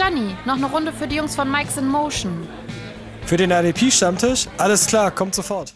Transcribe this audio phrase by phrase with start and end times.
[0.00, 2.48] Gianni, noch eine Runde für die Jungs von Mike's in Motion.
[3.26, 4.46] Für den RDP-Stammtisch?
[4.56, 5.74] Alles klar, kommt sofort.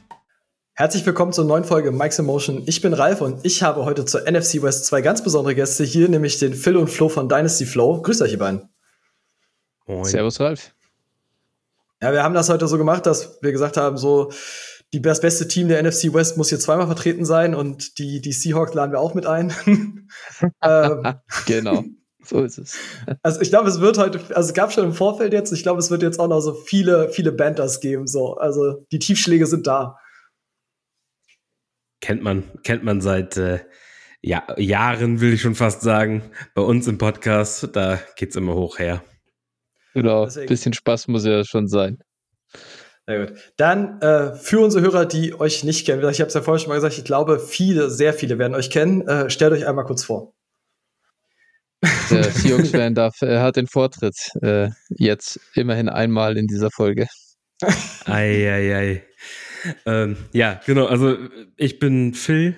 [0.73, 2.63] Herzlich willkommen zur neuen Folge Mike's Emotion.
[2.65, 6.09] Ich bin Ralf und ich habe heute zur NFC West zwei ganz besondere Gäste hier,
[6.09, 8.01] nämlich den Phil und Flo von Dynasty Flow.
[8.01, 8.71] Grüßt euch, ihr beiden.
[9.87, 10.05] Moin.
[10.05, 10.73] Servus, Ralf.
[12.01, 14.33] Ja, wir haben das heute so gemacht, dass wir gesagt haben, so
[14.95, 18.33] die, das beste Team der NFC West muss hier zweimal vertreten sein und die, die
[18.33, 19.53] Seahawks laden wir auch mit ein.
[20.63, 21.15] ähm,
[21.45, 21.85] genau.
[22.25, 22.79] So ist es.
[23.23, 25.79] Also ich glaube, es wird heute, also es gab schon im Vorfeld jetzt, ich glaube,
[25.79, 28.07] es wird jetzt auch noch so viele, viele Banters geben.
[28.07, 28.37] So.
[28.37, 29.99] Also die Tiefschläge sind da.
[32.01, 33.61] Kennt man, kennt man seit äh,
[34.21, 36.23] ja, Jahren, will ich schon fast sagen.
[36.55, 39.03] Bei uns im Podcast, da geht es immer hoch her.
[39.95, 41.99] Genau, ein bisschen Spaß muss ja schon sein.
[43.07, 43.39] Sehr gut.
[43.57, 46.71] Dann äh, für unsere Hörer, die euch nicht kennen, ich habe es ja vorhin schon
[46.71, 49.07] mal gesagt, ich glaube, viele, sehr viele werden euch kennen.
[49.07, 50.33] Äh, stellt euch einmal kurz vor.
[52.11, 54.17] Der Seahawks-Fan darf, er hat den Vortritt.
[54.43, 57.07] Äh, jetzt immerhin einmal in dieser Folge.
[58.07, 58.51] Eieiei.
[58.51, 59.03] Ei, ei.
[59.87, 60.87] Ähm, ja, genau.
[60.87, 61.17] Also
[61.57, 62.57] ich bin Phil,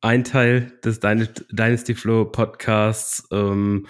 [0.00, 3.26] ein Teil des Dynasty Flow Podcasts.
[3.32, 3.86] Ähm,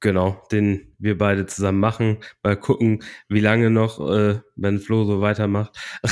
[0.00, 2.18] genau, den wir beide zusammen machen.
[2.42, 5.78] Mal gucken, wie lange noch, äh, wenn Flo so weitermacht.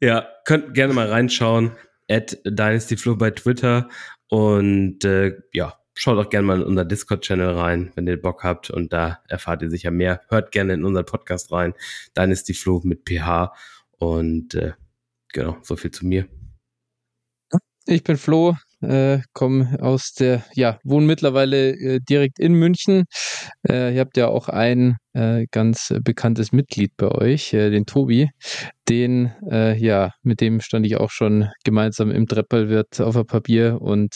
[0.00, 1.72] ja, könnt gerne mal reinschauen.
[2.10, 3.88] At Dynasty Flow bei Twitter
[4.28, 8.70] und äh, ja, schaut auch gerne mal in unser Discord-Channel rein, wenn ihr Bock habt.
[8.70, 10.20] Und da erfahrt ihr sicher mehr.
[10.28, 11.74] Hört gerne in unseren Podcast rein.
[12.14, 13.54] Dann ist die Flo mit PH.
[13.98, 14.72] Und äh,
[15.32, 16.28] genau, so viel zu mir.
[17.86, 23.04] Ich bin Flo, äh, komme aus der, ja, wohne mittlerweile äh, direkt in München.
[23.68, 28.30] Äh, ihr habt ja auch ein äh, ganz bekanntes Mitglied bei euch, äh, den Tobi.
[28.88, 33.80] Den, äh, ja, mit dem stand ich auch schon gemeinsam im Treppelwirt auf dem Papier
[33.80, 34.12] und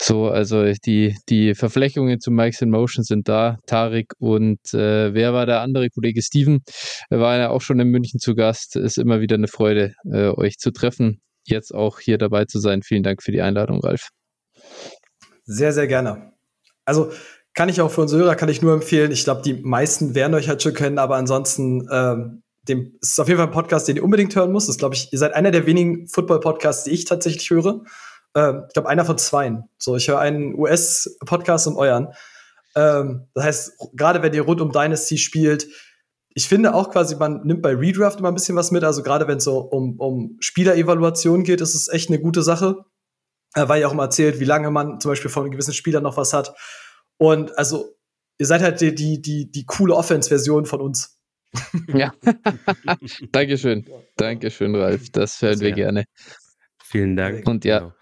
[0.00, 3.58] so, also die, die Verflechtungen zu Mike's in Motion sind da.
[3.66, 6.22] Tarik und wer war der andere Kollege?
[6.22, 6.60] Steven
[7.08, 8.76] war ja auch schon in München zu Gast.
[8.76, 9.94] Ist immer wieder eine Freude,
[10.36, 12.82] euch zu treffen jetzt auch hier dabei zu sein.
[12.82, 14.08] Vielen Dank für die Einladung, Ralf.
[15.44, 16.32] Sehr, sehr gerne.
[16.84, 17.12] Also
[17.54, 19.10] kann ich auch für unsere Hörer, kann ich nur empfehlen.
[19.10, 23.28] Ich glaube, die meisten werden euch halt schon kennen, aber ansonsten, ähm, dem ist auf
[23.28, 24.68] jeden Fall ein Podcast, den ihr unbedingt hören müsst.
[24.68, 27.82] Das glaube ich, ihr seid einer der wenigen Football-Podcasts, die ich tatsächlich höre.
[28.34, 29.64] Ähm, ich glaube, einer von zweien.
[29.78, 32.08] So, ich höre einen US-Podcast und euren.
[32.74, 35.66] Ähm, das heißt, gerade wenn ihr rund um Dynasty spielt,
[36.36, 38.84] ich finde auch quasi, man nimmt bei Redraft immer ein bisschen was mit.
[38.84, 42.84] Also gerade wenn es so um, um Spielerevaluation geht, ist es echt eine gute Sache.
[43.54, 46.34] Weil ihr auch immer erzählt, wie lange man zum Beispiel von gewissen Spielern noch was
[46.34, 46.54] hat.
[47.16, 47.96] Und also,
[48.36, 51.18] ihr seid halt die, die, die, die coole Offense-Version von uns.
[51.88, 52.12] Ja.
[53.32, 53.86] Dankeschön.
[54.16, 55.08] Dankeschön, Ralf.
[55.12, 56.04] Das hören wir gerne.
[56.84, 57.48] Vielen Dank.
[57.48, 57.92] Und ja, genau.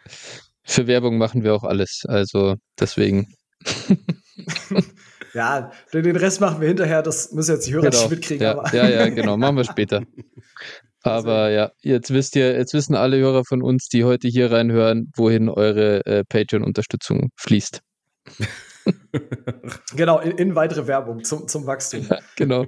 [0.64, 2.02] für Werbung machen wir auch alles.
[2.08, 3.32] Also deswegen.
[5.34, 8.02] Ja, den Rest machen wir hinterher, das müssen jetzt die Hörer genau.
[8.02, 8.42] nicht mitkriegen.
[8.42, 10.02] Ja, ja, ja, genau, machen wir später.
[11.02, 15.12] Aber ja, jetzt wisst ihr, jetzt wissen alle Hörer von uns, die heute hier reinhören,
[15.14, 17.80] wohin eure äh, Patreon-Unterstützung fließt.
[19.96, 22.06] genau, in, in, weitere Werbung zum, zum Wachstum.
[22.08, 22.64] Ja, genau.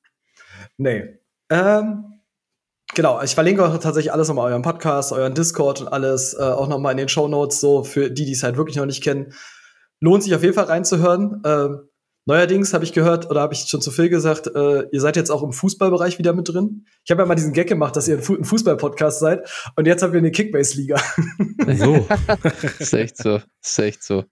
[0.76, 1.18] nee.
[1.50, 2.20] Ähm,
[2.94, 6.68] genau, ich verlinke auch tatsächlich alles nochmal euren Podcast, euren Discord und alles äh, auch
[6.68, 9.32] nochmal in den Show Notes, so für die, die es halt wirklich noch nicht kennen
[10.00, 11.42] lohnt sich auf jeden Fall reinzuhören.
[11.44, 11.88] Ähm,
[12.28, 15.30] neuerdings habe ich gehört, oder habe ich schon zu viel gesagt, äh, ihr seid jetzt
[15.30, 16.84] auch im Fußballbereich wieder mit drin.
[17.04, 19.86] Ich habe ja mal diesen Gag gemacht, dass ihr ein, Fu ein Fußball-Podcast seid und
[19.86, 21.00] jetzt habt ihr eine Kickbase-Liga.
[21.76, 22.06] So.
[22.78, 23.40] ist echt so.
[23.64, 24.24] Ist echt so.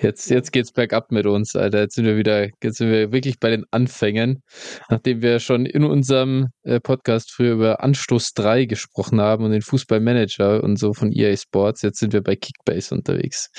[0.00, 1.80] Jetzt, jetzt geht's bergab mit uns, Alter.
[1.80, 4.42] Jetzt sind wir wieder, jetzt sind wir wirklich bei den Anfängen.
[4.88, 9.62] Nachdem wir schon in unserem äh, Podcast früher über Anstoß 3 gesprochen haben und den
[9.62, 13.50] Fußballmanager und so von EA Sports, jetzt sind wir bei Kickbase unterwegs.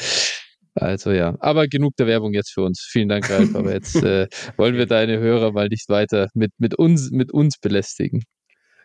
[0.76, 2.82] Also ja, aber genug der Werbung jetzt für uns.
[2.82, 3.56] Vielen Dank, Ralf.
[3.56, 4.28] Aber jetzt äh,
[4.58, 8.24] wollen wir deine Hörer mal nicht weiter mit, mit, uns, mit uns belästigen.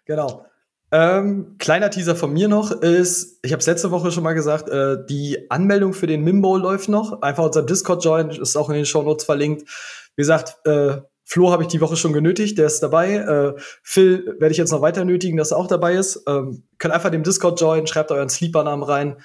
[0.06, 0.46] Genau.
[0.92, 4.68] Ähm, kleiner Teaser von mir noch ist, ich habe es letzte Woche schon mal gesagt,
[4.68, 7.22] äh, die Anmeldung für den Mimbo läuft noch.
[7.22, 9.68] Einfach unser Discord join, ist auch in den Show Notes verlinkt.
[10.16, 13.14] Wie gesagt, äh, Flo habe ich die Woche schon genötigt, der ist dabei.
[13.14, 13.54] Äh,
[13.84, 16.24] Phil werde ich jetzt noch weiter nötigen, dass er auch dabei ist.
[16.26, 19.16] Ähm, könnt einfach dem Discord joinen, schreibt euren Sleeper-Namen rein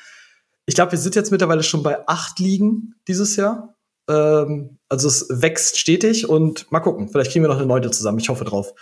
[0.66, 3.76] ich glaube, wir sind jetzt mittlerweile schon bei acht Ligen dieses Jahr.
[4.10, 8.20] Ähm, also es wächst stetig und mal gucken, vielleicht kriegen wir noch eine neunte zusammen.
[8.20, 8.74] Ich hoffe drauf.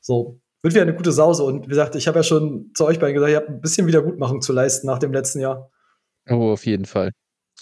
[0.00, 1.44] So, wird wieder eine gute Sause.
[1.44, 3.86] Und wie gesagt, ich habe ja schon zu euch beiden gesagt, ihr habt ein bisschen
[3.86, 5.70] Wiedergutmachung zu leisten nach dem letzten Jahr.
[6.28, 7.10] Oh, auf jeden Fall.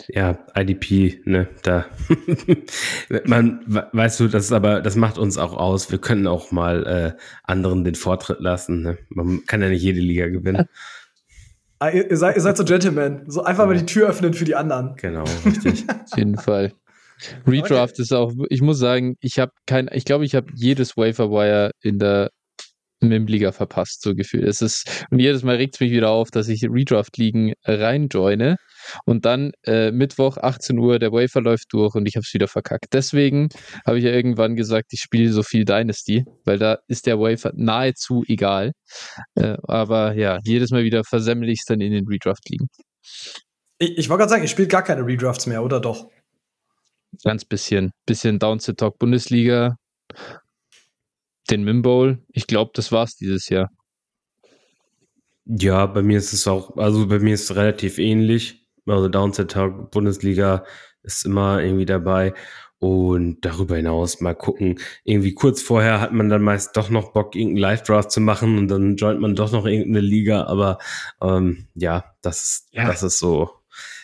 [0.09, 1.87] Ja, IDP, ne, da.
[3.27, 3.61] Man,
[3.93, 5.91] weißt du, das ist aber, das macht uns auch aus.
[5.91, 8.83] Wir können auch mal äh, anderen den Vortritt lassen.
[8.83, 8.99] Ne?
[9.09, 10.67] Man kann ja nicht jede Liga gewinnen.
[11.83, 13.25] Ah, ihr, seid, ihr seid so Gentlemen.
[13.27, 14.97] So einfach mal die Tür öffnen für die anderen.
[14.97, 15.87] Genau, richtig.
[16.11, 16.73] Auf jeden Fall.
[17.47, 18.03] Redraft okay.
[18.03, 21.99] ist auch, ich muss sagen, ich habe kein, ich glaube, ich habe jedes Waferwire in
[21.99, 22.31] der
[23.01, 24.45] MIM-Liga verpasst, so gefühlt.
[24.45, 28.57] Es ist, und jedes Mal regt es mich wieder auf, dass ich Redraft-Ligen reinjoine
[29.05, 32.49] und dann äh, Mittwoch 18 Uhr, der Wafer läuft durch und ich habe es wieder
[32.49, 32.87] verkackt.
[32.93, 33.49] Deswegen
[33.87, 37.53] habe ich ja irgendwann gesagt, ich spiele so viel Dynasty, weil da ist der Wafer
[37.55, 38.73] nahezu egal.
[39.35, 42.69] Äh, aber ja, jedes Mal wieder versemmel ich es dann in den Redraft-Ligen.
[43.79, 46.09] Ich, ich wollte gerade sagen, ich spiele gar keine Redrafts mehr, oder doch?
[47.25, 47.91] Ganz bisschen.
[48.07, 49.77] Bisschen Down to Talk Bundesliga,
[51.51, 52.19] den Mim Bowl.
[52.29, 53.71] Ich glaube, das war's dieses Jahr.
[55.45, 58.67] Ja, bei mir ist es auch, also bei mir ist es relativ ähnlich.
[58.87, 60.65] Also Downset Talk Bundesliga
[61.03, 62.35] ist immer irgendwie dabei.
[62.79, 64.79] Und darüber hinaus mal gucken.
[65.05, 68.69] Irgendwie kurz vorher hat man dann meist doch noch Bock, irgendeinen Live-Draft zu machen und
[68.69, 70.45] dann joint man doch noch irgendeine Liga.
[70.45, 70.79] Aber
[71.21, 72.87] ähm, ja, das, ja.
[72.87, 73.60] das ist so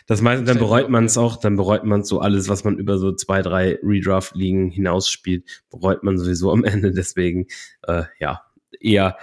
[0.06, 2.98] das meint, dann bereut man es auch, dann bereut man so alles, was man über
[2.98, 6.92] so zwei, drei Redraft-Ligen hinausspielt, bereut man sowieso am Ende.
[6.92, 7.46] Deswegen,
[7.82, 8.42] äh, ja,
[8.80, 9.16] eher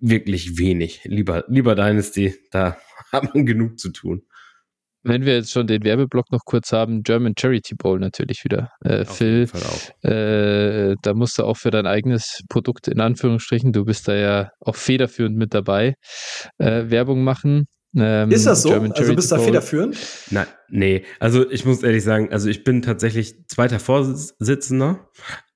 [0.00, 1.02] wirklich wenig.
[1.04, 2.78] Lieber, lieber Dynasty, da
[3.12, 4.22] hat man genug zu tun.
[5.06, 8.70] Wenn wir jetzt schon den Werbeblock noch kurz haben, German Charity Bowl natürlich wieder.
[8.82, 9.46] Äh, Phil,
[10.00, 14.50] äh, da musst du auch für dein eigenes Produkt in Anführungsstrichen, du bist da ja
[14.60, 15.96] auch federführend mit dabei,
[16.56, 17.66] äh, Werbung machen.
[17.96, 18.70] Ähm, ist das so?
[18.70, 19.96] German also bist du da federführend?
[20.30, 21.04] Nein, nee.
[21.20, 25.08] Also ich muss ehrlich sagen, also ich bin tatsächlich zweiter Vorsitzender,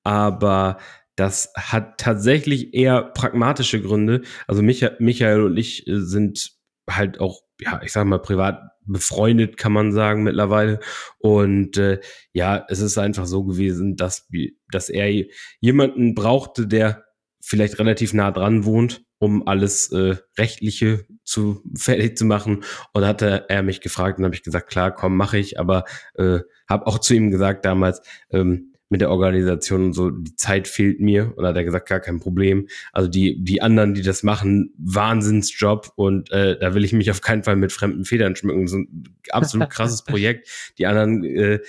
[0.03, 0.77] aber
[1.15, 4.21] das hat tatsächlich eher pragmatische Gründe.
[4.47, 6.51] Also Micha Michael und ich äh, sind
[6.89, 10.79] halt auch, ja, ich sag mal, privat befreundet, kann man sagen, mittlerweile.
[11.19, 11.99] Und äh,
[12.31, 14.27] ja, es ist einfach so gewesen, dass,
[14.71, 15.25] dass er
[15.59, 17.03] jemanden brauchte, der
[17.41, 22.63] vielleicht relativ nah dran wohnt um alles äh, rechtliche zu fertig zu machen.
[22.93, 25.59] Und hatte er mich gefragt und habe ich gesagt klar komm mache ich.
[25.59, 25.85] Aber
[26.15, 28.01] äh, habe auch zu ihm gesagt damals
[28.31, 31.33] ähm, mit der Organisation und so die Zeit fehlt mir.
[31.35, 32.67] Und hat er gesagt gar kein Problem.
[32.91, 35.91] Also die die anderen die das machen Wahnsinnsjob.
[35.95, 38.67] Und äh, da will ich mich auf keinen Fall mit fremden Federn schmücken.
[38.67, 40.73] So ein absolut krasses Projekt.
[40.77, 41.59] Die anderen äh,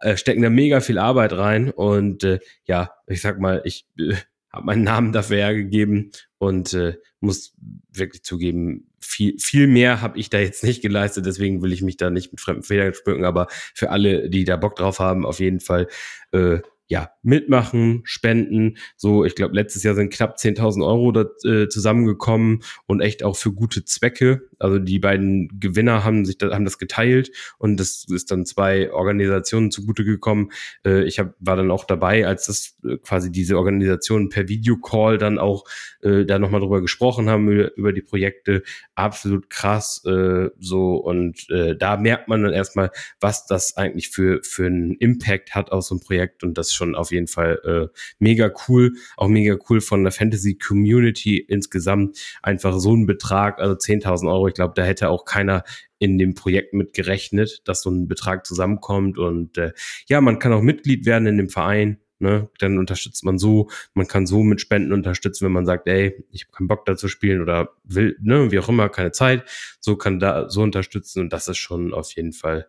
[0.00, 1.70] äh, stecken da mega viel Arbeit rein.
[1.70, 4.14] Und äh, ja ich sag mal ich äh,
[4.50, 7.54] habe meinen Namen dafür hergegeben und äh, muss
[7.92, 11.96] wirklich zugeben, viel, viel mehr habe ich da jetzt nicht geleistet, deswegen will ich mich
[11.96, 15.40] da nicht mit fremden Federn spücken, aber für alle, die da Bock drauf haben, auf
[15.40, 15.88] jeden Fall
[16.32, 16.58] äh,
[16.90, 18.78] ja, mitmachen, spenden.
[18.96, 23.36] So, ich glaube, letztes Jahr sind knapp 10.000 Euro da, äh, zusammengekommen und echt auch
[23.36, 24.48] für gute Zwecke.
[24.58, 28.90] Also die beiden Gewinner haben sich da, haben das geteilt und das ist dann zwei
[28.90, 30.50] Organisationen zugute gekommen.
[30.84, 35.18] Äh, ich hab, war dann auch dabei, als das äh, quasi diese Organisationen per Videocall
[35.18, 35.64] dann auch
[36.02, 38.62] äh, da nochmal drüber gesprochen haben, über, über die Projekte.
[38.94, 42.90] Absolut krass äh, so und äh, da merkt man dann erstmal,
[43.20, 46.94] was das eigentlich für, für einen Impact hat aus so einem Projekt und das schon
[46.94, 48.94] auf jeden Fall äh, mega cool.
[49.16, 52.18] Auch mega cool von der Fantasy-Community insgesamt.
[52.42, 54.48] Einfach so ein Betrag, also 10.000 Euro.
[54.48, 55.64] Ich glaube, da hätte auch keiner
[55.98, 59.18] in dem Projekt mit gerechnet, dass so ein Betrag zusammenkommt.
[59.18, 59.72] Und äh,
[60.08, 61.98] ja, man kann auch Mitglied werden in dem Verein.
[62.20, 66.24] Ne, dann unterstützt man so, man kann so mit Spenden unterstützen, wenn man sagt, ey,
[66.32, 69.44] ich habe keinen Bock da zu spielen oder will, ne, wie auch immer, keine Zeit,
[69.78, 72.66] so kann da so unterstützen und das ist schon auf jeden Fall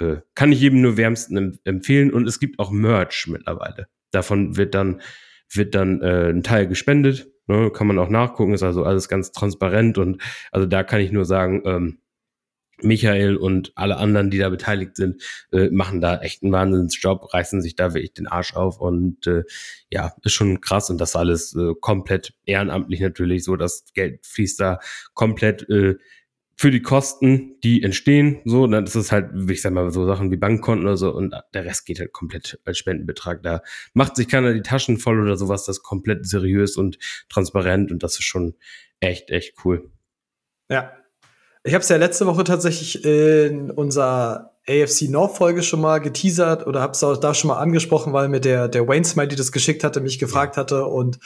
[0.00, 2.12] äh, kann ich jedem nur wärmsten empfehlen.
[2.12, 3.88] Und es gibt auch Merch mittlerweile.
[4.10, 5.00] Davon wird dann,
[5.52, 7.28] wird dann äh, ein Teil gespendet.
[7.46, 7.70] Ne?
[7.70, 9.98] Kann man auch nachgucken, ist also alles ganz transparent.
[9.98, 10.22] Und
[10.52, 11.98] also da kann ich nur sagen, ähm,
[12.82, 15.22] Michael und alle anderen, die da beteiligt sind,
[15.52, 19.44] äh, machen da echt einen Wahnsinnsjob, reißen sich da wirklich den Arsch auf und äh,
[19.90, 24.60] ja, ist schon krass und das alles äh, komplett ehrenamtlich natürlich so, das Geld fließt
[24.60, 24.80] da
[25.14, 25.96] komplett äh,
[26.56, 30.30] für die Kosten, die entstehen, so, dann ist es halt, ich sag mal, so Sachen
[30.30, 33.42] wie Bankkonten oder so und der Rest geht halt komplett als Spendenbetrag.
[33.42, 37.90] Da macht sich keiner die Taschen voll oder sowas, das ist komplett seriös und transparent
[37.90, 38.54] und das ist schon
[39.00, 39.90] echt, echt cool.
[40.70, 40.92] Ja.
[41.66, 46.66] Ich habe es ja letzte Woche tatsächlich in unserer AFC North Folge schon mal geteasert
[46.66, 49.50] oder habe es auch da schon mal angesprochen, weil mir der, der Wayne Smiley das
[49.50, 51.18] geschickt hatte, mich gefragt hatte und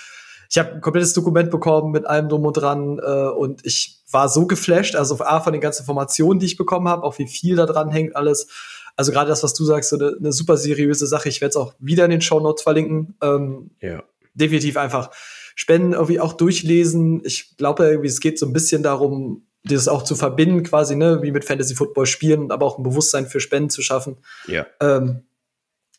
[0.49, 4.29] ich habe ein komplettes Dokument bekommen mit allem drum und dran äh, und ich war
[4.29, 7.57] so geflasht, also A von den ganzen Informationen, die ich bekommen habe, auch wie viel
[7.57, 8.49] da dran hängt, alles.
[8.97, 11.29] Also gerade das, was du sagst, so eine, eine super seriöse Sache.
[11.29, 13.15] Ich werde es auch wieder in den Show Notes verlinken.
[13.23, 14.03] Ähm, ja.
[14.35, 15.11] Definitiv einfach
[15.55, 17.21] Spenden irgendwie auch durchlesen.
[17.25, 21.21] Ich glaube irgendwie, es geht so ein bisschen darum, dieses auch zu verbinden, quasi, ne,
[21.23, 24.17] wie mit Fantasy Football spielen, aber auch ein Bewusstsein für Spenden zu schaffen.
[24.47, 24.67] Ja.
[24.81, 25.25] Ähm,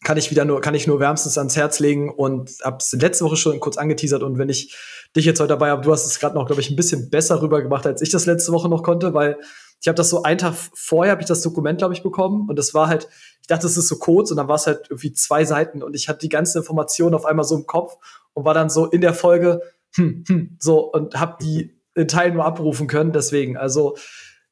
[0.04, 3.36] kann ich wieder nur, kann ich nur wärmstens ans Herz legen und hab's letzte Woche
[3.36, 4.76] schon kurz angeteasert und wenn ich
[5.16, 7.42] dich jetzt heute dabei habe, du hast es gerade noch, glaube ich, ein bisschen besser
[7.42, 9.38] rübergebracht, als ich das letzte Woche noch konnte, weil
[9.82, 12.50] Ich habe das so einen Tag vorher, habe ich das Dokument, glaube ich, bekommen.
[12.50, 13.08] Und das war halt,
[13.40, 15.96] ich dachte, das ist so kurz und dann war es halt irgendwie zwei Seiten und
[15.96, 17.96] ich hatte die ganzen Informationen auf einmal so im Kopf
[18.34, 19.62] und war dann so in der Folge,
[19.96, 23.14] hm, hm, so und habe die in Teilen nur abrufen können.
[23.14, 23.96] Deswegen, also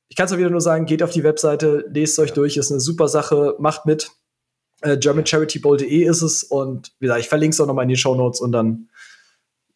[0.07, 2.79] ich kann es wieder nur sagen, geht auf die Webseite, lest euch durch, ist eine
[2.79, 4.11] super Sache, macht mit.
[4.81, 8.15] Äh, GermanCharityBowl.de ist es und wie gesagt, ich verlinke es auch nochmal in die Show
[8.15, 8.89] Notes und dann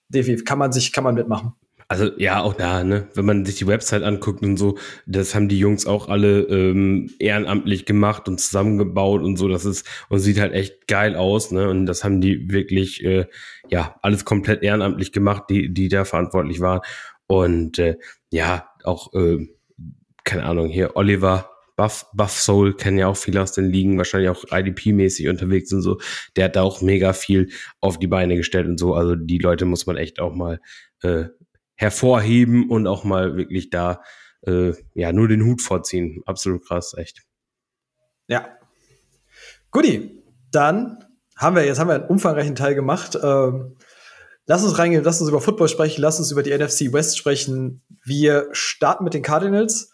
[0.10, 1.54] definitiv kann man sich, kann man mitmachen.
[1.92, 5.50] Also ja, auch da, ne, wenn man sich die Website anguckt und so, das haben
[5.50, 9.50] die Jungs auch alle ähm, ehrenamtlich gemacht und zusammengebaut und so.
[9.50, 11.68] Das ist und sieht halt echt geil aus, ne?
[11.68, 13.26] Und das haben die wirklich, äh,
[13.70, 16.80] ja, alles komplett ehrenamtlich gemacht, die die da verantwortlich waren.
[17.28, 17.98] Und äh,
[18.30, 19.50] ja, auch äh,
[20.24, 24.30] keine Ahnung hier Oliver Buff, Buff Soul kennen ja auch viele aus den Ligen, wahrscheinlich
[24.30, 26.00] auch IDP-mäßig unterwegs und so.
[26.36, 27.50] Der hat da auch mega viel
[27.80, 28.94] auf die Beine gestellt und so.
[28.94, 30.60] Also die Leute muss man echt auch mal
[31.02, 31.26] äh,
[31.76, 34.02] hervorheben und auch mal wirklich da
[34.46, 36.22] äh, ja nur den Hut vorziehen.
[36.26, 37.24] Absolut krass, echt.
[38.28, 38.48] Ja.
[39.72, 41.04] Guti, dann
[41.38, 43.18] haben wir jetzt haben wir einen umfangreichen Teil gemacht.
[43.22, 43.78] Ähm,
[44.46, 47.82] lass uns reingehen, lass uns über Football sprechen, lass uns über die NFC West sprechen.
[48.04, 49.91] Wir starten mit den Cardinals.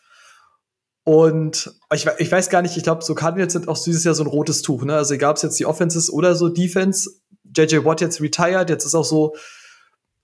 [1.08, 4.26] Und ich, ich weiß gar nicht, ich glaube, so Cardinals sind auch dieses Jahr so
[4.26, 4.84] ein rotes Tuch.
[4.84, 4.94] Ne?
[4.94, 7.10] Also egal, ob es jetzt die Offenses oder so Defense.
[7.56, 9.34] JJ Watt jetzt retired, jetzt ist auch so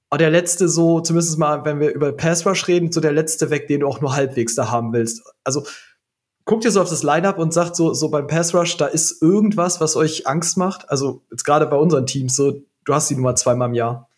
[0.09, 3.49] auch der letzte so, zumindest mal, wenn wir über Pass Rush reden, so der letzte
[3.49, 5.23] weg, den du auch nur halbwegs da haben willst.
[5.45, 5.65] Also
[6.43, 9.21] guckt ihr so auf das Lineup und sagt so, so beim Pass Rush, da ist
[9.21, 10.89] irgendwas, was euch Angst macht.
[10.89, 14.09] Also jetzt gerade bei unseren Teams, so du hast die Nummer zweimal im Jahr.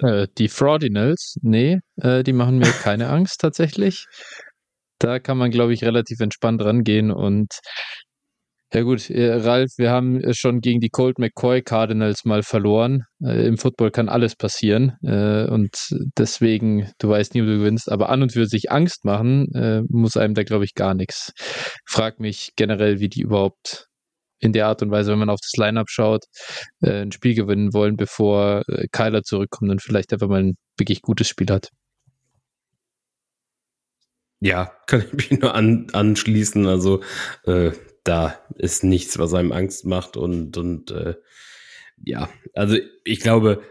[0.00, 4.06] Äh, die Fraudinals, nee, äh, die machen mir keine Angst tatsächlich.
[4.98, 7.60] Da kann man, glaube ich, relativ entspannt rangehen und
[8.74, 13.04] ja gut, äh, Ralf, wir haben äh, schon gegen die Colt McCoy Cardinals mal verloren.
[13.24, 15.70] Äh, Im Football kann alles passieren und
[16.18, 20.16] deswegen, du weißt nie, ob du gewinnst, aber an und für sich Angst machen muss
[20.16, 21.32] einem da, glaube ich, gar nichts.
[21.86, 23.86] Frag mich generell, wie die überhaupt
[24.38, 26.24] in der Art und Weise, wenn man auf das Lineup schaut,
[26.82, 28.62] ein Spiel gewinnen wollen, bevor
[28.92, 31.70] Kyler zurückkommt und vielleicht einfach mal ein wirklich gutes Spiel hat.
[34.40, 36.66] Ja, kann ich mich nur an, anschließen.
[36.66, 37.02] Also
[37.44, 37.72] äh,
[38.04, 41.14] da ist nichts, was einem Angst macht und, und äh,
[42.04, 43.62] ja, also ich glaube,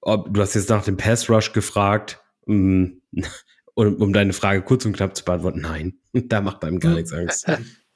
[0.00, 3.02] ob, du hast jetzt nach dem Pass Rush gefragt, um,
[3.74, 7.46] um deine Frage kurz und knapp zu beantworten, nein, da macht einem gar nichts Angst.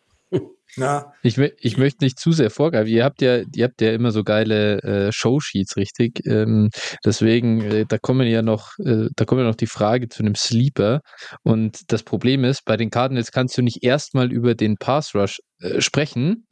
[0.76, 1.12] Ja.
[1.22, 2.90] Ich, ich möchte nicht zu sehr vorgreifen.
[2.90, 6.24] Ihr habt ja, ihr habt ja immer so geile äh, Showsheets, richtig?
[6.26, 6.70] Ähm,
[7.04, 10.34] deswegen, äh, da kommen ja noch, äh, da kommen ja noch die Frage zu einem
[10.34, 11.00] Sleeper.
[11.42, 15.40] Und das Problem ist, bei den Cardinals kannst du nicht erstmal über den Pass Rush
[15.60, 16.46] äh, sprechen,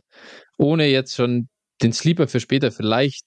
[0.59, 1.49] ohne jetzt schon
[1.83, 3.25] den Sleeper für später vielleicht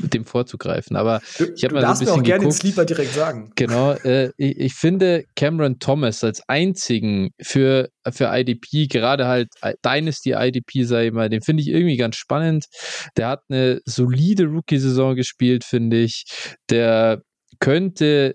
[0.00, 0.96] dem vorzugreifen.
[0.96, 3.52] Aber du, ich habe mal so ein bisschen mir auch gerne den Sleeper direkt sagen.
[3.56, 9.48] Genau, äh, ich, ich, finde Cameron Thomas als einzigen für, für IDP, gerade halt
[9.84, 12.66] Dynasty IDP, ich mal, den finde ich irgendwie ganz spannend.
[13.16, 16.24] Der hat eine solide Rookie-Saison gespielt, finde ich.
[16.70, 17.22] Der
[17.60, 18.34] könnte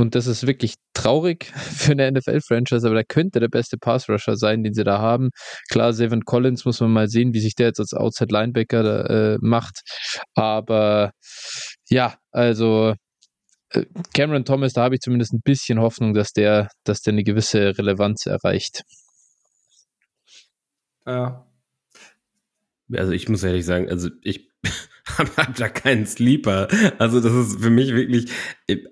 [0.00, 4.62] und das ist wirklich traurig für eine NFL-Franchise, aber der könnte der beste Pass-Rusher sein,
[4.62, 5.30] den sie da haben.
[5.70, 9.80] Klar, Seven Collins muss man mal sehen, wie sich der jetzt als Outside-Linebacker äh, macht.
[10.34, 11.12] Aber
[11.88, 12.94] ja, also
[13.70, 17.24] äh, Cameron Thomas, da habe ich zumindest ein bisschen Hoffnung, dass der, dass der eine
[17.24, 18.82] gewisse Relevanz erreicht.
[21.06, 21.46] Ja.
[22.92, 24.48] Also ich muss ehrlich sagen, also ich
[25.36, 26.68] habe da keinen Sleeper.
[26.98, 28.30] Also das ist für mich wirklich,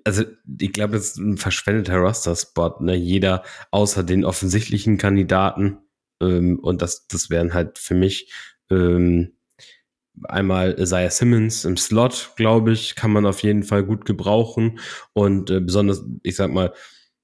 [0.05, 0.25] also
[0.61, 2.77] ich glaube, das ist ein verschwendeter Roster-Spot.
[2.81, 2.95] Ne?
[2.95, 5.79] Jeder außer den offensichtlichen Kandidaten.
[6.23, 8.33] Ähm, und das, das wären halt für mich
[8.71, 9.39] ähm,
[10.25, 14.79] einmal Isaiah Simmons im Slot, glaube ich, kann man auf jeden Fall gut gebrauchen.
[15.13, 16.73] Und äh, besonders, ich sag mal,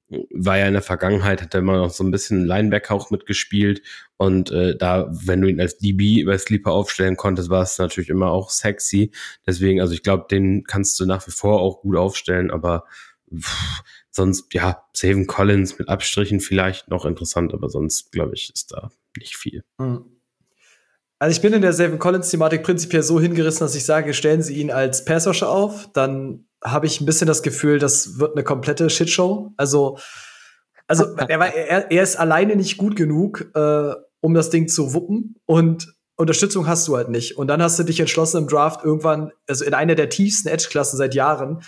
[0.09, 3.83] war ja in der Vergangenheit, hat er immer noch so ein bisschen Linebacker auch mitgespielt.
[4.17, 8.11] Und äh, da, wenn du ihn als DB über Sleeper aufstellen konntest, war es natürlich
[8.11, 9.11] immer auch sexy.
[9.47, 12.85] Deswegen, also ich glaube, den kannst du nach wie vor auch gut aufstellen, aber
[13.35, 18.73] pff, sonst, ja, Saving Collins mit Abstrichen vielleicht noch interessant, aber sonst, glaube ich, ist
[18.73, 19.65] da nicht viel.
[19.79, 20.05] Mhm.
[21.19, 24.61] Also ich bin in der Saving Collins-Thematik prinzipiell so hingerissen, dass ich sage, stellen Sie
[24.61, 28.89] ihn als Passwasher auf, dann habe ich ein bisschen das Gefühl, das wird eine komplette
[28.89, 29.53] Shitshow.
[29.57, 29.99] Also,
[30.87, 34.95] also er, war, er, er ist alleine nicht gut genug, äh, um das Ding zu
[34.95, 37.37] wuppen und Unterstützung hast du halt nicht.
[37.37, 40.97] Und dann hast du dich entschlossen im Draft irgendwann, also in einer der tiefsten Edge-Klassen
[40.97, 41.63] seit Jahren,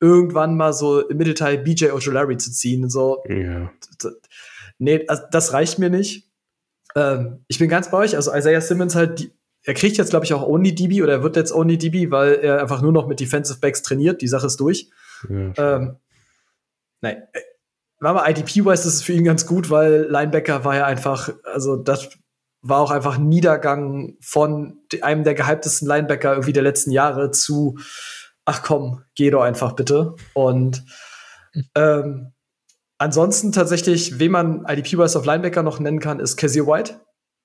[0.00, 2.88] irgendwann mal so im Mittelteil BJ Ojolari zu ziehen.
[2.88, 3.70] So, ja.
[4.78, 6.30] nee, das reicht mir nicht.
[6.96, 8.16] Ähm, ich bin ganz bei euch.
[8.16, 9.32] Also Isaiah Simmons halt die,
[9.64, 12.34] er kriegt jetzt, glaube ich, auch Only DB oder er wird jetzt Only DB, weil
[12.34, 14.22] er einfach nur noch mit Defensive Backs trainiert.
[14.22, 14.90] Die Sache ist durch.
[15.28, 15.96] Ja, ähm,
[17.02, 17.22] nein,
[18.00, 22.08] mal, IDP-wise ist es für ihn ganz gut, weil Linebacker war ja einfach, also das
[22.62, 27.78] war auch einfach ein Niedergang von einem der gehyptesten Linebacker irgendwie der letzten Jahre zu,
[28.44, 30.14] ach komm, geh doch einfach bitte.
[30.34, 30.84] Und
[31.74, 32.32] ähm,
[32.98, 37.00] ansonsten tatsächlich, wen man IDP-wise auf Linebacker noch nennen kann, ist Kazir White.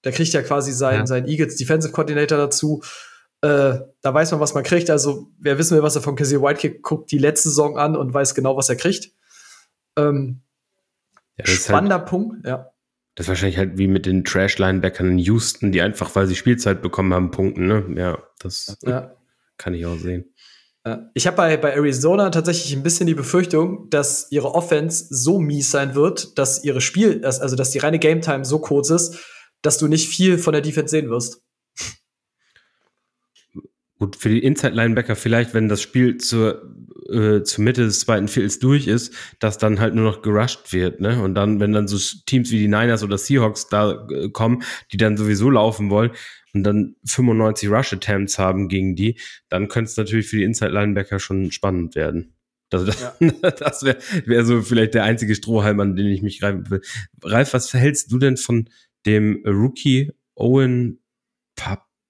[0.05, 1.07] Der kriegt ja quasi seinen, ja.
[1.07, 2.81] seinen Eagles Defensive Coordinator dazu.
[3.41, 4.89] Äh, da weiß man, was man kriegt.
[4.89, 7.95] Also, wer wissen will, was er von Kazir White kriegt, guckt die letzte Saison an
[7.97, 9.11] und weiß genau, was er kriegt.
[9.97, 10.41] Ähm,
[11.37, 12.71] ja, spannender halt, Punkt, ja.
[13.15, 16.81] Das ist wahrscheinlich halt wie mit den Trash-Linebackern in Houston, die einfach, weil sie Spielzeit
[16.81, 17.85] bekommen haben, punkten, ne?
[17.95, 19.13] Ja, das ja.
[19.57, 20.33] kann ich auch sehen.
[21.15, 25.71] Ich habe bei, bei Arizona tatsächlich ein bisschen die Befürchtung, dass ihre Offense so mies
[25.71, 29.17] sein wird, dass ihre Spiel, also dass die reine Game Time so kurz ist,
[29.65, 31.41] dass du nicht viel von der Defense sehen wirst.
[33.97, 36.61] Gut, für die Inside-Linebacker vielleicht, wenn das Spiel zur,
[37.09, 40.99] äh, zur Mitte des zweiten Viertels durch ist, dass dann halt nur noch gerusht wird,
[40.99, 41.23] ne?
[41.23, 44.97] Und dann, wenn dann so Teams wie die Niners oder Seahawks da äh, kommen, die
[44.97, 46.11] dann sowieso laufen wollen
[46.53, 49.17] und dann 95 Rush-Attempts haben gegen die,
[49.47, 52.35] dann könnte es natürlich für die Inside-Linebacker schon spannend werden.
[52.73, 53.51] Also das, ja.
[53.51, 56.81] das wäre wär so vielleicht der einzige Strohhalm, an den ich mich greifen will.
[57.23, 58.69] Ralf, was verhältst du denn von
[59.05, 60.99] dem Rookie Owen?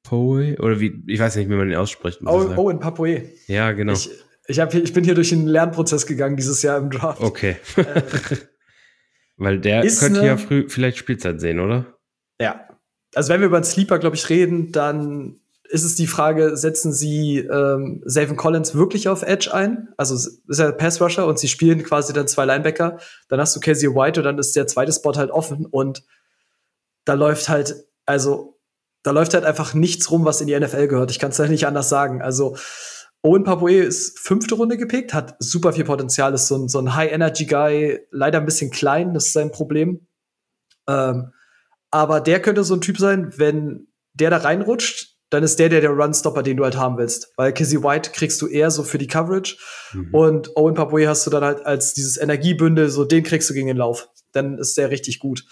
[0.05, 2.21] Papoe oder wie, ich weiß nicht, wie man ihn ausspricht.
[2.25, 3.23] Owen, Owen Papoe.
[3.47, 3.93] Ja, genau.
[3.93, 4.09] Ich,
[4.47, 7.21] ich, hab, ich bin hier durch einen Lernprozess gegangen dieses Jahr im Draft.
[7.21, 7.57] Okay.
[7.77, 8.01] Äh,
[9.37, 11.97] Weil der könnte eine, ja früh vielleicht Spielzeit sehen, oder?
[12.39, 12.69] Ja.
[13.13, 16.93] Also wenn wir über einen Sleeper, glaube ich, reden, dann ist es die Frage, setzen
[16.93, 19.89] sie ähm, Savin Collins wirklich auf Edge ein?
[19.97, 22.99] Also ist er Pass Rusher und sie spielen quasi dann zwei Linebacker,
[23.29, 26.03] dann hast du Casey White und dann ist der zweite Spot halt offen und
[27.05, 28.59] da läuft halt, also
[29.03, 31.11] da läuft halt einfach nichts rum, was in die NFL gehört.
[31.11, 32.21] Ich kann es halt nicht anders sagen.
[32.21, 32.57] Also
[33.21, 36.95] Owen Papoe ist fünfte Runde gepickt, hat super viel Potenzial, ist so ein, so ein
[36.95, 40.07] High-Energy-Guy, leider ein bisschen klein, das ist sein Problem.
[40.87, 41.31] Ähm,
[41.91, 45.81] aber der könnte so ein Typ sein, wenn der da reinrutscht, dann ist der der,
[45.81, 47.33] der Run-Stopper, den du halt haben willst.
[47.35, 49.57] Weil Kizzy White kriegst du eher so für die Coverage
[49.93, 50.13] mhm.
[50.13, 53.67] und Owen Papoe hast du dann halt als dieses Energiebündel, so den kriegst du gegen
[53.67, 54.09] den Lauf.
[54.33, 55.43] Dann ist der richtig gut.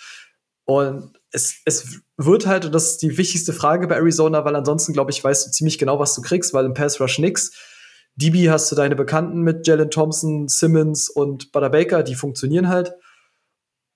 [0.66, 4.94] Und es, es wird halt, und das ist die wichtigste Frage bei Arizona, weil ansonsten,
[4.94, 7.52] glaube ich, weißt du ziemlich genau, was du kriegst, weil im Pass Rush nix.
[8.16, 12.94] DB hast du deine Bekannten mit Jalen Thompson, Simmons und Butter Baker, die funktionieren halt.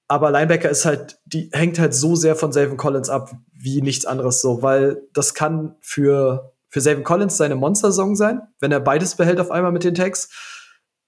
[0.08, 4.06] Aber Linebacker ist halt, die hängt halt so sehr von Savin Collins ab wie nichts
[4.06, 9.16] anderes so, weil das kann für, für Savin Collins seine Monster-Song sein, wenn er beides
[9.16, 10.30] behält auf einmal mit den Tags.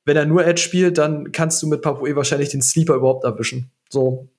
[0.06, 3.72] Wenn er nur Edge spielt, dann kannst du mit Papoe wahrscheinlich den Sleeper überhaupt erwischen.
[3.90, 4.30] So,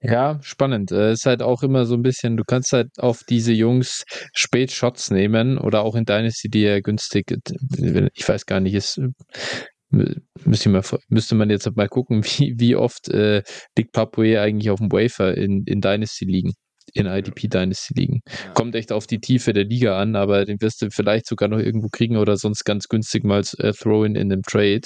[0.00, 0.92] Ja, spannend.
[0.92, 4.04] Äh, ist halt auch immer so ein bisschen, du kannst halt auf diese Jungs
[4.34, 7.34] spät Shots nehmen oder auch in Dynasty, die ja günstig,
[8.14, 9.00] ich weiß gar nicht, ist,
[9.90, 13.42] müsste, mal, müsste man jetzt mal gucken, wie, wie oft äh,
[13.76, 16.52] liegt Papoe eigentlich auf dem Wafer in, in Dynasty liegen
[16.92, 18.20] in IDP Dynasty liegen.
[18.26, 18.52] Ja.
[18.52, 21.58] Kommt echt auf die Tiefe der Liga an, aber den wirst du vielleicht sogar noch
[21.58, 24.82] irgendwo kriegen oder sonst ganz günstig mal äh, Throw-in in einem Trade.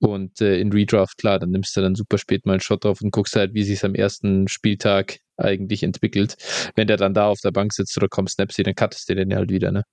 [0.00, 3.00] Und äh, in Redraft, klar, dann nimmst du dann super spät mal einen Shot drauf
[3.02, 6.36] und guckst halt, wie sich am ersten Spieltag eigentlich entwickelt.
[6.74, 9.34] Wenn der dann da auf der Bank sitzt oder kommt Snapsy, dann cuttest du den
[9.34, 9.84] halt wieder, ne?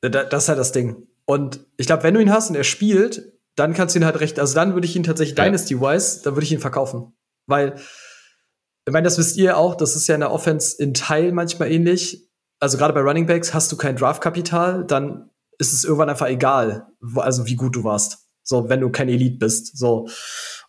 [0.00, 1.06] Das ist halt das Ding.
[1.26, 4.18] Und ich glaube, wenn du ihn hast und er spielt, dann kannst du ihn halt
[4.20, 5.44] recht, also dann würde ich ihn tatsächlich ja.
[5.44, 7.14] Dynasty-wise, dann würde ich ihn verkaufen.
[7.46, 7.76] Weil
[8.86, 11.70] ich meine, das wisst ihr auch, das ist ja in der Offense in Teil manchmal
[11.70, 12.28] ähnlich.
[12.58, 16.88] Also gerade bei Running Backs hast du kein Draftkapital, dann ist es irgendwann einfach egal,
[17.16, 18.28] also wie gut du warst.
[18.42, 19.76] So, wenn du kein Elite bist.
[19.76, 20.08] So.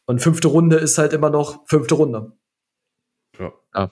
[0.05, 2.33] Und fünfte Runde ist halt immer noch fünfte Runde.
[3.39, 3.51] Ja.
[3.73, 3.91] ja.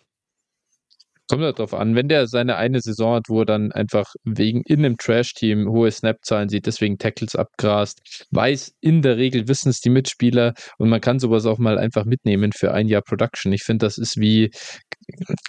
[1.31, 4.63] Kommt halt drauf an, wenn der seine eine Saison hat, wo er dann einfach wegen
[4.65, 9.79] in einem Trash-Team hohe Snap-Zahlen sieht, deswegen Tackles abgrast, weiß, in der Regel wissen es
[9.79, 13.53] die Mitspieler und man kann sowas auch mal einfach mitnehmen für ein Jahr Production.
[13.53, 14.51] Ich finde, das ist wie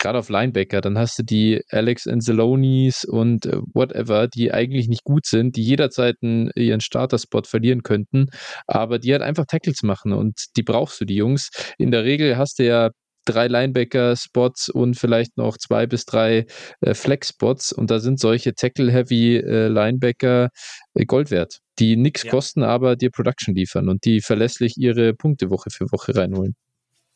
[0.00, 5.02] gerade auf Linebacker, dann hast du die Alex Anzelonis und äh, whatever, die eigentlich nicht
[5.02, 8.26] gut sind, die jederzeit einen, ihren Starter-Spot verlieren könnten,
[8.68, 11.50] aber die halt einfach Tackles machen und die brauchst du, die Jungs.
[11.76, 12.90] In der Regel hast du ja
[13.24, 16.46] drei Linebacker-Spots und vielleicht noch zwei bis drei
[16.80, 17.72] äh, Flex-Spots.
[17.72, 20.50] Und da sind solche Tackle-Heavy äh, Linebacker
[20.94, 22.30] äh, Gold wert, die nichts ja.
[22.30, 26.54] kosten, aber dir Production liefern und die verlässlich ihre Punkte Woche für Woche reinholen.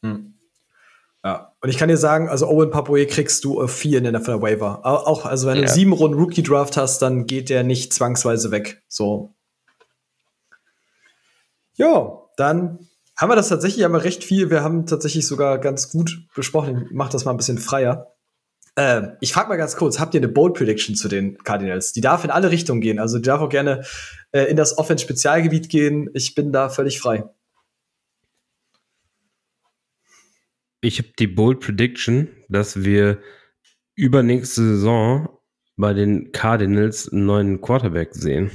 [0.02, 0.34] Hm.
[1.24, 4.12] Ja, und ich kann dir sagen, also Owen Papoe kriegst du auf vier in der
[4.12, 4.86] NFL Waiver.
[4.86, 5.62] Auch, also wenn ja.
[5.62, 8.84] du sieben Runden Rookie Draft hast, dann geht der nicht zwangsweise weg.
[8.86, 9.34] So.
[11.74, 12.85] Ja, dann
[13.16, 14.50] haben wir das tatsächlich einmal recht viel.
[14.50, 16.86] Wir haben tatsächlich sogar ganz gut besprochen.
[16.86, 18.14] Ich mache das mal ein bisschen freier.
[18.76, 21.92] Ähm, ich frage mal ganz kurz, habt ihr eine Bold Prediction zu den Cardinals?
[21.94, 22.98] Die darf in alle Richtungen gehen.
[22.98, 23.84] Also die darf auch gerne
[24.32, 26.10] äh, in das Offense-Spezialgebiet gehen.
[26.12, 27.24] Ich bin da völlig frei.
[30.82, 33.18] Ich habe die Bold Prediction, dass wir
[33.94, 35.28] übernächste Saison
[35.76, 38.50] bei den Cardinals einen neuen Quarterback sehen.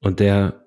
[0.00, 0.61] Und der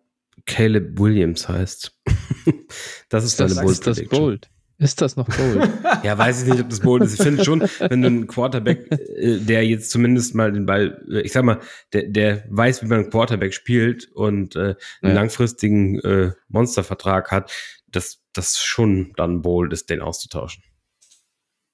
[0.46, 1.98] Caleb Williams heißt.
[3.10, 4.50] das ist deine Bold ist das bold?
[4.78, 5.70] Ist das noch bold?
[6.04, 7.14] Ja, weiß ich nicht, ob das bold ist.
[7.14, 11.32] Ich finde schon, wenn du einen Quarterback, äh, der jetzt zumindest mal den Ball, ich
[11.32, 11.60] sag mal,
[11.94, 15.14] der, der weiß, wie man einen Quarterback spielt und äh, einen Ja.
[15.14, 17.52] langfristigen äh, Monstervertrag hat,
[17.88, 20.64] dass das schon dann bold ist, den auszutauschen.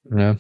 [0.10, 0.38] ja.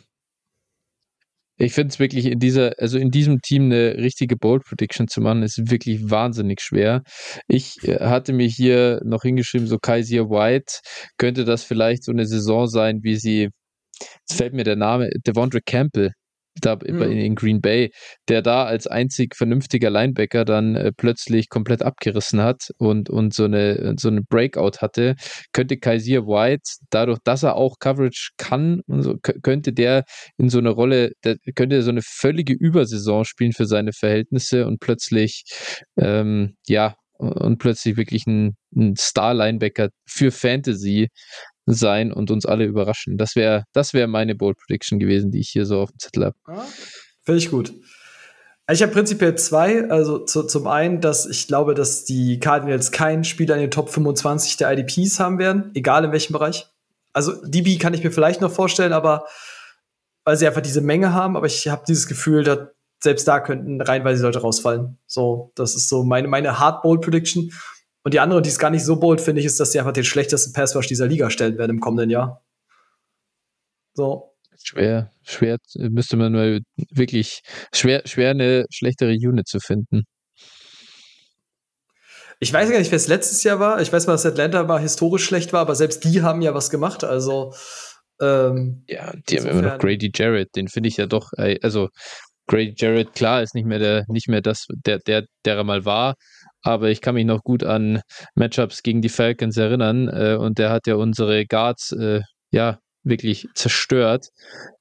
[1.61, 5.21] Ich finde es wirklich in dieser, also in diesem Team eine richtige Bold Prediction zu
[5.21, 7.03] machen, ist wirklich wahnsinnig schwer.
[7.47, 10.79] Ich äh, hatte mir hier noch hingeschrieben, so Kaiser White
[11.17, 13.49] könnte das vielleicht so eine Saison sein, wie sie,
[13.99, 16.13] jetzt fällt mir der Name, Devondre Campbell,
[16.59, 17.01] da Mhm.
[17.01, 17.91] in Green Bay,
[18.27, 23.45] der da als einzig vernünftiger Linebacker dann äh, plötzlich komplett abgerissen hat und, und so
[23.45, 25.15] eine, so eine Breakout hatte,
[25.53, 30.03] könnte Kaiser White, dadurch, dass er auch Coverage kann, und so, kö- könnte der
[30.37, 34.67] in so eine Rolle, der, könnte er so eine völlige Übersaison spielen für seine Verhältnisse
[34.67, 35.43] und plötzlich,
[35.97, 41.09] ähm, ja, und plötzlich wirklich ein, ein Star-Linebacker für Fantasy
[41.65, 43.17] sein und uns alle überraschen.
[43.17, 46.25] Das wäre das wär meine Bold Prediction gewesen, die ich hier so auf dem Zettel
[46.25, 46.35] habe.
[46.45, 46.65] Ah,
[47.23, 47.73] Finde ich gut.
[48.71, 49.89] Ich habe prinzipiell zwei.
[49.89, 53.89] Also zu, zum einen, dass ich glaube, dass die Cardinals keinen Spieler in den Top
[53.89, 56.67] 25 der IDPs haben werden, egal in welchem Bereich.
[57.13, 59.25] Also DB kann ich mir vielleicht noch vorstellen, aber
[60.23, 62.59] weil sie einfach diese Menge haben, aber ich habe dieses Gefühl, dass
[63.03, 64.97] selbst da könnten reihenweise Leute rausfallen.
[65.07, 67.51] So, das ist so meine, meine Hard Bold Prediction.
[68.03, 69.93] Und die andere, die ist gar nicht so bold, finde ich, ist, dass sie einfach
[69.93, 72.43] den schlechtesten Pass Rush dieser Liga stellen werden im kommenden Jahr.
[73.93, 74.27] So,
[74.63, 76.59] Schwer, schwer, müsste man mal
[76.91, 77.41] wirklich,
[77.73, 80.03] schwer, schwer eine schlechtere Unit zu finden.
[82.39, 83.81] Ich weiß gar nicht, wer es letztes Jahr war.
[83.81, 86.69] Ich weiß mal, dass Atlanta mal historisch schlecht war, aber selbst die haben ja was
[86.69, 87.03] gemacht.
[87.03, 87.53] Also,
[88.19, 91.89] ähm, Ja, die haben immer noch Insofern- Grady Jarrett, den finde ich ja doch, also
[92.47, 95.85] Grady Jarrett, klar, ist nicht mehr der, nicht mehr das, der, der, der er mal
[95.85, 96.15] war,
[96.61, 98.01] aber ich kann mich noch gut an
[98.35, 102.21] Matchups gegen die Falcons erinnern äh, und der hat ja unsere Guards, äh,
[102.51, 104.27] ja, wirklich zerstört.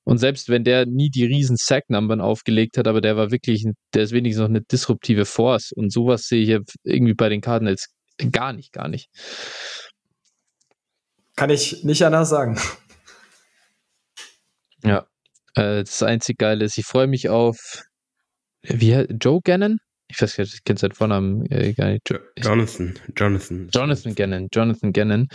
[0.05, 3.65] Und selbst wenn der nie die riesen Sack-Numbern aufgelegt hat, aber der war wirklich,
[3.95, 7.89] der ist wenigstens noch eine disruptive Force und sowas sehe ich irgendwie bei den Cardinals
[8.31, 9.09] gar nicht, gar nicht.
[11.37, 12.59] kann ich nicht anders sagen.
[14.85, 15.07] Ja.
[15.55, 17.85] Äh, das einzig Geile ist, ich freue mich auf
[18.63, 19.79] wie, Joe Gannon?
[20.11, 22.09] Ich weiß gar nicht, ich kenne seinen Vornamen äh, gar nicht.
[22.11, 23.69] Jo Jonathan, Jonathan.
[23.73, 25.29] Jonathan Gannon, Jonathan Gannon.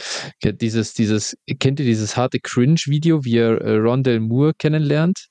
[0.44, 5.28] Dieses, dieses, kennt ihr dieses harte Cringe-Video, wie er äh, Rondell Moore kennenlernt?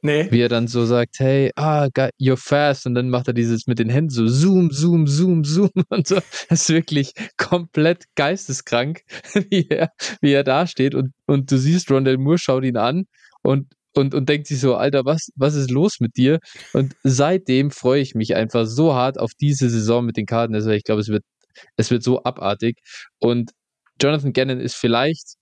[0.00, 0.28] Nee.
[0.30, 1.88] Wie er dann so sagt, hey, ah,
[2.20, 2.86] you're fast.
[2.86, 6.20] Und dann macht er dieses mit den Händen so zoom, zoom, zoom, zoom und so.
[6.48, 9.02] Das ist wirklich komplett geisteskrank,
[9.50, 10.94] wie er, wie er da steht.
[10.94, 13.06] Und, und du siehst, Rondell Moore schaut ihn an
[13.42, 13.66] und,
[13.98, 16.38] und, und denkt sich so, Alter, was, was ist los mit dir?
[16.72, 20.76] Und seitdem freue ich mich einfach so hart auf diese Saison mit den Cardinals, weil
[20.76, 21.24] ich glaube, es wird,
[21.76, 22.78] es wird so abartig.
[23.18, 23.50] Und
[24.00, 25.34] Jonathan Gannon ist vielleicht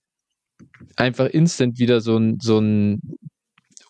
[0.95, 2.99] einfach instant wieder so ein, so ein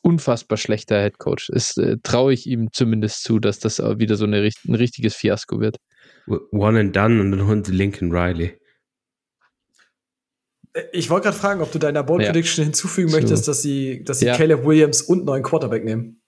[0.01, 1.49] unfassbar schlechter Headcoach.
[1.53, 5.59] Es äh, traue ich ihm zumindest zu, dass das wieder so eine, ein richtiges Fiasko
[5.59, 5.77] wird.
[6.27, 8.59] One and done und dann holen sie Lincoln Riley.
[10.91, 12.31] Ich wollte gerade fragen, ob du deiner Bold Ja.
[12.31, 13.17] Prediction hinzufügen So.
[13.17, 14.35] möchtest, dass sie, dass sie Ja.
[14.37, 16.21] Caleb Williams und einen neuen Quarterback nehmen.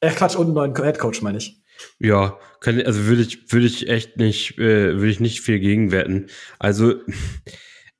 [0.00, 1.60] Äh, Quatsch, und einen neuen Headcoach, meine ich.
[1.98, 6.28] Ja, kann, also würde ich, würde ich echt nicht, äh, würde ich nicht viel gegenwerten.
[6.58, 6.94] Also,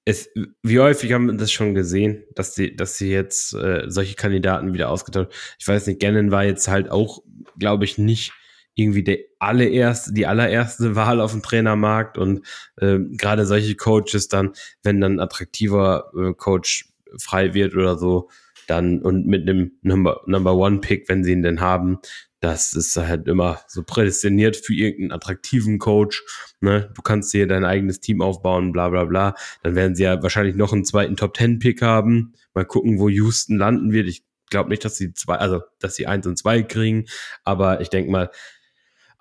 [0.05, 0.29] es,
[0.63, 4.75] wie häufig haben wir das schon gesehen, dass sie, dass sie jetzt äh, solche Kandidaten
[4.75, 5.31] wieder ausgetauscht.
[5.59, 7.23] Ich weiß nicht, Gannon war jetzt halt auch,
[7.59, 8.33] glaube ich, nicht
[8.75, 12.47] irgendwie der allererste, die allererste Wahl auf dem Trainermarkt und
[12.81, 18.31] ähm, gerade solche Coaches dann, wenn dann ein attraktiver äh, Coach frei wird oder so,
[18.67, 21.99] dann und mit einem Number, Number One Pick, wenn sie ihn denn haben,
[22.41, 26.25] das ist halt immer so prädestiniert für irgendeinen attraktiven Coach.
[26.61, 26.91] Ne?
[26.95, 29.35] Du kannst dir dein eigenes Team aufbauen, bla bla bla.
[29.63, 32.33] Dann werden sie ja wahrscheinlich noch einen zweiten Top Ten Pick haben.
[32.53, 34.09] Mal gucken, wo Houston landen wird.
[34.09, 37.07] Ich glaube nicht, dass sie zwei, also dass sie eins und zwei kriegen,
[37.45, 38.31] aber ich denke mal,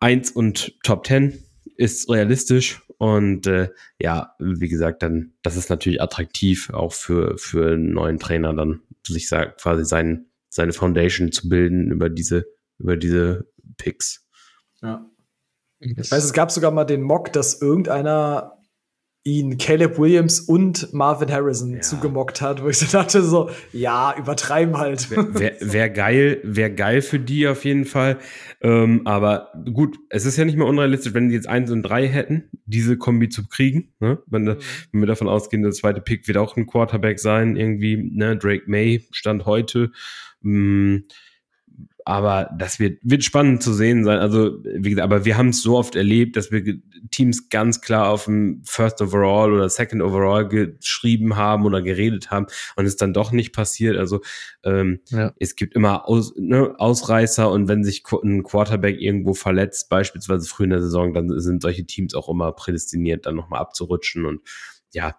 [0.01, 1.41] eins und Top Ten
[1.77, 7.73] ist realistisch und äh, ja, wie gesagt, dann das ist natürlich attraktiv auch für für
[7.73, 12.45] einen neuen Trainer dann sich quasi sein, seine Foundation zu bilden über diese
[12.77, 14.27] über diese Picks.
[14.81, 15.09] Ja.
[15.79, 18.60] Ich weiß, es gab sogar mal den Mock, dass irgendeiner
[19.23, 21.81] ihn Caleb Williams und Marvin Harrison Ja.
[21.81, 25.11] zugemockt hat, wo ich so dachte, so, ja, übertreiben halt.
[25.11, 28.17] Wäre wär geil, wäre geil für die auf jeden Fall.
[28.61, 32.07] Ähm, aber gut, es ist ja nicht mehr unrealistisch, wenn die jetzt eins und drei
[32.07, 33.93] hätten, diese Kombi zu kriegen.
[33.99, 34.17] Ne?
[34.25, 34.57] Wenn, da-
[34.91, 38.35] wenn wir davon ausgehen, der zweite Pick wird auch ein Quarterback sein, irgendwie, ne?
[38.37, 39.91] Drake May stand heute.
[40.41, 40.97] Mm,
[42.05, 44.19] aber das wird, wird spannend zu sehen sein.
[44.19, 46.63] Also, wie gesagt, aber wir haben es so oft erlebt, dass wir
[47.11, 52.47] Teams ganz klar auf dem First Overall oder Second Overall geschrieben haben oder geredet haben
[52.75, 53.97] und es dann doch nicht passiert.
[53.97, 54.21] Also,
[54.63, 55.33] ähm, Ja.
[55.39, 60.63] es gibt immer Aus, ne, Ausreißer und wenn sich ein Quarterback irgendwo verletzt, beispielsweise früh
[60.65, 64.25] in der Saison, dann sind solche Teams auch immer prädestiniert, dann nochmal abzurutschen.
[64.25, 64.41] Und
[64.93, 65.15] ja,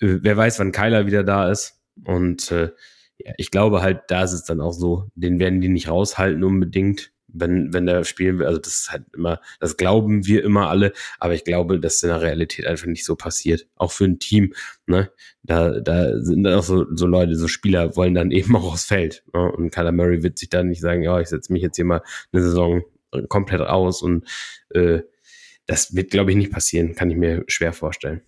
[0.00, 1.80] äh, wer weiß, wann Kyler wieder da ist.
[2.04, 2.70] Und äh,
[3.18, 6.44] ja, ich glaube halt, da ist es dann auch so, den werden die nicht raushalten
[6.44, 8.46] unbedingt, wenn, wenn der spielen will.
[8.46, 12.08] Also das ist halt immer, das glauben wir immer alle, aber ich glaube, dass in
[12.08, 13.66] der Realität einfach nicht so passiert.
[13.76, 14.54] Auch für ein Team,
[14.86, 15.10] ne?
[15.42, 18.84] Da, da sind dann auch so, so Leute, so Spieler wollen dann eben auch aufs
[18.84, 19.24] Feld.
[19.32, 19.52] Ne?
[19.52, 22.02] Und Kyler Murray wird sich dann nicht sagen, ja, ich setze mich jetzt hier mal
[22.32, 22.82] eine Saison
[23.28, 24.26] komplett aus und
[24.70, 25.00] äh,
[25.66, 28.22] das wird, glaube ich, nicht passieren, kann ich mir schwer vorstellen.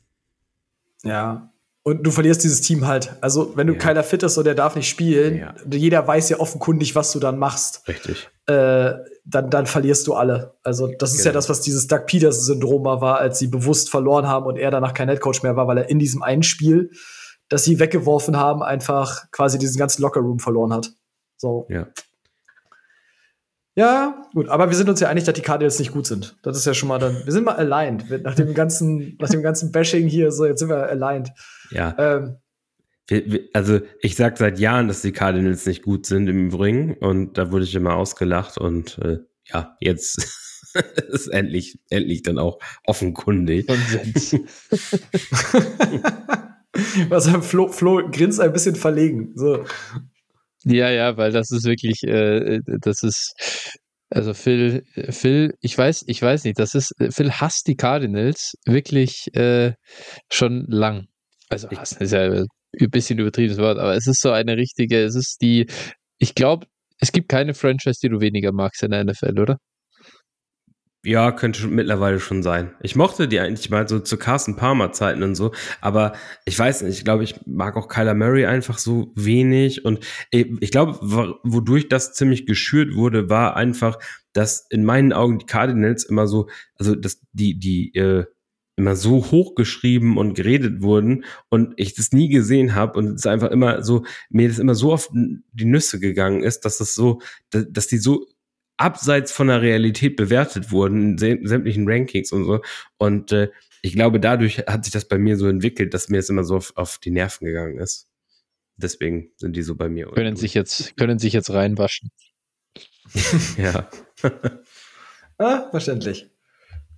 [1.04, 1.52] Ja.
[1.88, 3.14] Und du verlierst dieses Team halt.
[3.20, 3.78] Also, wenn du Ja.
[3.78, 5.54] keiner fit ist und der darf nicht spielen, Ja.
[5.70, 8.28] jeder weiß ja offenkundig, was du dann machst, Richtig.
[8.46, 8.92] äh,
[9.24, 10.54] dann, dann verlierst du alle.
[10.62, 11.34] Also, das ist ja Genau.
[11.38, 15.08] das, was dieses Doug Peters-Syndrom war, als sie bewusst verloren haben und er danach kein
[15.08, 16.90] Headcoach mehr war, weil er in diesem einen Spiel,
[17.48, 20.90] das sie weggeworfen haben, einfach quasi diesen ganzen Lockerroom verloren hat.
[21.36, 21.66] So.
[21.70, 21.86] Ja.
[23.78, 26.36] Ja, gut, aber wir sind uns ja einig, dass die Cardinals nicht gut sind.
[26.42, 28.10] Das ist ja schon mal dann, wir sind mal aligned.
[28.24, 31.30] Nach dem ganzen, nach dem ganzen Bashing hier, so, jetzt sind wir aligned.
[31.70, 31.94] Ja.
[31.96, 32.38] Ähm,
[33.08, 36.94] Wir, wir, also ich sag seit Jahren, dass die Cardinals nicht gut sind im Übrigen
[36.94, 40.26] und da wurde ich immer ausgelacht und äh, ja, jetzt
[41.12, 43.68] ist endlich, endlich dann auch offenkundig.
[43.68, 44.32] Konsens.
[47.10, 49.34] was Flo, Flo grinst ein bisschen verlegen.
[49.36, 49.64] So.
[50.68, 53.34] Ja, ja, weil das ist wirklich, äh, das ist,
[54.10, 59.28] also Phil, Phil, ich weiß, ich weiß nicht, das ist, Phil hasst die Cardinals wirklich
[59.34, 59.72] äh,
[60.30, 61.06] schon lang.
[61.48, 62.46] Also hassen ist ja ein
[62.90, 65.66] bisschen übertriebenes Wort, aber es ist so eine richtige, es ist die,
[66.18, 66.66] ich glaube,
[67.00, 69.56] es gibt keine Franchise, die du weniger magst in der NFL, oder?
[71.04, 72.74] Ja, könnte schon mittlerweile schon sein.
[72.82, 76.12] Ich mochte die eigentlich mal so zu Carsten Palmer Zeiten und so, aber
[76.44, 80.00] ich weiß nicht, ich glaube, ich mag auch Kyler Murray einfach so wenig und
[80.32, 83.96] ich glaube, wo- wodurch das ziemlich geschürt wurde, war einfach,
[84.32, 88.24] dass in meinen Augen die Cardinals immer so, also dass die, die, äh,
[88.76, 93.50] immer so hochgeschrieben und geredet wurden und ich das nie gesehen habe und es einfach
[93.50, 97.86] immer so, mir das immer so auf die Nüsse gegangen ist, dass das so, dass
[97.88, 98.26] die so
[98.78, 102.60] abseits von der Realität bewertet wurden in säm- sämtlichen Rankings und so.
[102.96, 103.50] Und äh,
[103.82, 106.56] ich glaube, dadurch hat sich das bei mir so entwickelt, dass mir das immer so
[106.56, 108.08] auf, auf die Nerven gegangen ist.
[108.76, 110.06] Deswegen sind die so bei mir.
[110.06, 112.10] Können sich jetzt, können sich jetzt reinwaschen.
[113.56, 113.88] ja.
[115.40, 116.28] Ah, verständlich.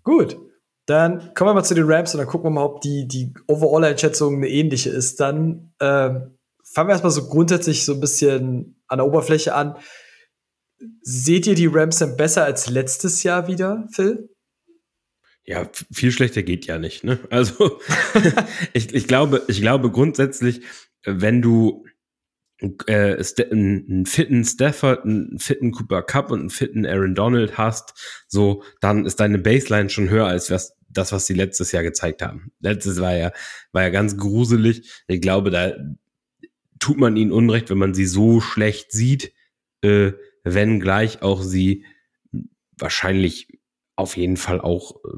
[0.02, 0.38] Gut.
[0.86, 3.34] Dann kommen wir mal zu den Rams und dann gucken wir mal, ob die, die
[3.46, 5.20] Overall-Einschätzung eine ähnliche ist.
[5.20, 9.76] Dann ähm, fangen wir erstmal so grundsätzlich so ein bisschen an der Oberfläche an.
[11.02, 14.30] Seht ihr die Rams denn besser als letztes Jahr wieder, Phil?
[15.44, 17.04] Ja, viel schlechter geht ja nicht.
[17.04, 17.18] Ne?
[17.30, 17.80] Also
[18.72, 20.62] ich, ich glaube, ich glaube grundsätzlich,
[21.04, 21.84] wenn du
[22.86, 23.16] äh,
[23.50, 29.06] einen fitten Stafford, einen fitten Cooper Cup und einen fitten Aaron Donald hast, so dann
[29.06, 32.52] ist deine Baseline schon höher als was, das, was sie letztes Jahr gezeigt haben.
[32.60, 33.32] Letztes war ja
[33.72, 34.90] war ja ganz gruselig.
[35.08, 35.72] Ich glaube, da
[36.78, 39.32] tut man ihnen Unrecht, wenn man sie so schlecht sieht,
[39.82, 40.12] äh,
[40.42, 41.84] wenn gleich auch sie
[42.76, 43.48] wahrscheinlich
[43.96, 45.08] auf jeden Fall auch äh,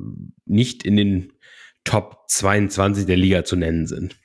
[0.44, 1.32] nicht in den
[1.84, 4.16] Top 22 der Liga zu nennen sind.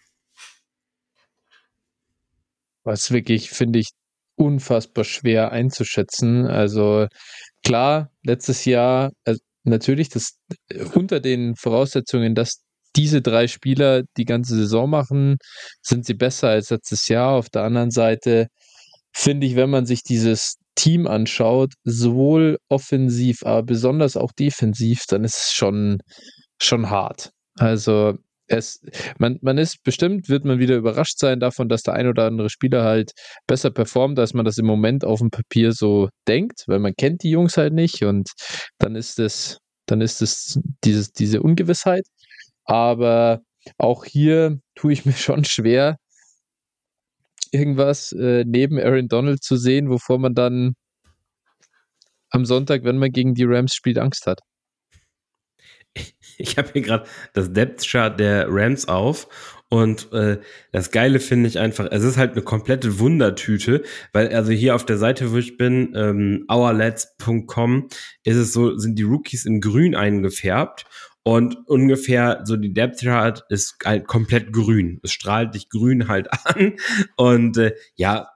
[2.84, 3.90] Was wirklich, finde ich,
[4.36, 6.46] unfassbar schwer einzuschätzen.
[6.46, 7.08] Also
[7.64, 10.38] klar, letztes Jahr, also natürlich, das
[10.94, 12.64] unter den Voraussetzungen, dass
[12.96, 15.38] diese drei Spieler die ganze Saison machen,
[15.82, 17.34] sind sie besser als letztes Jahr.
[17.34, 18.48] Auf der anderen Seite
[19.12, 25.24] finde ich, wenn man sich dieses Team anschaut, sowohl offensiv, aber besonders auch defensiv, dann
[25.24, 25.98] ist es schon,
[26.62, 27.32] schon hart.
[27.58, 28.14] Also
[28.48, 28.80] es,
[29.18, 32.50] man, man ist bestimmt, wird man wieder überrascht sein davon, dass der ein oder andere
[32.50, 33.12] Spieler halt
[33.46, 37.24] besser performt, als man das im Moment auf dem Papier so denkt, weil man kennt
[37.24, 38.30] die Jungs halt nicht und
[38.80, 42.06] dann ist es, dann ist es dieses, diese Ungewissheit.
[42.66, 43.42] Aber
[43.78, 45.98] auch hier tue ich mir schon schwer,
[47.58, 50.76] irgendwas äh, neben Aaron Donald zu sehen, wovor man dann
[52.30, 54.40] am Sonntag, wenn man gegen die Rams spielt, Angst hat.
[56.38, 59.28] ich habe hier gerade das Depth Chart der Rams auf
[59.70, 60.38] und äh,
[60.72, 64.86] das Geile finde ich einfach, es ist halt eine komplette Wundertüte, weil also hier auf
[64.86, 67.90] der Seite, wo ich bin, ähm, ourlads.com,
[68.24, 70.86] ist es so, sind die Rookies in Grün eingefärbt
[71.28, 75.02] und ungefähr so die Depth Chart ist halt komplett grün.
[75.04, 76.78] Es strahlt dich grün halt an
[77.18, 78.30] und äh, ja,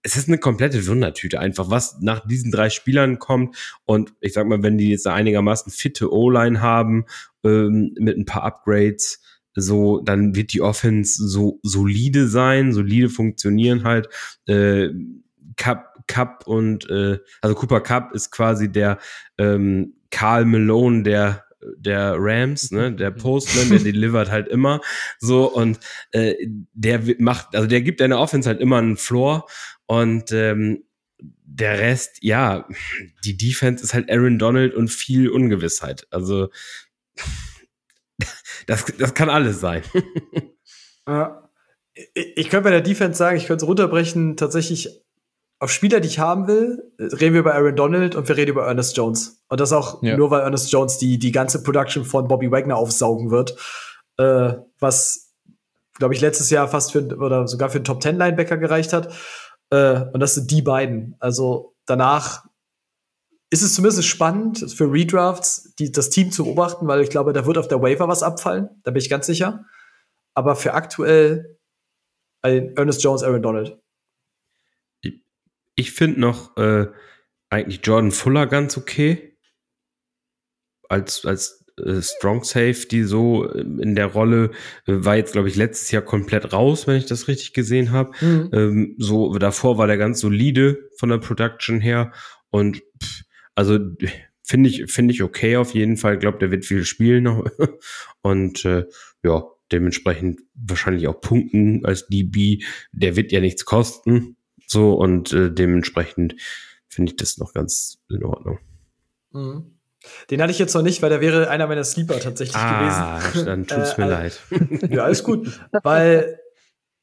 [0.00, 3.58] es ist eine komplette Wundertüte einfach, was nach diesen drei Spielern kommt.
[3.84, 7.04] Und ich sag mal, wenn die jetzt einigermaßen fitte O-Line haben,
[7.44, 9.20] ähm, mit ein paar Upgrades,
[9.54, 14.08] so, dann wird die Offense so solide sein, solide funktionieren halt.
[14.46, 14.94] Äh,
[15.58, 18.96] Cup, Cup und äh, also Cooper Cup ist quasi der
[19.36, 21.44] ähm, Karl Malone der
[21.76, 24.80] der Rams, ne, der Postman, der delivert halt immer.
[25.18, 25.78] So und
[26.12, 26.34] äh,
[26.72, 29.46] der macht, also der gibt deiner Offense halt immer einen Floor.
[29.86, 30.84] Und ähm,
[31.18, 32.68] der Rest, ja,
[33.24, 36.06] die Defense ist halt Aaron Donald und viel Ungewissheit.
[36.10, 36.50] Also
[38.66, 39.82] das, das kann alles sein.
[42.14, 44.88] Ich könnte bei der Defense sagen, ich könnte es runterbrechen, tatsächlich
[45.60, 48.66] auf Spieler, die ich haben will, reden wir über Aaron Donald und wir reden über
[48.66, 49.42] Ernest Jones.
[49.48, 50.16] Und das auch ja.
[50.16, 53.56] nur, weil Ernest Jones die, die ganze Production von Bobby Wagner aufsaugen wird,
[54.18, 55.34] äh, was,
[55.94, 59.12] glaube ich, letztes Jahr fast für, oder sogar für einen Top-10-Linebacker gereicht hat.
[59.70, 61.16] Äh, und das sind die beiden.
[61.18, 62.44] Also danach
[63.50, 67.46] ist es zumindest spannend für Redrafts, die, das Team zu beobachten, weil ich glaube, da
[67.46, 68.68] wird auf der Waiver was abfallen.
[68.84, 69.64] Da bin ich ganz sicher.
[70.34, 71.58] Aber für aktuell
[72.42, 73.78] äh, Ernest Jones, Aaron Donald.
[75.78, 76.86] Ich, finde noch äh,
[77.50, 79.36] eigentlich Jordan Fuller ganz okay.
[80.88, 84.50] Als, als äh, Strong Safety so ähm, in der Rolle
[84.86, 88.10] äh, war jetzt, glaube ich, letztes Jahr komplett raus, wenn ich das richtig gesehen habe.
[88.20, 88.50] Mhm.
[88.52, 92.12] Ähm, so davor war der ganz solide von der Production her
[92.50, 93.22] und pff,
[93.54, 93.78] also
[94.42, 96.14] finde ich finde ich okay auf jeden Fall.
[96.14, 97.44] Ich glaube, der wird viel spielen noch
[98.22, 98.84] und äh,
[99.22, 102.64] ja dementsprechend wahrscheinlich auch punkten als DB.
[102.92, 104.37] Der wird ja nichts kosten
[104.68, 106.36] so und äh, dementsprechend
[106.88, 108.58] finde ich das noch ganz in Ordnung.
[109.32, 109.78] Mhm.
[110.30, 113.46] Den hatte ich jetzt noch nicht, weil der wäre einer meiner Sleeper tatsächlich ah, gewesen.
[113.46, 114.40] Dann tut's mir äh, leid.
[114.90, 115.60] Ja, alles gut.
[115.82, 116.38] Weil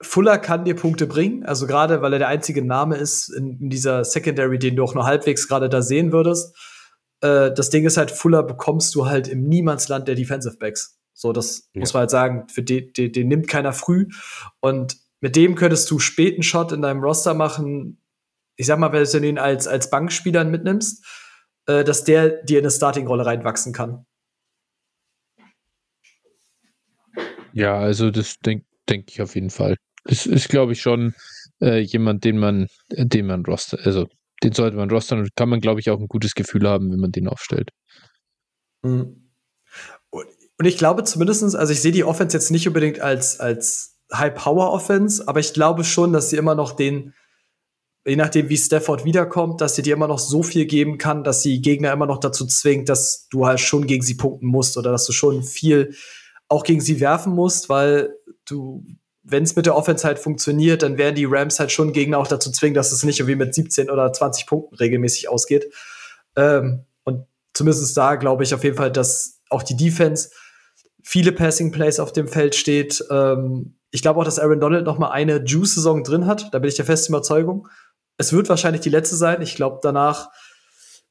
[0.01, 3.69] Fuller kann dir Punkte bringen, also gerade weil er der einzige Name ist in, in
[3.69, 6.55] dieser Secondary, den du auch nur halbwegs gerade da sehen würdest.
[7.21, 10.99] Äh, das Ding ist halt, Fuller bekommst du halt im Niemandsland der Defensive Backs.
[11.13, 11.79] So, das ja.
[11.79, 12.47] muss man halt sagen.
[12.49, 14.07] Für den, den, den nimmt keiner früh.
[14.59, 17.99] Und mit dem könntest du späten Shot in deinem Roster machen.
[18.57, 21.03] Ich sag mal, wenn du ihn als, als Bankspieler mitnimmst,
[21.65, 24.05] äh, dass der dir in eine Starting-Rolle reinwachsen kann.
[27.53, 29.77] Ja, also das denke denk ich auf jeden Fall.
[30.03, 31.15] Das ist, glaube ich, schon
[31.59, 34.07] äh, jemand, den man, den man roster, also
[34.43, 36.99] den sollte man rostern und kann man, glaube ich, auch ein gutes Gefühl haben, wenn
[36.99, 37.71] man den aufstellt.
[38.83, 39.31] Mhm.
[40.11, 45.27] Und ich glaube zumindestens, also ich sehe die Offense jetzt nicht unbedingt als, als High-Power-Offense,
[45.27, 47.13] aber ich glaube schon, dass sie immer noch den,
[48.05, 51.41] je nachdem, wie Stafford wiederkommt, dass sie dir immer noch so viel geben kann, dass
[51.41, 54.91] sie Gegner immer noch dazu zwingt, dass du halt schon gegen sie punkten musst oder
[54.91, 55.95] dass du schon viel
[56.47, 58.15] auch gegen sie werfen musst, weil
[58.45, 58.85] du,
[59.23, 62.27] wenn es mit der Offense halt funktioniert, dann werden die Rams halt schon Gegner auch
[62.27, 65.73] dazu zwingen, dass es nicht irgendwie mit 17 oder 20 Punkten regelmäßig ausgeht.
[66.35, 70.29] Ähm, und zumindest da glaube ich auf jeden Fall, dass auch die Defense
[71.05, 73.03] viele Passing Plays auf dem Feld steht.
[73.09, 76.53] Ähm, ich glaube auch, dass Aaron Donald noch mal eine Juice-Saison drin hat.
[76.53, 77.67] Da bin ich der festen Überzeugung
[78.17, 79.41] es wird wahrscheinlich die letzte sein.
[79.41, 80.29] Ich glaube, danach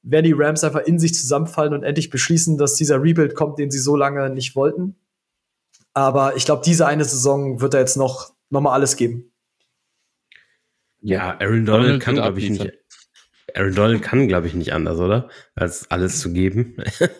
[0.02, 3.70] werden die Rams einfach in sich zusammenfallen und endlich beschließen, dass dieser Rebuild kommt, den
[3.70, 4.96] sie so lange nicht wollten.
[5.92, 9.32] Aber ich glaube, diese eine Saison wird da jetzt noch, noch mal alles geben.
[11.00, 12.72] Ja, Aaron Donald, Donald kann, glaube ich, nicht.
[13.54, 15.28] Aaron Donald kann, glaube ich, nicht anders, oder?
[15.54, 16.76] Als alles zu geben.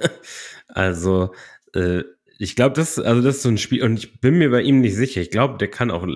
[0.68, 1.32] also,
[1.74, 2.02] äh,
[2.38, 4.80] ich glaube, das, also das ist so ein Spiel, und ich bin mir bei ihm
[4.80, 5.20] nicht sicher.
[5.20, 6.06] Ich glaube, der kann auch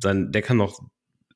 [0.00, 0.80] sein, der kann noch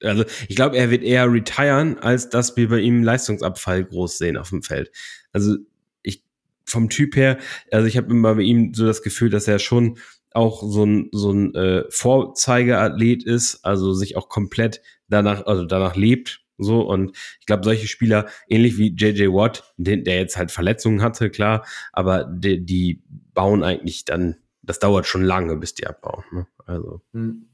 [0.02, 4.36] also ich glaube, er wird eher retiren, als dass wir bei ihm Leistungsabfall groß sehen
[4.36, 4.90] auf dem Feld.
[5.32, 5.56] Also
[6.02, 6.24] ich
[6.64, 7.38] vom Typ her,
[7.70, 9.98] also ich habe immer bei ihm so das Gefühl, dass er schon
[10.32, 15.96] auch so ein so ein äh, Vorzeigeathlet ist, also sich auch komplett danach also danach
[15.96, 20.50] lebt so und ich glaube solche Spieler ähnlich wie JJ Watt, den, der jetzt halt
[20.50, 23.02] Verletzungen hatte, klar, aber die, die
[23.35, 26.24] bauen eigentlich dann das dauert schon lange, bis die abbauen.
[26.33, 26.47] Ne?
[26.66, 27.01] Also.
[27.12, 27.47] Hm.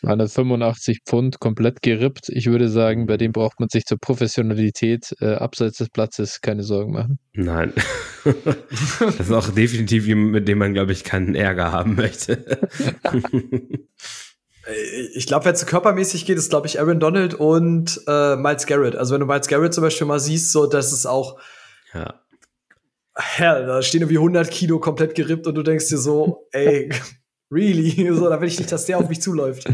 [0.00, 2.28] 285 Pfund komplett gerippt.
[2.28, 6.62] Ich würde sagen, bei dem braucht man sich zur Professionalität äh, abseits des Platzes keine
[6.62, 7.18] Sorgen machen.
[7.32, 7.72] Nein.
[8.24, 12.68] das ist auch definitiv jemand, mit dem man, glaube ich, keinen Ärger haben möchte.
[15.14, 18.96] ich glaube, wenn es körpermäßig geht, ist, glaube ich, Aaron Donald und äh, Miles Garrett.
[18.96, 21.38] Also wenn du Miles Garrett zum Beispiel mal siehst, so dass es auch
[21.94, 22.20] ja.
[23.16, 26.90] Hell, da stehen irgendwie 100 Kilo komplett gerippt und du denkst dir so, ey,
[27.50, 28.12] really?
[28.14, 29.66] So, da will ich nicht, dass der auf mich zuläuft.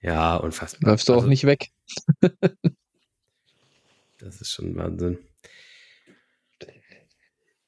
[0.00, 0.90] Ja, unfassbar.
[0.90, 1.68] Läufst du auch Also, nicht weg.
[4.18, 5.18] Das ist schon Wahnsinn.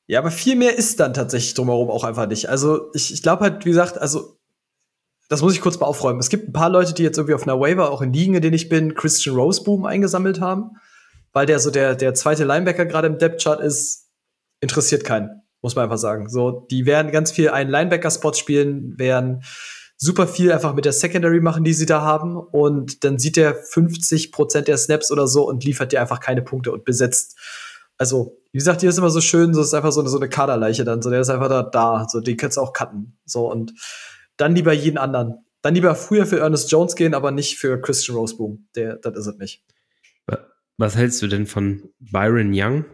[0.06, 2.48] Ja, aber viel mehr ist dann tatsächlich drumherum auch einfach nicht.
[2.48, 4.38] Also ich, ich glaube halt, wie gesagt, also
[5.28, 6.20] das muss ich kurz mal aufräumen.
[6.20, 8.42] Es gibt ein paar Leute, die jetzt irgendwie auf einer Waiver, auch in Ligen, in
[8.42, 10.76] denen ich bin, Christian Roseboom eingesammelt haben,
[11.32, 14.03] weil der so der, der zweite Linebacker gerade im Depth-Chart ist,
[14.64, 16.28] interessiert keinen, muss man einfach sagen.
[16.28, 19.42] So, die werden ganz viel einen Linebacker-Spot spielen, werden
[19.96, 23.54] super viel einfach mit der Secondary machen, die sie da haben und dann sieht er
[23.54, 27.38] 50 Prozent der Snaps oder so und liefert dir einfach keine Punkte und besetzt.
[27.96, 30.28] Also, wie gesagt, hier ist immer so schön, so ist einfach so eine, so eine
[30.28, 33.48] Kaderleiche dann, so der ist einfach da, da, so den kannst du auch cutten, so
[33.50, 33.72] und
[34.36, 35.44] dann lieber jeden anderen.
[35.62, 38.66] Dann lieber früher für Ernest Jones gehen, aber nicht für Christian Roseboom.
[38.74, 39.62] Der, das ist es nicht.
[40.26, 40.44] Wa-
[40.76, 42.84] Was hältst du denn von Byron Young,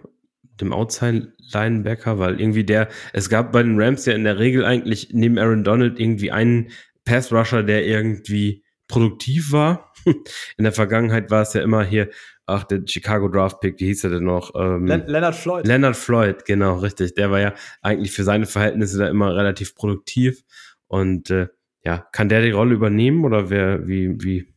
[0.60, 2.18] dem Outside-Linebacker?
[2.18, 5.64] Weil irgendwie der, es gab bei den Rams ja in der Regel eigentlich neben Aaron
[5.64, 6.70] Donald irgendwie einen
[7.04, 9.92] Pass-Rusher, der irgendwie produktiv war.
[10.56, 12.10] In der Vergangenheit war es ja immer hier,
[12.46, 14.52] ach, der Chicago Draft-Pick, wie hieß er denn noch?
[14.54, 15.66] Ähm, Len Leonard Floyd.
[15.66, 17.14] Leonard Floyd, genau, richtig.
[17.14, 20.42] Der war ja eigentlich für seine Verhältnisse da immer relativ produktiv.
[20.88, 21.48] Und äh,
[21.84, 24.52] ja, kann der die Rolle übernehmen oder wer, wie, wie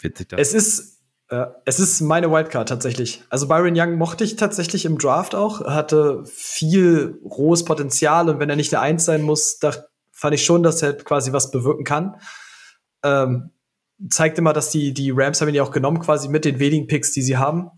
[0.00, 0.40] wird sich das?
[0.40, 0.91] Es ist,
[1.32, 3.24] äh, es ist meine Wildcard tatsächlich.
[3.30, 8.50] Also Byron Young mochte ich tatsächlich im Draft auch, hatte viel rohes Potenzial und wenn
[8.50, 9.72] er nicht eine Eins sein muss, da
[10.12, 12.16] fand ich schon, dass er quasi was bewirken kann.
[13.02, 13.50] Ähm,
[14.10, 16.86] zeigt immer, dass die, die Rams haben ihn ja auch genommen, quasi mit den wenigen
[16.86, 17.70] Picks, die sie haben.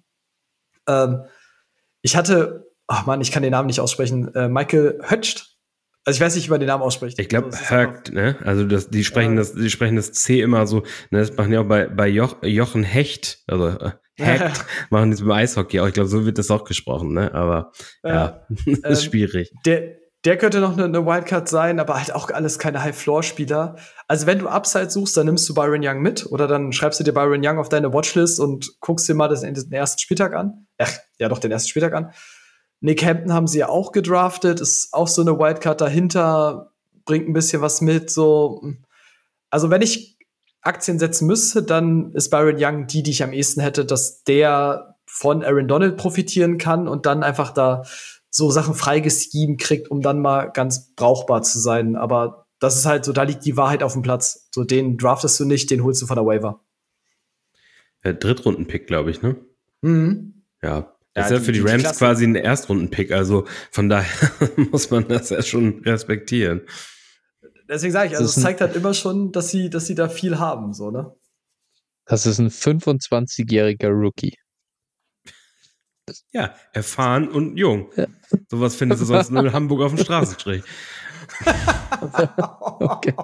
[0.89, 1.23] Ähm,
[2.03, 5.54] ich hatte, ach man, ich kann den Namen nicht aussprechen, äh, Michael Hötscht.
[6.05, 7.19] Also ich weiß nicht, wie man den Namen ausspricht.
[7.19, 8.37] Ich glaube, Also, Hurt, ne?
[8.45, 9.39] Also das, die sprechen Ja.
[9.39, 10.81] das, die sprechen das C immer so,
[11.11, 11.21] ne?
[11.21, 15.21] Das machen ja auch bei, bei Joch, Jochen Hecht, also äh, Hecht, machen die es
[15.21, 15.87] beim Eishockey auch.
[15.89, 17.33] Ich glaube, so wird das auch gesprochen, ne?
[17.35, 19.51] Aber ja, ähm, ist schwierig.
[19.65, 23.77] Der, der könnte noch eine, eine Wildcard sein, aber halt auch alles keine High-Floor-Spieler.
[24.09, 27.05] Also wenn du Upside suchst, dann nimmst du Byron Young mit oder dann schreibst du
[27.05, 30.67] dir Byron Young auf deine Watchlist und guckst dir mal das, den ersten Spieltag an.
[30.79, 32.13] Ach, ja doch, den ersten Spieltag an.
[32.85, 36.71] Nick Hampton haben sie ja auch gedraftet, ist auch so eine Wildcard dahinter,
[37.07, 38.63] bringt ein bisschen was mit, so.
[39.49, 40.19] Also wenn ich
[40.61, 44.97] Aktien setzen müsste, dann ist Byron Young die, die ich am ehesten hätte, dass der
[45.07, 47.85] von Aaron Donald profitieren kann und dann einfach da
[48.29, 51.97] so Sachen freigeschrieben kriegt, um dann mal ganz brauchbar zu sein.
[51.97, 54.51] Aber das ist halt so, da liegt die Wahrheit auf dem Platz.
[54.55, 56.61] So, den draftest du nicht, den holst du von der Waiver.
[58.05, 59.37] Ja, Drittrunden-Pick, glaube ich, ne?
[59.81, 60.43] Mhm.
[60.63, 60.94] Ja.
[61.17, 61.99] Ja, Das ist ja die- für die, die- Rams Klasse.
[61.99, 64.31] quasi ein Erstrunden-Pick, also von daher
[64.73, 66.63] muss man das ja schon respektieren.
[67.69, 70.09] Deswegen sage ich, also Das es zeigt halt immer schon, dass sie, dass sie da
[70.09, 71.15] viel haben, so, ne?
[72.07, 74.35] Das ist ein 25-jähriger Rookie.
[76.33, 77.91] Ja, erfahren und jung.
[77.97, 78.07] Ja.
[78.51, 80.63] Sowas findest du sonst nur in Hamburg auf dem Straßenstrich.
[82.81, 83.15] Okay.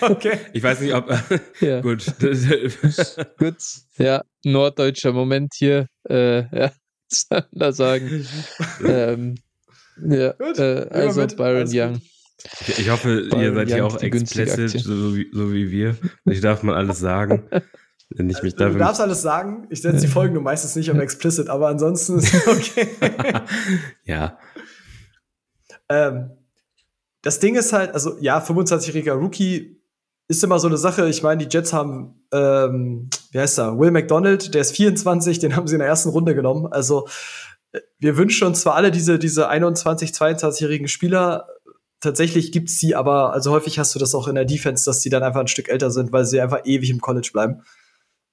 [0.00, 0.38] Okay.
[0.52, 1.08] Ich weiß nicht, ob.
[1.60, 1.80] Ja.
[1.80, 2.04] gut.
[3.38, 3.56] Gut.
[3.98, 5.86] Ja, norddeutscher Moment hier.
[6.08, 6.72] Äh, ja,
[7.52, 8.26] da sagen.
[8.84, 9.34] ähm,
[10.02, 11.36] ja, Gut, äh, also mit.
[11.36, 11.92] Byron Alles Young.
[11.94, 12.78] gut.
[12.78, 15.70] Ich hoffe, ihr Byron seid hier Young, auch die günstige explicit, so wie, so wie
[15.70, 15.96] wir.
[16.24, 17.48] Ich darf mal alles sagen.
[18.12, 18.78] Wenn ich mich Du dafür.
[18.78, 19.66] darfst alles sagen.
[19.70, 22.88] Ich setze die Folgen nur meistens nicht auf explicit, aber ansonsten ist es okay.
[24.04, 24.38] ja.
[25.88, 26.30] Ähm,
[27.22, 29.80] das Ding ist halt, also ja, 25-jähriger Rookie
[30.28, 31.08] ist immer so eine Sache.
[31.08, 35.56] Ich meine, die Jets haben, ähm, wie heißt er, Will McDonald, der ist 24, den
[35.56, 36.66] haben sie in der ersten Runde genommen.
[36.72, 37.08] Also
[37.72, 41.48] äh, wir wünschen uns zwar alle diese, diese 21, 22-jährigen Spieler,
[42.00, 45.10] tatsächlich gibt's sie, aber also häufig hast du das auch in der Defense, dass die
[45.10, 47.62] dann einfach ein Stück älter sind, weil sie einfach ewig im College bleiben.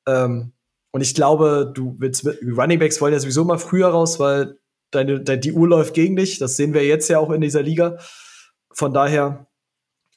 [0.08, 0.54] Ähm,
[0.92, 4.58] und ich glaube, du willst mit Running Backs wollen ja sowieso mal früher raus, weil
[4.92, 6.40] deine, deine, die Uhr läuft gegen dich.
[6.40, 7.98] Das sehen wir jetzt ja auch in dieser Liga.
[8.78, 9.48] Von daher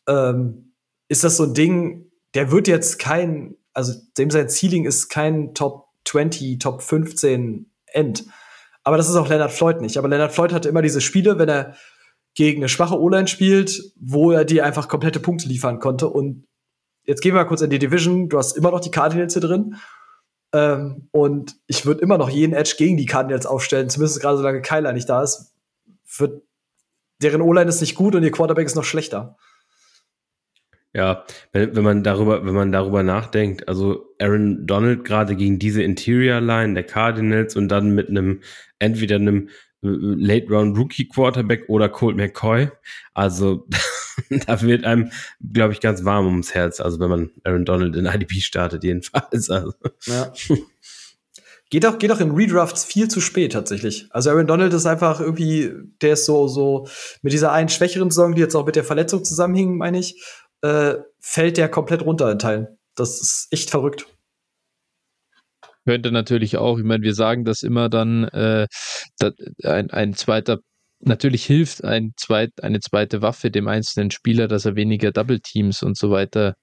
[0.07, 0.75] ähm,
[1.09, 5.55] ist das so ein Ding, der wird jetzt kein, also dem sein Ceiling ist kein
[5.55, 8.27] Top 20, Top 15 End.
[8.85, 9.97] Aber das ist auch Leonard Floyd nicht.
[9.97, 11.75] Aber Leonard Floyd hatte immer diese Spiele, wenn er
[12.35, 16.11] gegen eine schwache O-Line spielt, wo er dir einfach komplette Punkte liefern konnte.
[16.11, 16.47] Und
[17.05, 18.29] jetzt gehen wir mal kurz in die Division.
[18.29, 19.77] Du hast immer noch die Cardinals hier drin.
[20.53, 24.61] Ähm, und ich würde immer noch jeden Edge gegen die Cardinals aufstellen, zumindest gerade solange
[24.61, 25.55] Kyler nicht da ist.
[26.19, 26.43] Wird,
[27.23, 29.37] deren O-Line ist nicht gut und ihr Quarterback ist noch schlechter.
[30.93, 35.83] Ja, wenn, wenn man darüber, wenn man darüber nachdenkt, also Aaron Donald gerade gegen diese
[35.83, 38.41] Interior Line der Cardinals und dann mit einem
[38.81, 39.49] entweder einem
[39.83, 42.71] äh, Late Round Rookie Quarterback oder Colt McCoy,
[43.15, 43.69] also
[44.47, 45.13] da wird einem,
[45.53, 46.81] glaube ich, ganz warm ums Herz.
[46.81, 49.49] Also wenn man Aaron Donald in IDP startet, jedenfalls.
[49.49, 49.73] Also,
[50.07, 50.33] Ja.
[51.71, 54.09] Geht auch, geht auch in Redrafts viel zu spät tatsächlich.
[54.11, 55.71] Also Aaron Donald ist einfach irgendwie,
[56.03, 56.89] der ist so, so
[57.23, 60.21] mit dieser einen schwächeren Saison, die jetzt auch mit der Verletzung zusammenhing, meine ich,
[60.63, 62.67] äh, fällt der komplett runter in Teilen.
[62.97, 64.07] Das ist echt verrückt.
[65.87, 68.67] Könnte natürlich auch, ich meine, wir sagen das immer dann, äh,
[69.63, 70.59] ein, ein zweiter
[71.03, 75.83] Natürlich hilft ein zweit, eine zweite Waffe dem einzelnen Spieler, dass er weniger Double Teams
[75.83, 76.57] und so weiter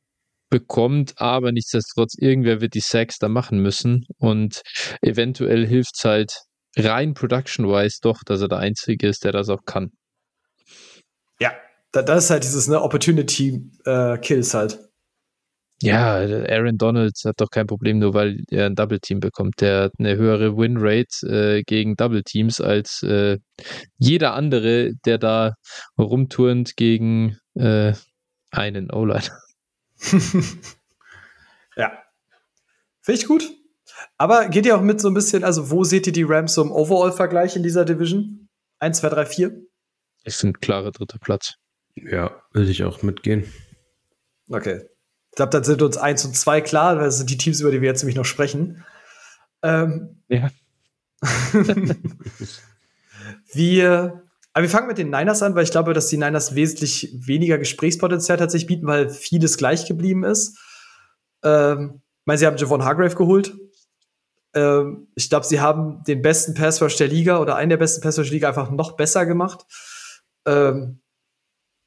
[0.49, 4.61] bekommt, aber nichtsdestotrotz, irgendwer wird die Sacks da machen müssen und
[5.01, 6.31] eventuell hilft es halt
[6.77, 9.91] rein production-wise doch, dass er der Einzige ist, der das auch kann.
[11.39, 11.53] Ja,
[11.91, 14.79] das ist halt dieses ne, Opportunity-Kills äh, halt.
[15.83, 19.61] Ja, Aaron Donalds hat doch kein Problem, nur weil er ein Double Team bekommt.
[19.61, 23.37] Der hat eine höhere Winrate äh, gegen Double Teams als äh,
[23.99, 25.53] jeder andere, der da
[25.99, 27.93] rumturnt gegen äh,
[28.49, 29.29] einen O-Line.
[31.75, 32.03] ja.
[33.01, 33.49] Finde ich gut.
[34.17, 36.61] Aber geht ihr auch mit so ein bisschen, also wo seht ihr die Rams so
[36.61, 38.49] im Overall-Vergleich in dieser Division?
[38.79, 39.61] 1, 2, 3, 4?
[40.23, 41.55] Ich finde klarer dritter Platz.
[41.95, 43.51] Ja, würde ich auch mitgehen.
[44.49, 44.83] Okay.
[45.31, 46.95] Ich glaube, dann sind uns 1 und 2 klar.
[46.95, 48.83] Das sind die Teams, über die wir jetzt nämlich noch sprechen.
[49.63, 50.49] Ähm, ja.
[53.53, 54.26] wir
[54.57, 57.59] aber wir fangen mit den Niners an, weil ich glaube, dass die Niners wesentlich weniger
[57.59, 60.57] Gesprächspotenzial tatsächlich bieten, weil vieles gleich geblieben ist.
[61.43, 63.55] Ähm, ich meine, sie haben Javon Hargrave geholt.
[64.55, 68.29] Ähm, ich glaube, sie haben den besten Passrush der Liga oder einen der besten Passrush
[68.29, 69.63] der Liga einfach noch besser gemacht.
[70.47, 71.01] Ähm,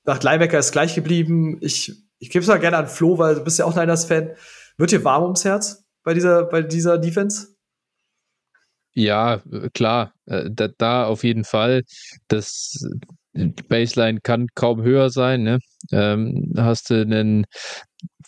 [0.04, 1.58] nach Linebacker ist gleich geblieben.
[1.62, 4.36] Ich, ich gebe es mal gerne an Flo, weil du bist ja auch Niners-Fan.
[4.76, 7.48] Wird dir warm ums Herz bei dieser, bei dieser Defense?
[8.92, 9.42] Ja,
[9.74, 11.82] klar, da, da auf jeden Fall.
[12.28, 12.78] Das
[13.68, 15.42] Baseline kann kaum höher sein.
[15.42, 15.58] Ne?
[15.92, 17.44] Ähm, hast du einen,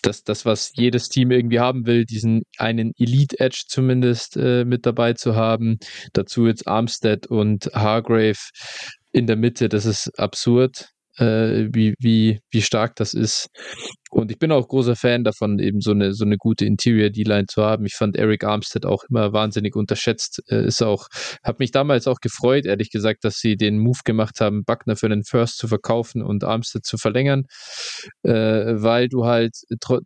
[0.03, 4.87] das, das, was jedes Team irgendwie haben will, diesen einen Elite Edge zumindest äh, mit
[4.87, 5.79] dabei zu haben.
[6.13, 8.39] Dazu jetzt Armstead und Hargrave
[9.13, 13.49] in der Mitte, das ist absurd äh, wie, wie, wie stark das ist.
[14.11, 17.47] Und ich bin auch großer Fan davon, eben so eine, so eine gute Interior D-Line
[17.47, 17.87] zu haben.
[17.87, 20.43] Ich fand Eric Armstead auch immer wahnsinnig unterschätzt.
[20.49, 21.07] Äh, ist auch,
[21.43, 25.07] habe mich damals auch gefreut, ehrlich gesagt, dass sie den Move gemacht haben, Buckner für
[25.07, 27.45] einen First zu verkaufen und Armstead zu verlängern,
[28.23, 29.55] äh, weil du halt,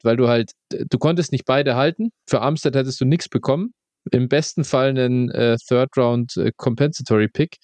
[0.03, 2.11] weil du halt, du konntest nicht beide halten.
[2.29, 3.73] Für Armstead hättest du nichts bekommen
[4.13, 7.57] im besten Fall einen äh, Third Round äh, Compensatory Pick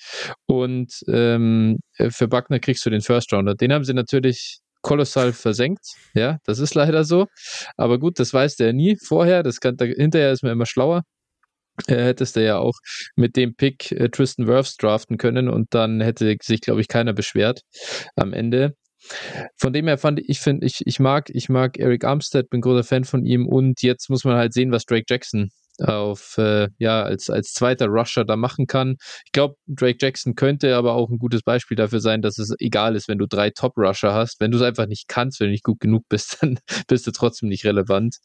[0.46, 3.54] und ähm, äh, für Buckner kriegst du den First Rounder.
[3.54, 5.86] Den haben sie natürlich kolossal versenkt.
[6.14, 7.26] Ja, das ist leider so.
[7.76, 9.42] Aber gut, das weiß der nie vorher.
[9.42, 11.02] Das kann, da, hinterher ist man immer schlauer.
[11.86, 12.74] Äh, hättest du ja auch
[13.16, 17.14] mit dem Pick äh, Tristan Wirfs draften können und dann hätte sich, glaube ich, keiner
[17.14, 17.62] beschwert
[18.16, 18.74] am Ende.
[19.56, 22.84] Von dem her fand ich, finde ich, ich mag, ich mag Eric Armstead, bin großer
[22.84, 25.50] Fan von ihm und jetzt muss man halt sehen, was Drake Jackson
[25.82, 28.96] auf äh, ja als als zweiter Rusher da machen kann.
[29.26, 32.96] Ich glaube, Drake Jackson könnte aber auch ein gutes Beispiel dafür sein, dass es egal
[32.96, 35.52] ist, wenn du drei Top Rusher hast, wenn du es einfach nicht kannst, wenn du
[35.52, 36.58] nicht gut genug bist, dann
[36.88, 38.16] bist du trotzdem nicht relevant.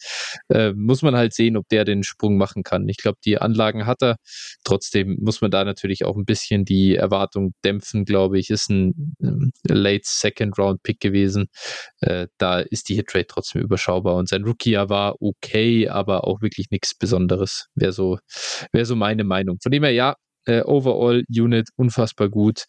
[0.49, 2.87] Äh, muss man halt sehen, ob der den Sprung machen kann.
[2.89, 4.17] Ich glaube, die Anlagen hat er.
[4.63, 8.49] Trotzdem muss man da natürlich auch ein bisschen die Erwartung dämpfen, glaube ich.
[8.49, 11.47] Ist ein ähm, Late Second Round Pick gewesen.
[12.01, 16.67] Äh, da ist die Hitrate trotzdem überschaubar und sein Rookie war okay, aber auch wirklich
[16.69, 17.67] nichts Besonderes anderes.
[17.75, 18.19] Wäre so,
[18.71, 19.57] wäre so meine Meinung.
[19.61, 22.65] Von dem her, ja, äh, overall Unit unfassbar gut,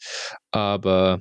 [0.50, 1.20] aber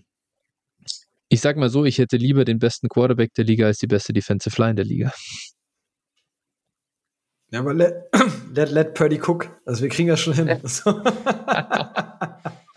[1.30, 4.14] ich sag mal so, ich hätte lieber den besten Quarterback der Liga als die beste
[4.14, 5.12] Defensive Line der Liga.
[7.52, 7.96] Ja, aber let,
[8.54, 9.50] let, let Purdy cook.
[9.66, 10.48] Also wir kriegen das schon hin.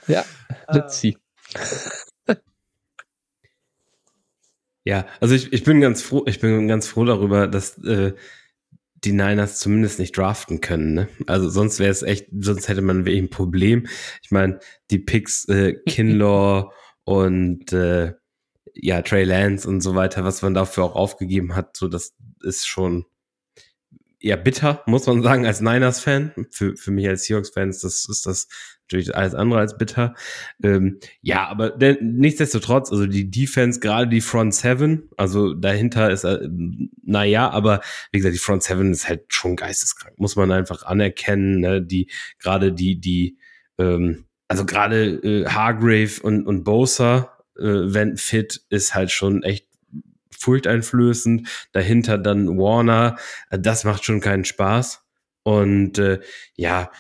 [0.08, 0.24] ja,
[0.68, 1.16] let's see.
[4.84, 8.14] Ja, also ich, ich bin ganz froh, ich bin ganz froh darüber, dass äh,
[9.04, 10.94] die Niners zumindest nicht draften können.
[10.94, 11.08] Ne?
[11.26, 13.86] Also sonst wäre es echt, sonst hätte man wirklich ein Problem.
[14.22, 14.58] Ich meine,
[14.90, 16.70] die Picks äh, Kinlaw
[17.04, 18.14] und äh,
[18.74, 22.66] ja Trey Lance und so weiter, was man dafür auch aufgegeben hat, so das ist
[22.66, 23.06] schon
[24.20, 26.46] ja bitter, muss man sagen, als Niners-Fan.
[26.50, 28.48] Für, für mich als Seahawks-Fan ist das, ist das
[28.82, 30.14] natürlich alles andere als bitter.
[30.62, 36.24] Ähm, ja, aber denn, nichtsdestotrotz, also die Defense, gerade die Front Seven, also dahinter ist,
[36.24, 36.48] äh,
[37.02, 37.80] naja, aber
[38.12, 41.60] wie gesagt, die Front Seven ist halt schon geisteskrank, muss man einfach anerkennen.
[41.60, 41.82] Ne?
[41.82, 43.38] Die, gerade die, die,
[43.78, 49.69] ähm, also gerade äh, Hargrave und, und Bosa, äh, wenn fit, ist halt schon echt
[50.40, 51.48] furchteinflößend.
[51.72, 53.16] Dahinter dann Warner,
[53.50, 55.04] das macht schon keinen Spaß.
[55.42, 56.20] Und äh,
[56.56, 56.90] ja,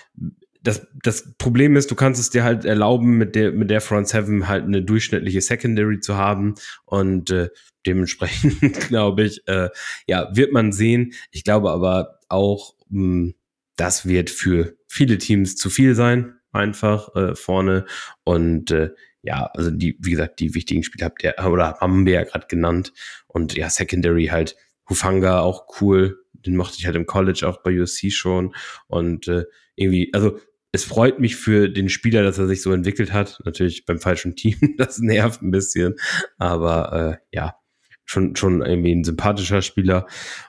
[0.62, 4.08] das, das Problem ist, du kannst es dir halt erlauben, mit der, mit der Front
[4.08, 6.54] Seven halt eine durchschnittliche Secondary zu haben.
[6.84, 7.48] Und äh,
[7.86, 9.70] dementsprechend glaube ich, äh,
[10.06, 11.12] ja, wird man sehen.
[11.30, 13.34] Ich glaube aber auch, mh, hm,
[13.76, 17.86] das wird für viele Teams zu viel sein, einfach äh, vorne.
[18.24, 18.90] Und äh,
[19.22, 22.46] ja, also die, wie gesagt, die wichtigen Spiele habt ihr, oder haben wir ja gerade
[22.48, 22.92] genannt.
[23.26, 24.56] Und ja, Secondary halt,
[24.88, 26.18] Hufanga auch cool.
[26.32, 28.54] Den mochte ich halt im College auch bei USC schon.
[28.86, 29.44] Und äh,
[29.76, 30.38] irgendwie, also
[30.72, 33.40] es freut mich für den Spieler, dass er sich so entwickelt hat.
[33.44, 35.96] Natürlich beim falschen Team, das nervt ein bisschen.
[36.38, 37.56] Aber äh, ja,
[38.04, 40.06] schon, schon irgendwie ein sympathischer Spieler.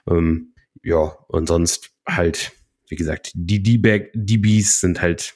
[0.08, 2.52] Ähm, ja, und sonst halt,
[2.88, 5.34] wie gesagt, die DBs sind halt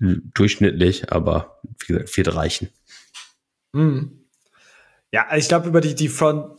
[0.00, 2.68] durchschnittlich, aber wie gesagt, vierte reichen.
[3.74, 4.26] Hm.
[5.12, 6.58] Ja, ich glaube, über die, die Front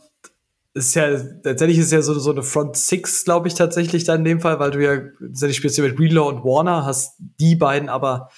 [0.74, 4.24] ist ja, tatsächlich ist ja so, so eine Front Six, glaube ich, tatsächlich dann in
[4.24, 7.88] dem Fall, weil du ja tatsächlich spielst ja mit Greenlaw und Warner, hast die beiden,
[7.88, 8.30] aber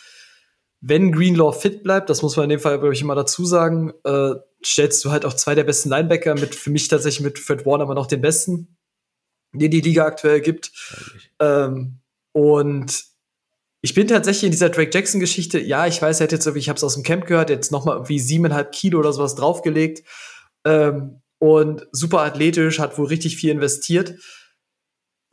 [0.81, 3.93] wenn Greenlaw fit bleibt, das muss man in dem Fall, glaube ich, immer dazu sagen,
[4.05, 4.35] äh,
[4.65, 7.85] stellst du halt auch zwei der besten Linebacker mit, für mich tatsächlich mit Fred Warner
[7.85, 8.77] immer noch den besten,
[9.53, 10.73] den die Liga aktuell gibt.
[11.39, 12.01] Ähm,
[12.33, 13.05] und
[13.85, 16.61] ich bin tatsächlich in dieser Drake Jackson Geschichte, ja, ich weiß, er hat jetzt irgendwie,
[16.61, 19.35] ich habe es aus dem Camp gehört, jetzt noch mal irgendwie siebeneinhalb Kilo oder sowas
[19.35, 20.09] draufgelegt.
[20.65, 24.15] Ähm, und super athletisch, hat wohl richtig viel investiert.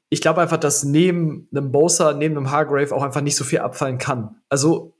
[0.09, 3.59] Ich glaube einfach, dass neben einem Bosa, neben einem Hargrave auch einfach nicht so viel
[3.59, 4.41] abfallen kann.
[4.49, 4.97] Also,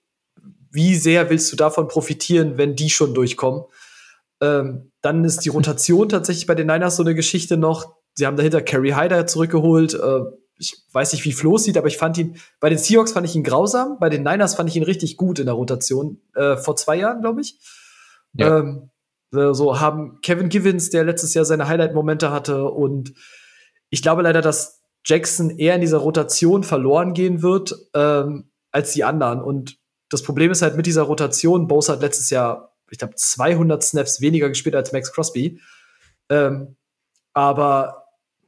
[0.72, 3.66] wie sehr willst du davon profitieren, wenn die schon durchkommen?
[4.40, 7.98] Ähm, dann ist die Rotation tatsächlich bei den Niners so eine Geschichte noch.
[8.14, 9.94] Sie haben dahinter Kerry Hyder zurückgeholt.
[9.94, 10.22] Äh,
[10.62, 13.36] ich weiß nicht, wie Flo sieht, aber ich fand ihn, bei den Seahawks fand ich
[13.36, 16.22] ihn grausam, bei den Niners fand ich ihn richtig gut in der Rotation.
[16.36, 17.60] Äh, vor zwei Jahren, glaube ich.
[18.34, 18.60] Ja.
[18.60, 18.92] Ähm,
[19.34, 22.70] äh, so haben Kevin Givens, der letztes Jahr seine Highlight-Momente hatte.
[22.70, 23.14] Und
[23.90, 29.04] ich glaube leider, dass Jackson eher in dieser Rotation verloren gehen wird ähm, als die
[29.04, 29.42] anderen.
[29.42, 33.82] Und das Problem ist halt mit dieser Rotation, Bose hat letztes Jahr, ich glaube, 200
[33.82, 35.60] Snaps weniger gespielt als Max Crosby.
[36.30, 36.76] Ähm,
[37.34, 38.01] aber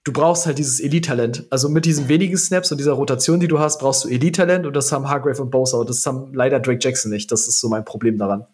[0.03, 1.47] du brauchst halt dieses Elite-Talent.
[1.49, 4.75] Also mit diesen wenigen Snaps und dieser Rotation, die du hast, brauchst du Elite-Talent und
[4.75, 7.31] das haben Hargrave und Bosa und das haben leider Drake Jackson nicht.
[7.31, 8.45] Das ist so mein Problem daran.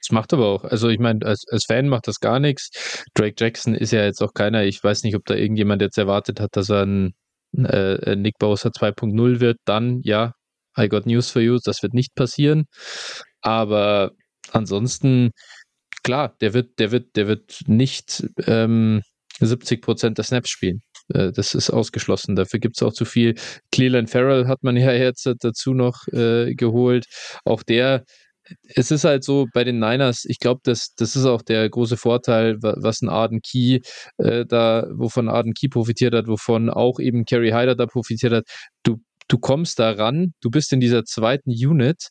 [0.00, 0.64] Das macht aber auch.
[0.64, 2.70] Also ich meine, als, als Fan macht das gar nichts.
[3.14, 4.64] Drake Jackson ist ja jetzt auch keiner.
[4.64, 7.14] Ich weiß nicht, ob da irgendjemand jetzt erwartet hat, dass er ein
[7.56, 9.58] äh, Nick Bowser 2.0 wird.
[9.64, 10.32] Dann, ja,
[10.78, 11.58] I got news for you.
[11.62, 12.64] Das wird nicht passieren.
[13.42, 14.12] Aber
[14.52, 15.30] ansonsten,
[16.02, 19.02] klar, der wird, der wird, der wird nicht ähm,
[19.46, 20.82] 70 Prozent der Snaps spielen.
[21.14, 22.36] Äh, das ist ausgeschlossen.
[22.36, 23.34] Dafür gibt es auch zu viel.
[23.72, 27.06] Cleland Farrell hat man ja jetzt dazu noch äh, geholt.
[27.44, 28.04] Auch der
[28.74, 31.96] es ist halt so bei den Niners, ich glaube, das, das ist auch der große
[31.96, 33.80] Vorteil, was ein Arden Key
[34.18, 38.44] äh, da, wovon Arden Key profitiert hat, wovon auch eben Kerry Hyder da profitiert hat.
[38.82, 38.98] Du,
[39.30, 42.08] du kommst da ran, du bist in dieser zweiten Unit,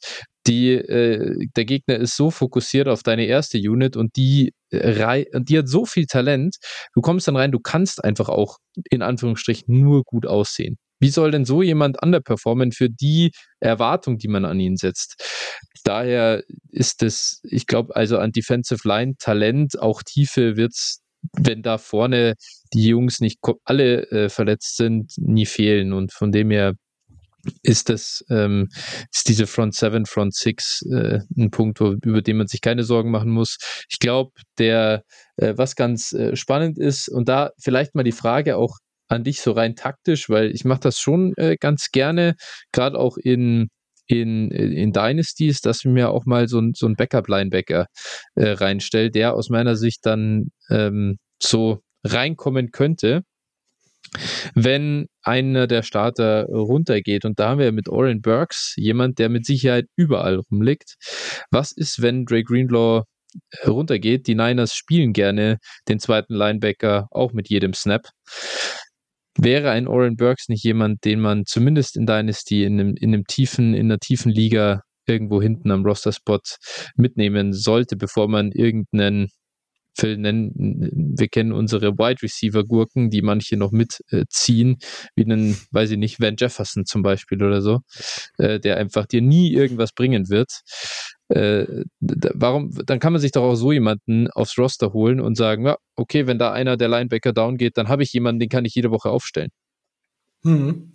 [0.47, 5.57] die, äh, der Gegner ist so fokussiert auf deine erste Unit und die, äh, die
[5.57, 6.55] hat so viel Talent,
[6.93, 8.57] du kommst dann rein, du kannst einfach auch
[8.89, 10.78] in Anführungsstrichen nur gut aussehen.
[11.01, 15.15] Wie soll denn so jemand underperformen für die Erwartung, die man an ihn setzt?
[15.86, 21.01] Daher ist es, ich glaube, also an Defensive Line Talent, auch Tiefe wird's
[21.38, 22.36] wenn da vorne
[22.74, 25.93] die Jungs nicht alle äh, verletzt sind, nie fehlen.
[25.93, 26.76] Und von dem her
[27.63, 28.67] ist das ähm,
[29.11, 32.83] ist diese Front 7, Front 6 äh, ein Punkt, wo, über den man sich keine
[32.83, 33.57] Sorgen machen muss.
[33.89, 35.03] Ich glaube, der
[35.37, 38.77] äh, was ganz äh, spannend ist und da vielleicht mal die Frage auch
[39.07, 42.35] an dich so rein taktisch, weil ich mache das schon äh, ganz gerne,
[42.71, 43.69] gerade auch in
[44.09, 47.85] in, in Dynasties, dass ich mir auch mal so, so ein Backup-Linebacker
[48.33, 53.21] äh, reinstelle, der aus meiner Sicht dann ähm, so reinkommen könnte,
[54.55, 57.25] wenn einer der Starter runtergeht.
[57.25, 60.95] Und da haben wir mit Oren Burks jemand, der mit Sicherheit überall rumliegt.
[61.51, 63.03] Was ist, wenn Dre Greenlaw
[63.65, 64.27] runtergeht?
[64.27, 68.07] Die Niners spielen gerne den zweiten Linebacker auch mit jedem Snap.
[69.37, 73.25] Wäre ein Oren Burks nicht jemand, den man zumindest in Dynasty in einem, in einem
[73.25, 76.41] tiefen, in einer tiefen Liga irgendwo hinten am Roster-Spot
[76.95, 79.29] mitnehmen sollte, bevor man irgendeinen
[79.99, 84.77] Phil nennen, wir kennen unsere Wide Receiver Gurken, die manche noch mitziehen,
[85.15, 87.79] wie einen, weiß ich nicht, Van Jefferson zum Beispiel oder so,
[88.37, 90.61] äh, der einfach dir nie irgendwas bringen wird.
[91.29, 95.65] Äh, warum, dann kann man sich doch auch so jemanden aufs Roster holen und sagen,
[95.65, 98.65] ja, okay, wenn da einer der Linebacker down geht, dann habe ich jemanden, den kann
[98.65, 99.49] ich jede Woche aufstellen.
[100.43, 100.91] Hm.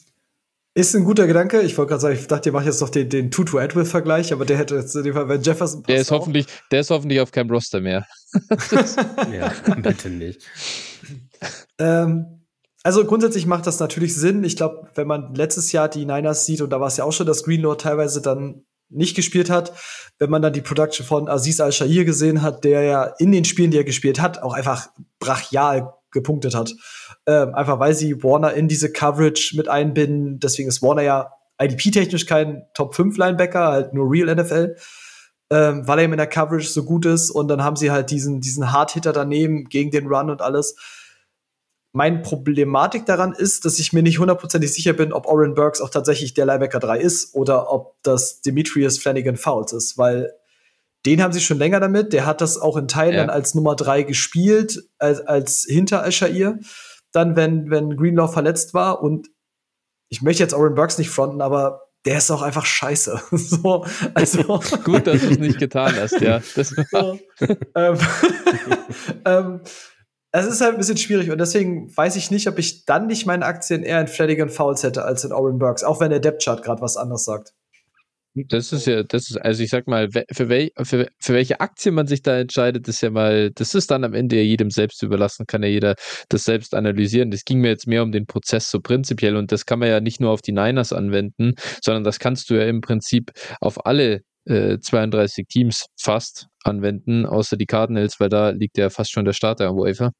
[0.76, 1.62] Ist ein guter Gedanke.
[1.62, 4.32] Ich wollte gerade sagen, ich dachte, ihr macht jetzt noch den, den Tutu Edwin Vergleich,
[4.32, 6.18] aber der hätte jetzt in dem Fall, wenn Jefferson Der ist auch.
[6.18, 8.06] hoffentlich, der ist hoffentlich auf keinem Roster mehr.
[9.32, 10.42] ja, bitte nicht.
[11.78, 12.44] ähm,
[12.82, 14.42] also grundsätzlich macht das natürlich Sinn.
[14.42, 17.12] Ich glaube, wenn man letztes Jahr die Niners sieht, und da war es ja auch
[17.12, 19.72] schon, dass Greenlaw teilweise dann nicht gespielt hat,
[20.18, 23.70] wenn man dann die Production von Aziz Al-Shahir gesehen hat, der ja in den Spielen,
[23.70, 24.88] die er gespielt hat, auch einfach
[25.20, 26.74] brachial gepunktet hat.
[27.26, 30.40] Ähm, einfach weil sie Warner in diese Coverage mit einbinden.
[30.40, 34.76] Deswegen ist Warner ja IDP-technisch kein Top-5-Linebacker, halt nur Real NFL,
[35.50, 37.30] ähm, weil er eben in der Coverage so gut ist.
[37.30, 40.76] Und dann haben sie halt diesen, diesen Hard-Hitter daneben gegen den Run und alles.
[41.92, 45.90] Meine Problematik daran ist, dass ich mir nicht hundertprozentig sicher bin, ob Oren Burks auch
[45.90, 50.32] tatsächlich der Linebacker 3 ist oder ob das Demetrius Flanagan Fouls ist, weil
[51.06, 52.12] den haben sie schon länger damit.
[52.12, 53.34] Der hat das auch in Thailand ja.
[53.34, 56.58] als Nummer 3 gespielt, als, als hinter Al-Shair.
[57.14, 59.28] Dann, wenn, wenn Greenlaw verletzt war und
[60.08, 63.20] ich möchte jetzt Oren Burks nicht fronten, aber der ist auch einfach scheiße.
[63.30, 64.42] so, also
[64.84, 66.40] Gut, dass du es nicht getan hast, ja.
[66.90, 67.18] so,
[67.74, 67.98] ähm,
[69.24, 69.60] ähm,
[70.32, 73.26] es ist halt ein bisschen schwierig und deswegen weiß ich nicht, ob ich dann nicht
[73.26, 76.42] meine Aktien eher in Flanagan Fouls hätte als in Oren Burks, auch wenn der Depth
[76.42, 77.54] Chart gerade was anderes sagt.
[78.36, 81.92] Das ist ja, das ist, also ich sag mal, für, wel, für, für welche Aktie
[81.92, 85.02] man sich da entscheidet, ist ja mal, das ist dann am Ende ja jedem selbst
[85.04, 85.94] überlassen, kann ja jeder
[86.28, 87.30] das selbst analysieren.
[87.30, 90.00] Das ging mir jetzt mehr um den Prozess so prinzipiell und das kann man ja
[90.00, 93.30] nicht nur auf die Niners anwenden, sondern das kannst du ja im Prinzip
[93.60, 99.12] auf alle äh, 32 Teams fast anwenden, außer die Cardinals, weil da liegt ja fast
[99.12, 100.10] schon der Starter am Wafer.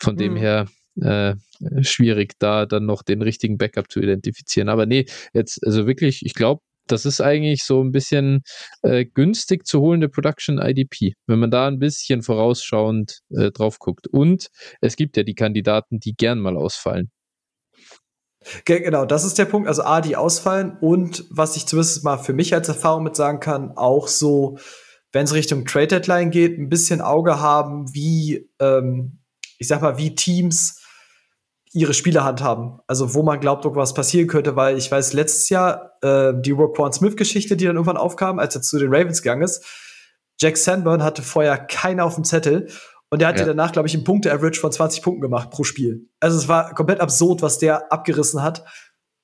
[0.00, 0.18] Von mhm.
[0.18, 0.66] dem her
[1.00, 1.34] äh,
[1.82, 4.68] schwierig, da dann noch den richtigen Backup zu identifizieren.
[4.68, 8.42] Aber nee, jetzt, also wirklich, ich glaube, das ist eigentlich so ein bisschen
[8.82, 14.06] äh, günstig zu holende Production IDP, wenn man da ein bisschen vorausschauend äh, drauf guckt.
[14.06, 14.48] Und
[14.80, 17.10] es gibt ja die Kandidaten, die gern mal ausfallen.
[18.64, 19.68] Genau, das ist der Punkt.
[19.68, 23.40] Also A, die ausfallen und was ich zumindest mal für mich als Erfahrung mit sagen
[23.40, 24.58] kann, auch so,
[25.12, 29.18] wenn es Richtung Trade Deadline geht, ein bisschen Auge haben, wie, ähm,
[29.58, 30.80] ich sag mal, wie Teams
[31.72, 32.80] ihre Spiele handhaben.
[32.86, 36.92] Also wo man glaubt, was passieren könnte, weil ich weiß, letztes Jahr äh, die Roquan
[36.92, 39.64] Smith-Geschichte, die dann irgendwann aufkam, als er zu den Ravens gegangen ist,
[40.38, 42.68] Jack Sanborn hatte vorher keiner auf dem Zettel
[43.08, 43.46] und der hat ja.
[43.46, 46.08] danach, glaube ich, einen Punkte-Average von 20 Punkten gemacht pro Spiel.
[46.20, 48.64] Also es war komplett absurd, was der abgerissen hat.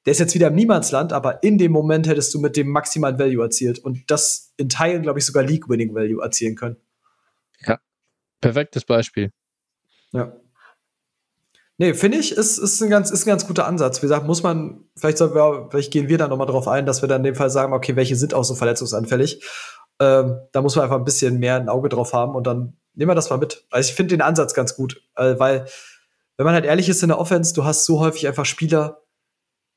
[0.06, 3.18] Der ist jetzt wieder im Niemandsland, aber in dem Moment hättest du mit dem maximalen
[3.18, 6.76] Value erzielt und das in Teilen, glaube ich, sogar League-Winning-Value erzielen können.
[7.60, 7.78] Ja,
[8.40, 9.30] perfektes Beispiel.
[10.12, 10.32] Ja.
[11.82, 14.02] Nee, finde ich, ist, ist, ein ganz, ist ein ganz guter Ansatz.
[14.02, 17.08] Wie gesagt, muss man, vielleicht, wir, vielleicht gehen wir da nochmal drauf ein, dass wir
[17.08, 19.42] dann in dem Fall sagen, okay, welche sind auch so verletzungsanfällig.
[19.98, 23.10] Ähm, da muss man einfach ein bisschen mehr ein Auge drauf haben und dann nehmen
[23.10, 23.66] wir das mal mit.
[23.72, 25.66] Also ich finde den Ansatz ganz gut, äh, weil,
[26.36, 29.02] wenn man halt ehrlich ist in der Offense, du hast so häufig einfach Spieler,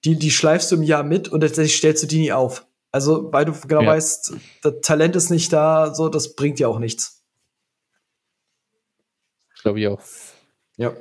[0.03, 2.67] die, die schleifst du im Jahr mit und letztendlich stellst du die nie auf.
[2.91, 3.87] Also, weil du genau ja.
[3.87, 4.31] weißt,
[4.61, 7.23] das Talent ist nicht da, so, das bringt dir auch nichts.
[9.63, 9.99] Glaube ich auch.
[10.77, 10.93] Ja.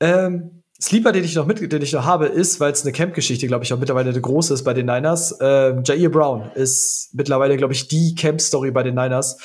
[0.00, 3.46] Ähm, Sleeper, den ich noch mit, den ich noch habe, ist, weil es eine Camp-Geschichte,
[3.46, 5.38] glaube ich, auch mittlerweile eine große ist bei den Niners.
[5.40, 9.38] Ähm, Jair Brown ist mittlerweile, glaube ich, die Camp-Story bei den Niners,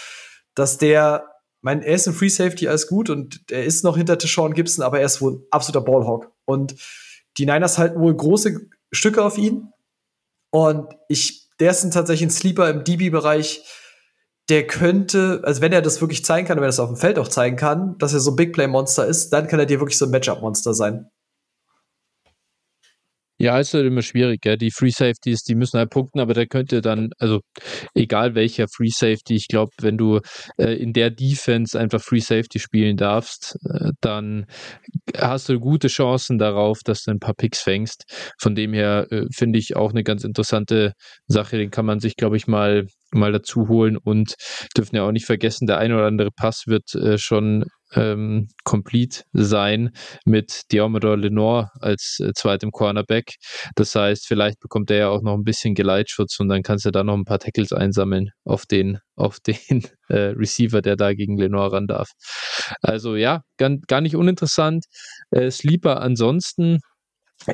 [0.56, 1.26] dass der,
[1.62, 4.84] mein, er ist ein Free Safety, alles gut und er ist noch hinter Sean Gibson,
[4.84, 6.32] aber er ist wohl absoluter Ballhawk.
[6.44, 6.76] Und
[7.38, 9.72] die Niners halten wohl große Stücke auf ihn.
[10.50, 13.64] Und ich, der ist tatsächlich ein Sleeper im DB-Bereich,
[14.52, 17.18] der könnte, also wenn er das wirklich zeigen kann, wenn er das auf dem Feld
[17.18, 19.80] auch zeigen kann, dass er so ein Big Play Monster ist, dann kann er dir
[19.80, 21.06] wirklich so ein Matchup Monster sein.
[23.40, 24.58] Ja, ist halt immer schwierig, gell?
[24.58, 27.40] Die Free Safeties, die müssen halt punkten, aber der könnte dann, also
[27.96, 30.20] egal welcher Free Safety, ich glaube, wenn du
[30.58, 34.48] äh, in der Defense einfach Free Safety spielen darfst, äh, dann
[35.18, 38.04] hast du gute Chancen darauf, dass du ein paar Picks fängst.
[38.38, 40.92] Von dem her äh, finde ich auch eine ganz interessante
[41.26, 44.36] Sache, den kann man sich, glaube ich, mal mal dazu holen und
[44.78, 49.24] dürfen ja auch nicht vergessen, der ein oder andere Pass wird äh, schon ähm, complete
[49.34, 49.92] sein
[50.26, 53.36] mit Diomedor Lenore als äh, zweitem Cornerback.
[53.76, 56.92] Das heißt, vielleicht bekommt er ja auch noch ein bisschen Geleitschutz und dann kannst du
[56.92, 61.38] da noch ein paar Tackles einsammeln auf den, auf den äh, Receiver, der da gegen
[61.38, 62.12] Lenore ran darf.
[62.82, 64.86] Also ja, gar, gar nicht uninteressant.
[65.32, 66.80] Äh, Sleeper ansonsten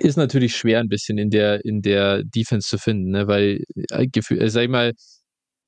[0.02, 3.28] ist natürlich schwer ein bisschen in der, in der Defense zu finden, ne?
[3.28, 4.94] weil, äh, äh sag ich mal,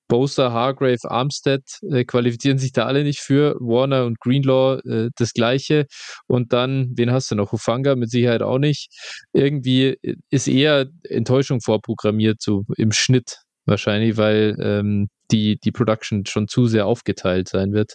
[0.10, 3.56] Bosa, Hargrave, Armstead äh, qualifizieren sich da alle nicht für.
[3.62, 5.86] Warner und Greenlaw äh, das gleiche.
[6.28, 7.54] Und dann, wen hast du noch?
[7.54, 8.90] Hufanga mit Sicherheit auch nicht.
[9.32, 16.26] Irgendwie äh, ist eher Enttäuschung vorprogrammiert, so im Schnitt wahrscheinlich, weil ähm, die, die Production
[16.26, 17.94] schon zu sehr aufgeteilt sein wird.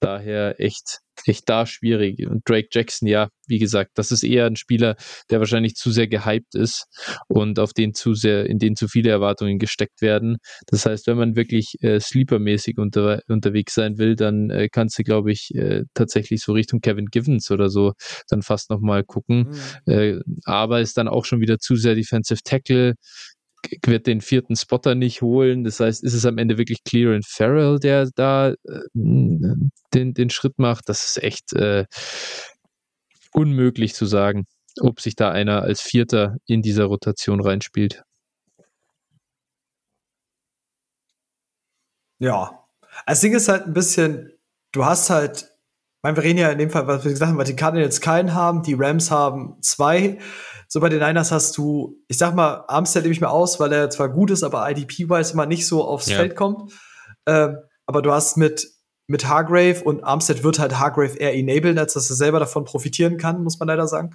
[0.00, 2.26] Daher echt, echt da schwierig.
[2.26, 4.96] Und Drake Jackson, ja, wie gesagt, das ist eher ein Spieler,
[5.30, 6.86] der wahrscheinlich zu sehr gehypt ist
[7.28, 10.38] und auf den zu sehr, in den zu viele Erwartungen gesteckt werden.
[10.66, 15.02] Das heißt, wenn man wirklich äh, sleepermäßig unter, unterwegs sein will, dann äh, kannst du,
[15.02, 17.92] glaube ich, äh, tatsächlich so Richtung Kevin Givens oder so
[18.28, 19.54] dann fast nochmal gucken.
[19.86, 19.92] Mhm.
[19.92, 22.94] Äh, aber ist dann auch schon wieder zu sehr Defensive Tackle
[23.86, 25.64] wird den vierten Spotter nicht holen.
[25.64, 28.56] Das heißt, ist es am Ende wirklich Clear and Farrell, der da äh,
[28.94, 29.70] den,
[30.14, 30.88] den Schritt macht?
[30.88, 31.86] Das ist echt äh,
[33.32, 34.46] unmöglich zu sagen,
[34.80, 38.02] ob sich da einer als Vierter in dieser Rotation reinspielt.
[42.18, 42.66] Ja,
[43.06, 44.32] das Ding ist halt ein bisschen,
[44.72, 45.53] du hast halt
[46.04, 48.34] meine, wir reden ja in dem Fall, was wir gesagt haben, weil die Cardinals keinen
[48.34, 50.18] haben, die Rams haben zwei.
[50.68, 53.72] So bei den Niners hast du, ich sag mal, Armstead nehme ich mir aus, weil
[53.72, 56.18] er zwar gut ist, aber IDP-wise immer nicht so aufs Ja.
[56.18, 56.72] Feld kommt.
[57.26, 58.70] Ähm, aber du hast mit,
[59.06, 63.16] mit Hargrave und Armstead wird halt Hargrave eher enablen, als dass er selber davon profitieren
[63.16, 64.14] kann, muss man leider sagen.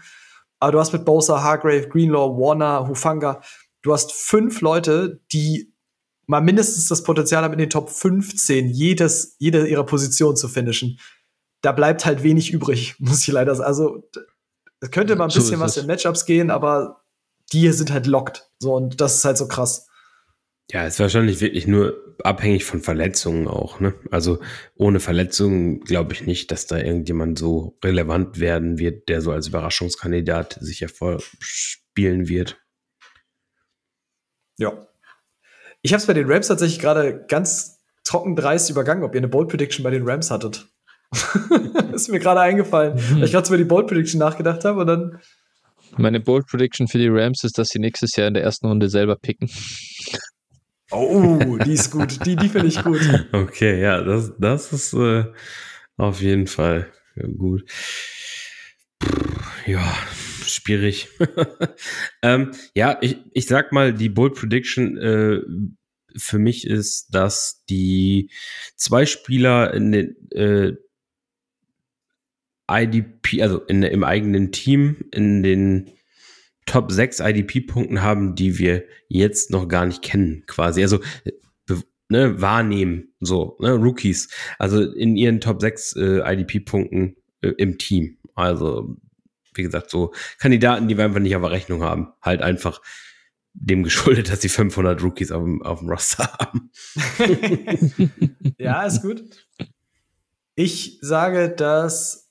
[0.60, 3.42] Aber du hast mit Bosa, Hargrave, Greenlaw, Warner, Hufanga,
[3.82, 5.74] du hast fünf Leute, die
[6.28, 11.00] mal mindestens das Potenzial haben, in den Top 15 jedes, jede ihrer Positionen zu finishen.
[11.62, 13.68] Da bleibt halt wenig übrig, muss ich leider sagen.
[13.68, 14.10] Also,
[14.82, 17.04] es könnte mal ein So bisschen ist was in Matchups gehen, aber
[17.52, 18.50] die sind halt locked.
[18.60, 19.88] So, und das ist halt so krass.
[20.72, 23.80] Ja, ist wahrscheinlich wirklich nur abhängig von Verletzungen auch.
[23.80, 23.96] Ne?
[24.12, 24.40] Also
[24.76, 29.48] ohne Verletzungen glaube ich nicht, dass da irgendjemand so relevant werden wird, der so als
[29.48, 32.62] Überraschungskandidat sich hervorspielen wird.
[34.58, 34.88] Ja.
[35.82, 39.28] Ich habe es bei den Rams tatsächlich gerade ganz trocken dreist übergangen, ob ihr eine
[39.28, 40.68] Bold Prediction bei den Rams hattet.
[41.94, 44.88] ist mir gerade eingefallen, weil ich gerade so über die Bold Prediction nachgedacht habe und
[44.88, 45.20] dann
[45.98, 48.90] Meine Bold Prediction für die Rams ist, dass sie nächstes Jahr in der ersten Runde
[48.90, 49.50] selber picken.
[50.92, 52.26] Oh, die ist gut.
[52.26, 53.02] Die, die finde ich gut.
[53.32, 55.26] Okay, ja, das, das ist äh,
[55.98, 56.92] auf jeden Fall
[57.38, 57.64] gut.
[59.66, 59.96] Ja,
[60.46, 61.10] schwierig.
[62.24, 65.42] ähm, ja, ich, ich sag mal, die Bold Prediction äh,
[66.16, 68.32] für mich ist, dass die
[68.76, 70.74] zwei Spieler in den äh,
[72.70, 75.92] IDP, also in, im eigenen Team, in den
[76.66, 80.82] Top 6 IDP-Punkten haben, die wir jetzt noch gar nicht kennen, quasi.
[80.82, 81.32] Also äh,
[82.10, 84.30] ne, wahrnehmen, so, ne, Rookies.
[84.58, 88.18] Also in ihren Top 6 äh, IDP-Punkten äh, im Team.
[88.36, 88.98] Also,
[89.54, 92.10] wie gesagt, so Kandidaten, die wir einfach nicht auf der Rechnung haben.
[92.22, 92.82] Halt einfach
[93.54, 96.72] dem geschuldet, dass sie 500 Rookies auf auf dem Roster haben.
[98.58, 99.24] ja, ist gut.
[100.56, 102.29] Ich sage, dass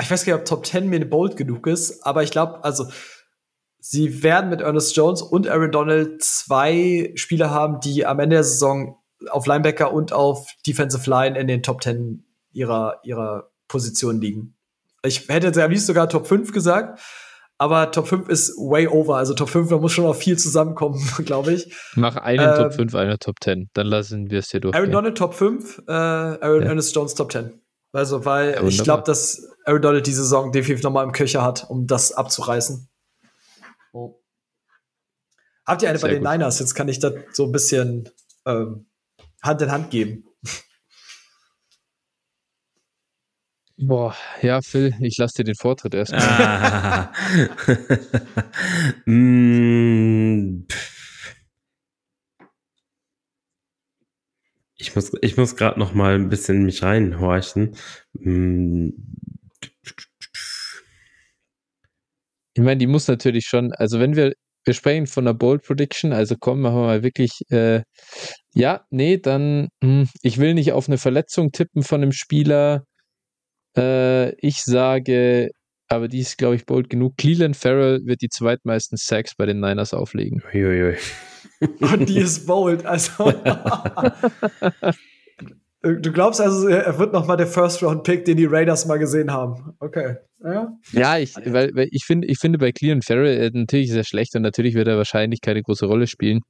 [0.00, 2.86] ich weiß gar nicht, ob Top 10 mir bold genug ist, aber ich glaube, also
[3.78, 8.44] sie werden mit Ernest Jones und Aaron Donald zwei Spieler haben, die am Ende der
[8.44, 8.98] Saison
[9.30, 14.56] auf Linebacker und auf Defensive Line in den Top 10 ihrer, ihrer Position liegen.
[15.04, 17.00] Ich hätte jetzt am liebsten sogar Top 5 gesagt,
[17.58, 19.16] aber Top 5 ist way over.
[19.16, 21.72] Also Top 5, da muss schon noch viel zusammenkommen, glaube ich.
[21.94, 23.70] Mach einen Ähm, Top 5, einer Top 10.
[23.74, 24.74] Dann lassen wir es dir durch.
[24.74, 26.68] Aaron Donald Top 5, äh, Aaron Ja.
[26.68, 27.60] Ernest Jones Top 10.
[27.92, 31.68] Also, weil Ja, ich glaube, dass Aaron Donald die Saison definitiv nochmal im Köcher hat,
[31.68, 32.88] um das abzureißen.
[33.92, 34.20] Oh.
[35.66, 36.32] Habt ihr eine bei Sehr den gut.
[36.32, 36.58] Niners?
[36.58, 38.10] Jetzt kann ich das so ein bisschen
[38.44, 38.86] ähm,
[39.42, 40.24] Hand in Hand geben.
[43.76, 46.22] Boah, ja, Phil, ich lasse dir den Vortritt erstmal.
[46.22, 47.12] Ah.
[49.06, 50.66] Mm,
[54.76, 57.76] ich muss, ich muss gerade noch mal ein bisschen in mich reinhorchen.
[58.14, 58.90] Mm,
[62.54, 64.32] Ich meine, die muss natürlich schon, also wenn wir,
[64.64, 67.82] wir sprechen von einer Bold Prediction, also komm, machen wir mal wirklich, äh,
[68.54, 72.84] ja, nee, dann, hm, ich will nicht auf eine Verletzung tippen von einem Spieler.
[73.76, 75.50] Äh, ich sage,
[75.88, 77.16] aber die ist, glaube ich, bold genug.
[77.16, 80.42] Cleveland Farrell wird die zweitmeisten Sacks bei den Niners auflegen.
[80.52, 80.96] uiuiui.
[81.80, 82.86] Und die ist bold.
[82.86, 83.32] Also.
[85.84, 89.74] du glaubst also, er wird noch mal der First-Round-Pick, den die Raiders mal gesehen haben.
[89.80, 90.16] Okay.
[90.42, 90.72] Ja.
[90.92, 94.34] Ja, ich, weil, weil ich finde, ich finde bei Cleveland Farrell äh, natürlich sehr schlecht
[94.36, 96.40] und natürlich wird er wahrscheinlich keine große Rolle spielen.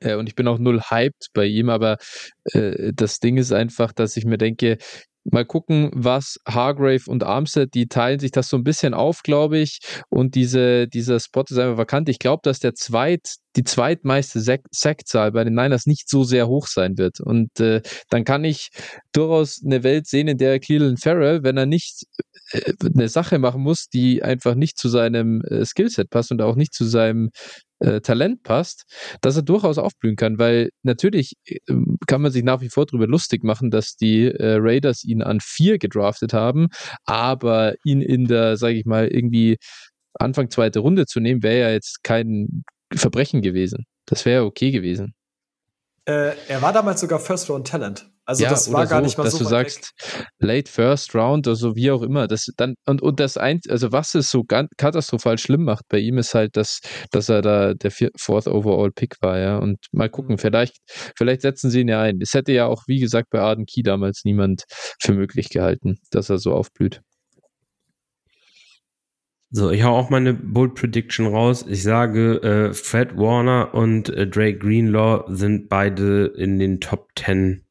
[0.00, 1.96] Äh, und ich bin auch null hyped bei ihm, aber
[2.52, 4.78] äh, das Ding ist einfach, dass ich mir denke,
[5.24, 9.58] mal gucken, was Hargrave und Armstead, die teilen sich das so ein bisschen auf, glaube
[9.58, 9.78] ich.
[10.08, 12.08] Und diese, dieser Spot ist einfach vakant.
[12.08, 16.48] Ich glaube, dass der zweit, die zweitmeiste Sack- Sackzahl bei den Niners nicht so sehr
[16.48, 17.20] hoch sein wird.
[17.20, 18.68] Und äh, dann kann ich
[19.12, 22.04] durchaus eine Welt sehen, in der Cleveland Farrell, wenn er nicht
[22.94, 26.74] eine Sache machen muss, die einfach nicht zu seinem äh, Skillset passt und auch nicht
[26.74, 27.30] zu seinem
[27.80, 28.84] äh, Talent passt,
[29.20, 31.58] dass er durchaus aufblühen kann, weil natürlich äh,
[32.06, 35.40] kann man sich nach wie vor darüber lustig machen, dass die äh, Raiders ihn an
[35.40, 36.68] vier gedraftet haben,
[37.04, 39.56] aber ihn in der, sage ich mal, irgendwie
[40.14, 43.84] Anfang zweite Runde zu nehmen, wäre ja jetzt kein Verbrechen gewesen.
[44.06, 45.14] Das wäre okay gewesen.
[46.06, 48.10] Äh, er war damals sogar First-Round-Talent.
[48.26, 49.92] Also ja, das war oder gar so, nicht mal dass so du weit sagst,
[50.38, 52.26] late first round oder so, wie auch immer.
[52.26, 55.98] Das dann und, und das ein, also was es so ganz katastrophal schlimm macht bei
[55.98, 59.58] ihm ist halt, dass, dass er da der vier, fourth overall Pick war, ja.
[59.58, 60.38] Und mal gucken, Mhm.
[60.38, 60.76] vielleicht,
[61.16, 62.18] vielleicht setzen sie ihn ja ein.
[62.22, 64.64] Es hätte ja auch, wie gesagt, bei Arden Key damals niemand
[65.00, 67.02] für möglich gehalten, dass er so aufblüht.
[69.50, 71.64] So, ich hau auch meine Bold Prediction raus.
[71.68, 77.60] Ich sage, äh, Fred Warner und äh, Drake Greenlaw sind beide in den Top 10
[77.60, 77.63] ID,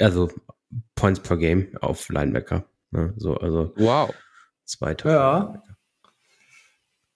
[0.00, 0.30] also
[0.94, 2.64] Points per Game auf Linebacker.
[2.90, 3.14] Ne?
[3.16, 4.14] So, also Wow.
[4.64, 5.10] zweiter.
[5.10, 5.62] Ja.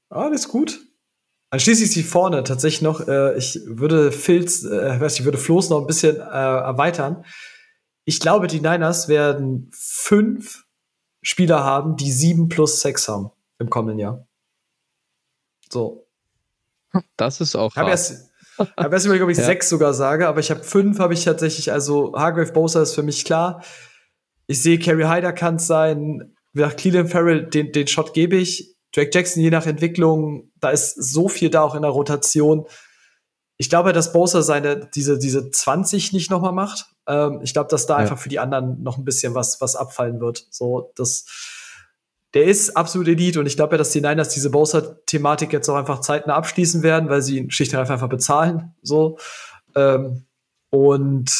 [0.08, 0.80] Alles gut.
[1.50, 3.06] Dann schließe ich sie vorne tatsächlich noch.
[3.06, 7.24] Äh, ich würde Filz, äh, weiß ich würde Floß noch ein bisschen äh, erweitern.
[8.04, 10.64] Ich glaube, die Niners werden fünf
[11.22, 14.26] Spieler haben, die sieben plus sechs haben im kommenden Jahr.
[15.70, 16.06] So.
[17.16, 19.44] Das ist auch Ich habe erst, hab erst überlegt, ob ich Ja.
[19.44, 23.02] sechs sogar sage, aber ich habe fünf, habe ich tatsächlich, also Hargrave Bosa ist für
[23.02, 23.62] mich klar.
[24.46, 26.34] Ich sehe, Kerry Hyder kann es sein.
[26.52, 28.74] Nach Cleveland Farrell, den, den Shot gebe ich.
[28.94, 32.66] Drake Jackson, je nach Entwicklung, da ist so viel da auch in der Rotation.
[33.56, 36.86] Ich glaube, dass Bosa seine, diese, diese 20 nicht nochmal macht.
[37.08, 37.98] Ähm, ich glaube, dass da Ja.
[38.00, 40.46] einfach für die anderen noch ein bisschen was, was abfallen wird.
[40.50, 41.24] So, das,
[42.34, 45.76] der ist absolut Elite und ich glaube ja, dass die Niners diese Bosa-Thematik jetzt auch
[45.76, 48.74] einfach zeitnah abschließen werden, weil sie ihn schlicht und einfach, bezahlen.
[48.82, 49.18] So.
[49.76, 50.26] Ähm,
[50.70, 51.30] und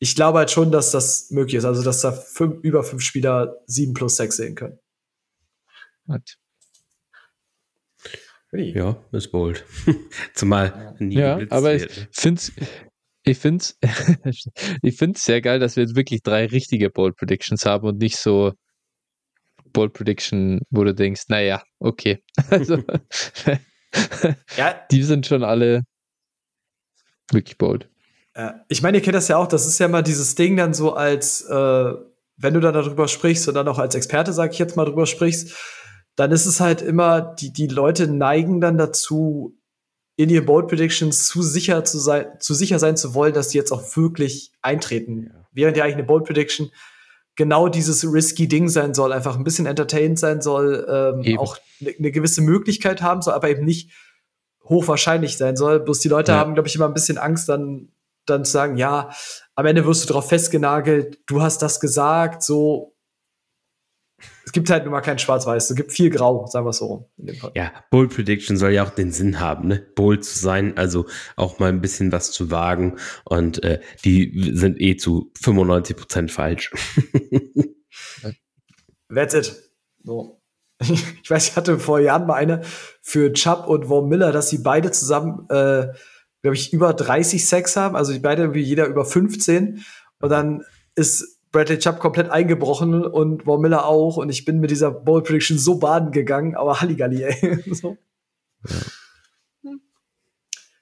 [0.00, 1.64] ich glaube halt schon, dass das möglich ist.
[1.64, 4.78] Also, dass da fünf, über fünf Spieler sieben plus sechs sehen können.
[6.08, 6.36] Hat.
[8.52, 9.64] Ja, ist bold.
[10.34, 12.08] Zumal nie Ja, aber ich ne?
[12.10, 12.52] find's,
[13.22, 13.78] ich find's,
[14.82, 18.16] ich find's sehr geil, dass wir jetzt wirklich drei richtige Bold Predictions haben und nicht
[18.16, 18.52] so
[19.72, 22.22] Bold Prediction, wo du denkst, naja, okay.
[22.50, 22.82] Also,
[24.56, 25.82] Ja, die sind schon alle
[27.30, 27.88] wirklich bold.
[28.34, 30.74] Äh, ich meine, ihr kennt das ja auch, das ist ja mal dieses Ding dann
[30.74, 31.92] so als, äh,
[32.36, 35.06] wenn du dann darüber sprichst und dann auch als Experte, sag ich jetzt mal, drüber
[35.06, 35.56] sprichst,
[36.16, 39.56] dann ist es halt immer, die, die Leute neigen dann dazu,
[40.16, 43.58] in ihren Bold Predictions zu sicher zu sein, zu sicher sein zu wollen, dass die
[43.58, 45.32] jetzt auch wirklich eintreten.
[45.52, 46.70] Während ja eigentlich eine Bold Prediction
[47.40, 50.86] genau dieses risky Ding sein soll, einfach ein bisschen entertained sein soll,
[51.26, 53.92] ähm, auch eine ne gewisse Möglichkeit haben soll, aber eben nicht
[54.62, 55.80] hochwahrscheinlich sein soll.
[55.80, 56.38] Bloß die Leute Ja.
[56.38, 57.92] haben, glaube ich, immer ein bisschen Angst, dann,
[58.26, 59.08] dann zu sagen, ja,
[59.54, 62.89] am Ende wirst du drauf festgenagelt, du hast das gesagt, so.
[64.50, 66.86] Es gibt halt nun mal kein Schwarz-Weiß, es gibt viel Grau, sagen wir es so
[66.86, 67.04] rum.
[67.54, 69.86] Ja, Bold Prediction soll ja auch den Sinn haben, ne?
[69.94, 72.96] Bold zu sein, also auch mal ein bisschen was zu wagen.
[73.24, 76.72] Und äh, die sind eh zu 95% falsch.
[79.14, 79.70] That's it.
[80.02, 80.42] So.
[81.22, 82.62] Ich weiß, ich hatte vor Jahren mal eine
[83.02, 85.86] für Chubb und Von Miller, dass sie beide zusammen, äh,
[86.42, 89.84] glaube ich, über 30 Sex haben, also die beide irgendwie jeder über 15.
[90.20, 90.64] Und dann
[90.96, 94.16] ist Bradley Chubb komplett eingebrochen und Von Miller auch.
[94.16, 97.62] Und ich bin mit dieser Bold Prediction so baden gegangen, aber Halligalli, ey.
[97.74, 97.96] so.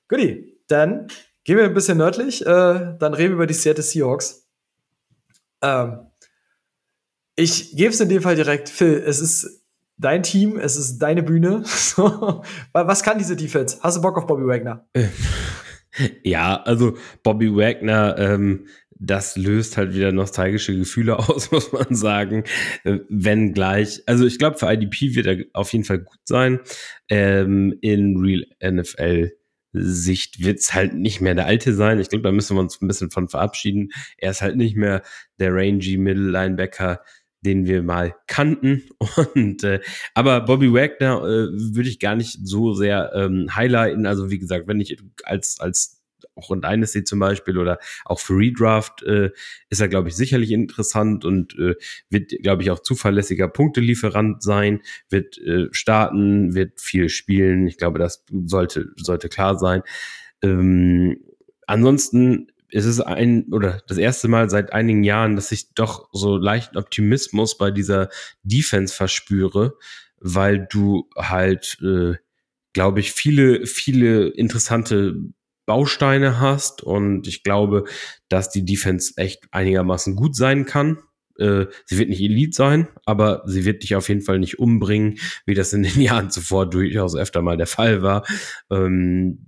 [0.09, 1.09] Guti, dann
[1.45, 4.47] gehen wir ein bisschen nördlich, äh, dann reden wir über die Seattle Seahawks.
[5.63, 6.07] Ähm,
[7.37, 9.65] ich gebe es in dem Fall direkt, Phil, es ist
[9.97, 11.63] dein Team, es ist deine Bühne.
[12.73, 13.79] Was kann diese Defense?
[13.81, 14.89] Hast du Bock auf Bobby Wagner?
[16.23, 18.67] Ja, also Bobby Wagner, ähm,
[19.01, 22.45] das löst halt wieder nostalgische Gefühle aus, muss man sagen.
[22.85, 26.61] Äh, wenn gleich, also ich glaube, für IDP wird er auf jeden Fall gut sein.
[27.09, 29.33] Ähm, in Real NFL
[29.73, 32.01] Sicht wird es halt nicht mehr der alte sein.
[32.01, 33.91] Ich glaube, da müssen wir uns ein bisschen von verabschieden.
[34.17, 35.03] Er ist halt nicht mehr
[35.39, 37.03] der rangy Middle Linebacker,
[37.43, 38.85] den wir mal kannten.
[39.35, 39.81] Und äh,
[40.15, 44.07] aber Bobby Wagner äh, würde ich gar nicht so sehr ähm, highlighten.
[44.07, 45.98] Also wie gesagt, wenn ich als als
[46.39, 49.31] auch in Dynasty zum Beispiel oder auch für Redraft äh,
[49.69, 51.75] ist er, glaube ich, sicherlich interessant und äh,
[52.11, 54.81] wird, glaube ich, auch zuverlässiger Punktelieferant sein,
[55.11, 57.67] wird äh, starten, wird viel spielen.
[57.67, 59.83] Ich glaube, das sollte, sollte klar sein.
[60.43, 61.19] Ähm,
[61.67, 66.37] ansonsten ist es ein oder das erste Mal seit einigen Jahren, dass ich doch so
[66.37, 68.09] leichten Optimismus bei dieser
[68.43, 69.77] Defense verspüre,
[70.21, 72.15] weil du halt, äh,
[72.75, 75.17] glaube ich, viele, viele interessante
[75.69, 77.85] Bausteine hast und ich glaube,
[78.31, 80.99] dass die Defense echt einigermaßen gut sein kann.
[81.39, 85.19] Äh, sie wird nicht Elite sein, aber sie wird dich auf jeden Fall nicht umbringen,
[85.45, 88.25] wie das in den Jahren zuvor durchaus öfter mal der Fall war.
[88.71, 89.45] Ähm,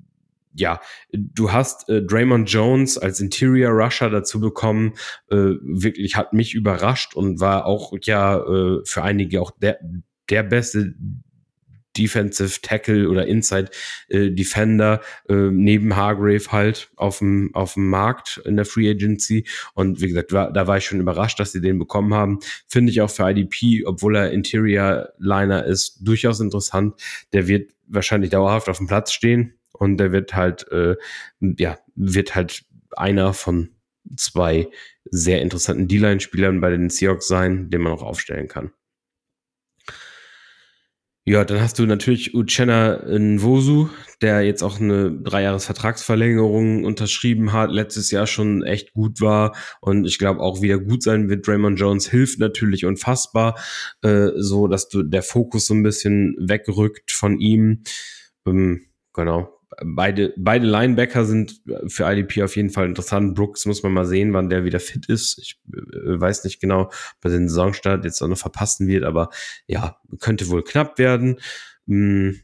[0.52, 4.92] ja, du hast äh, Draymond Jones als Interior Rusher dazu bekommen.
[5.30, 9.78] Äh, wirklich hat mich überrascht und war auch ja äh, für einige auch der,
[10.28, 10.94] der beste
[11.96, 13.70] Defensive Tackle oder Inside
[14.08, 19.46] äh, Defender äh, neben Hargrave halt auf dem auf dem Markt in der Free Agency
[19.74, 22.38] und wie gesagt war, da war ich schon überrascht, dass sie den bekommen haben.
[22.68, 26.94] Finde ich auch für IDP, obwohl er Interior Liner ist, durchaus interessant.
[27.32, 30.96] Der wird wahrscheinlich dauerhaft auf dem Platz stehen und der wird halt äh,
[31.40, 32.64] ja wird halt
[32.96, 33.70] einer von
[34.16, 34.68] zwei
[35.04, 38.72] sehr interessanten D-Line-Spielern bei den Seahawks sein, den man auch aufstellen kann.
[41.30, 43.88] Ja, dann hast du natürlich Uchenna Nwosu,
[44.20, 50.18] der jetzt auch eine Dreijahres-Vertragsverlängerung unterschrieben hat, letztes Jahr schon echt gut war und ich
[50.18, 51.46] glaube auch wieder gut sein wird.
[51.46, 53.56] Draymond Jones hilft natürlich unfassbar,
[54.02, 57.84] äh, so dass du der Fokus so ein bisschen wegrückt von ihm.
[58.44, 63.34] Ähm, genau beide, beide Linebacker sind für IDP auf jeden Fall interessant.
[63.34, 65.38] Brooks muss man mal sehen, wann der wieder fit ist.
[65.38, 69.30] Ich äh, weiß nicht genau, ob er den Saisonstart jetzt auch noch verpassen wird, aber
[69.66, 71.40] ja, könnte wohl knapp werden.
[71.86, 72.40] Hm,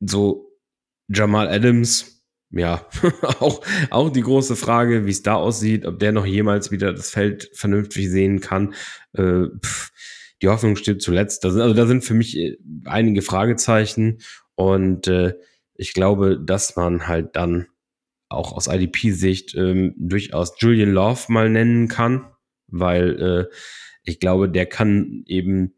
[0.00, 0.52] so
[1.08, 2.86] Jamal Adams, ja,
[3.22, 7.10] auch, auch die große Frage, wie es da aussieht, ob der noch jemals wieder das
[7.10, 8.74] Feld vernünftig sehen kann.
[9.12, 9.46] Äh,
[10.42, 11.44] die Hoffnung steht zuletzt.
[11.44, 14.18] Also da sind für mich äh, einige Fragezeichen
[14.54, 15.34] und äh,
[15.78, 17.66] ich glaube, dass man halt dann
[18.28, 22.26] auch aus IDP-Sicht ähm, durchaus Julian Love mal nennen kann,
[22.66, 23.54] weil äh,
[24.02, 25.74] ich glaube, der kann eben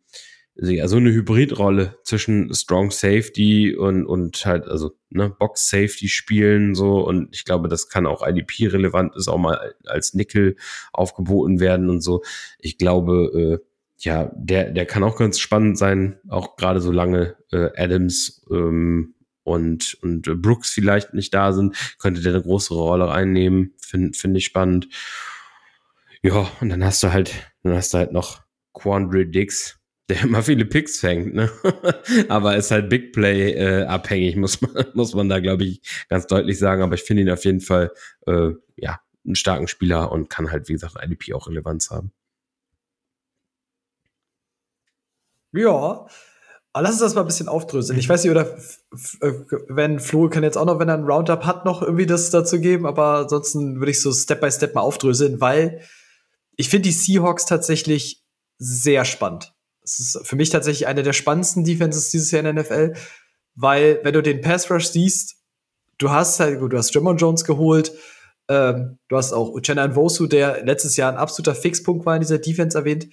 [0.61, 6.75] ja, so eine Hybridrolle zwischen Strong Safety und, und halt, also ne, Box Safety spielen
[6.75, 10.57] so und ich glaube, das kann auch IDP relevant ist, auch mal als Nickel
[10.93, 12.23] aufgeboten werden und so.
[12.59, 13.69] Ich glaube, äh,
[13.99, 19.15] ja, der, der kann auch ganz spannend sein, auch gerade solange äh, Adams ähm,
[19.49, 23.75] und, und Brooks vielleicht nicht da sind, könnte der eine größere Rolle einnehmen.
[23.79, 24.89] Finde find ich spannend.
[26.23, 28.43] Ja, und dann hast du halt, dann hast du halt noch
[28.75, 29.79] Quandre Dix,
[30.09, 31.51] der immer viele Picks fängt, ne?
[32.29, 36.27] Aber ist halt Big Play äh, abhängig, muss man, muss man da, glaube ich, ganz
[36.27, 36.83] deutlich sagen.
[36.83, 37.91] Aber ich finde ihn auf jeden Fall,
[38.27, 42.13] äh, ja, einen starken Spieler und kann halt, wie gesagt, IDP auch Relevanz haben.
[45.53, 46.07] Ja,
[46.79, 47.99] aber lass uns das mal ein bisschen aufdröseln.
[47.99, 48.57] Ich weiß nicht, oder
[49.21, 49.33] äh,
[49.67, 52.61] wenn Flo kann jetzt auch noch, wenn er einen Roundup hat, noch irgendwie das dazu
[52.61, 55.81] geben, aber ansonsten würde ich so Step by Step mal aufdröseln, weil
[56.55, 58.23] ich finde die Seahawks tatsächlich
[58.59, 59.55] sehr spannend.
[59.83, 62.95] Es ist für mich tatsächlich eine der spannendsten Defenses dieses Jahr in der NFL,
[63.57, 65.35] weil wenn du den Pass Rush siehst,
[65.99, 67.91] du hast halt, du hast Jamon Jones geholt,
[68.49, 72.39] ähm, du hast auch Uchenna Nwosu, der letztes Jahr ein absoluter Fixpunkt war in dieser
[72.39, 73.09] Defense erwähnt.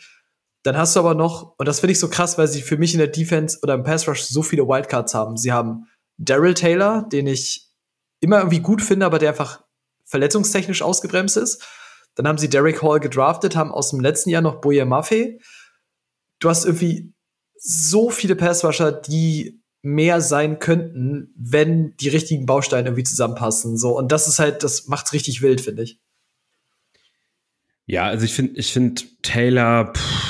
[0.66, 2.95] Dann hast du aber noch, und das finde ich so krass, weil sie für mich
[2.95, 5.38] in der Defense oder im Pass Rush so viele Wildcards haben.
[5.38, 5.86] Sie haben
[6.18, 7.70] Daryl Taylor, den ich
[8.20, 9.63] immer irgendwie gut finde, aber der einfach
[10.05, 11.63] verletzungstechnisch ausgebremst ist.
[12.16, 15.38] Dann haben sie Derek Hall gedraftet, haben aus dem letzten Jahr noch Boye Maffei.
[16.39, 17.13] Du hast irgendwie
[17.55, 23.78] so viele Passrusher, die mehr sein könnten, wenn die richtigen Bausteine irgendwie zusammenpassen.
[23.78, 25.99] So, und das ist halt, das macht's richtig wild, finde ich.
[27.86, 30.24] Ja, also ich finde, ich finde Taylor, pff,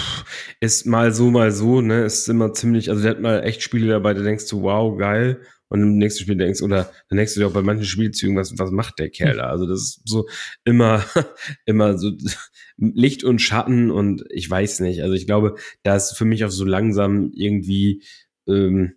[0.59, 2.03] ist mal so, mal so, ne?
[2.05, 5.41] Ist immer ziemlich, also der hat mal echt Spiele dabei, da denkst du, wow, geil.
[5.67, 8.57] Und im nächsten Spiel denkst, oder dann denkst du dir auch bei manchen Spielzügen, was,
[8.57, 9.49] was macht der Kerl da?
[9.49, 10.27] Also das ist so
[10.63, 11.03] immer,
[11.65, 12.11] immer so
[12.77, 15.01] Licht und Schatten und ich weiß nicht.
[15.01, 18.03] Also ich glaube, da ist für mich auch so langsam irgendwie,
[18.47, 18.93] ähm,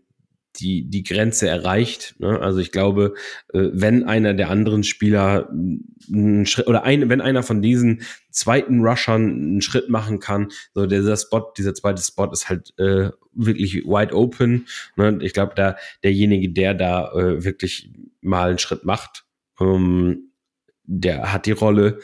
[0.61, 2.15] die, die Grenze erreicht.
[2.19, 2.41] Ne?
[2.41, 3.15] Also ich glaube,
[3.53, 8.81] äh, wenn einer der anderen Spieler einen Schritt oder ein, wenn einer von diesen zweiten
[8.81, 13.85] Rushern einen Schritt machen kann, so dieser Spot, dieser zweite Spot ist halt äh, wirklich
[13.85, 14.67] wide open.
[14.97, 15.19] Ne?
[15.23, 17.91] Ich glaube, da derjenige, der da äh, wirklich
[18.21, 19.25] mal einen Schritt macht,
[19.61, 20.33] ähm,
[20.85, 21.99] der hat die Rolle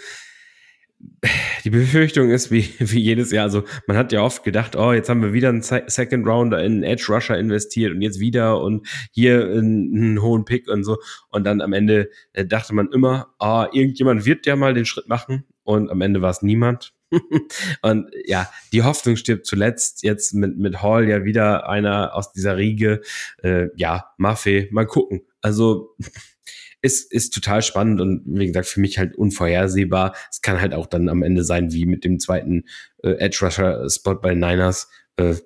[1.65, 3.45] die Befürchtung ist wie, wie jedes Jahr.
[3.45, 6.83] Also man hat ja oft gedacht, oh, jetzt haben wir wieder einen Second Rounder in
[6.83, 10.99] Edge Rusher investiert und jetzt wieder und hier einen hohen Pick und so.
[11.31, 15.09] Und dann am Ende äh, dachte man immer, oh, irgendjemand wird ja mal den Schritt
[15.09, 15.45] machen.
[15.63, 16.93] Und am Ende war es niemand.
[17.83, 20.03] und ja, die Hoffnung stirbt zuletzt.
[20.03, 23.01] Jetzt mit, mit Hall ja wieder einer aus dieser Riege.
[23.43, 25.23] Äh, ja, Maffei, mal gucken.
[25.41, 25.97] Also
[26.85, 30.15] ist, ist total spannend und wie gesagt, für mich halt unvorhersehbar.
[30.31, 32.65] Es kann halt auch dann am Ende sein, wie mit dem zweiten
[33.03, 34.91] äh, Edge Rusher Spot bei Niners.
[35.17, 35.37] Äh,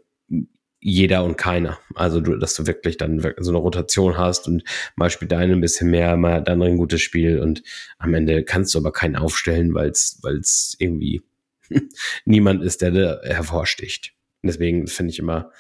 [0.80, 1.78] jeder und keiner.
[1.94, 4.64] Also, du, dass du wirklich dann so eine Rotation hast und
[4.96, 7.62] mal spielt der eine ein bisschen mehr, mal der andere ein gutes Spiel und
[7.98, 11.22] am Ende kannst du aber keinen aufstellen, weil es irgendwie
[12.24, 14.12] niemand ist, der da hervorsticht.
[14.42, 15.52] Deswegen finde ich immer,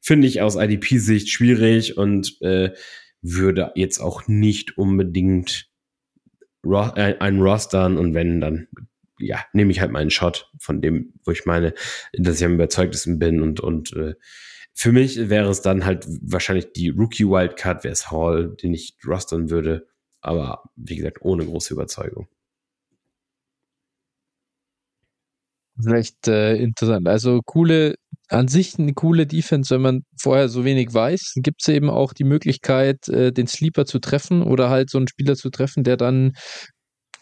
[0.00, 2.70] finde ich aus IDP-Sicht schwierig und äh,
[3.22, 5.70] würde jetzt auch nicht unbedingt
[6.64, 8.68] ro äh, einen rostern und wenn, dann
[9.18, 11.74] ja, nehme ich halt meinen Shot von dem, wo ich meine,
[12.12, 14.14] dass ich am überzeugtesten bin und, und äh,
[14.74, 18.96] für mich wäre es dann halt wahrscheinlich die Rookie Wildcard, wäre es Hall, den ich
[19.04, 19.88] rostern würde,
[20.20, 22.28] aber wie gesagt, ohne große Überzeugung.
[25.84, 27.06] Recht äh, interessant.
[27.08, 27.96] Also coole
[28.28, 32.12] an sich eine coole Defense, wenn man vorher so wenig weiß, gibt es eben auch
[32.12, 35.96] die Möglichkeit, äh, den Sleeper zu treffen oder halt so einen Spieler zu treffen, der
[35.96, 36.32] dann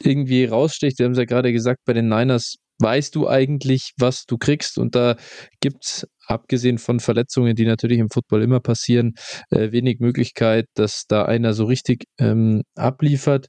[0.00, 0.98] irgendwie raussticht.
[0.98, 4.78] Wir haben es ja gerade gesagt, bei den Niners weißt du eigentlich, was du kriegst.
[4.78, 5.16] Und da
[5.60, 9.14] gibt es, abgesehen von Verletzungen, die natürlich im Football immer passieren,
[9.50, 13.46] äh, wenig Möglichkeit, dass da einer so richtig ähm, abliefert.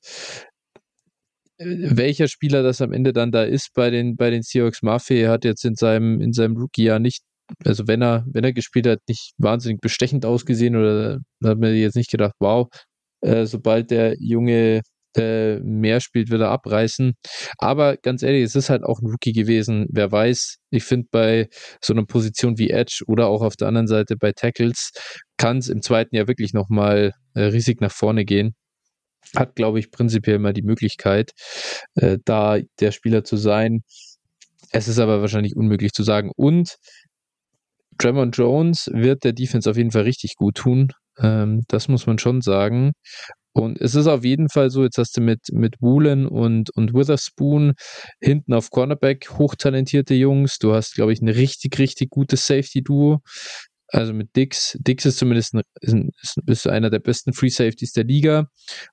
[1.59, 5.43] Welcher Spieler das am Ende dann da ist bei den, bei den Seahawks Mafia, hat
[5.43, 7.23] jetzt in seinem, in seinem Rookie-Jahr nicht
[7.65, 11.95] also wenn er, wenn er gespielt hat, nicht wahnsinnig bestechend ausgesehen oder hat man jetzt
[11.95, 12.67] nicht gedacht, wow,
[13.21, 14.81] äh, sobald der Junge
[15.17, 17.13] äh, mehr spielt, wird er abreißen.
[17.57, 19.87] Aber ganz ehrlich, es ist halt auch ein Rookie gewesen.
[19.89, 21.47] Wer weiß, ich finde bei
[21.81, 24.91] so einer Position wie Edge oder auch auf der anderen Seite bei Tackles
[25.37, 28.55] kann es im zweiten Jahr wirklich nochmal äh, riesig nach vorne gehen.
[29.35, 31.31] Hat, glaube ich, prinzipiell mal die Möglichkeit,
[31.95, 33.81] äh, da der Spieler zu sein.
[34.71, 36.31] Es ist aber wahrscheinlich unmöglich zu sagen.
[36.35, 36.77] Und
[37.97, 40.89] Tremont Jones wird der Defense auf jeden Fall richtig gut tun.
[41.19, 42.93] Ähm, das muss man schon sagen.
[43.53, 46.93] Und es ist auf jeden Fall so, jetzt hast du mit, mit Woolen und, und
[46.93, 47.73] Witherspoon
[48.21, 50.59] hinten auf Cornerback hochtalentierte Jungs.
[50.59, 53.19] Du hast, glaube ich, ein richtig, richtig gutes Safety-Duo.
[53.89, 54.77] Also mit Dix.
[54.81, 55.61] Dix ist zumindest ein,
[56.21, 58.47] ist, ist einer der besten Free Safeties der Liga.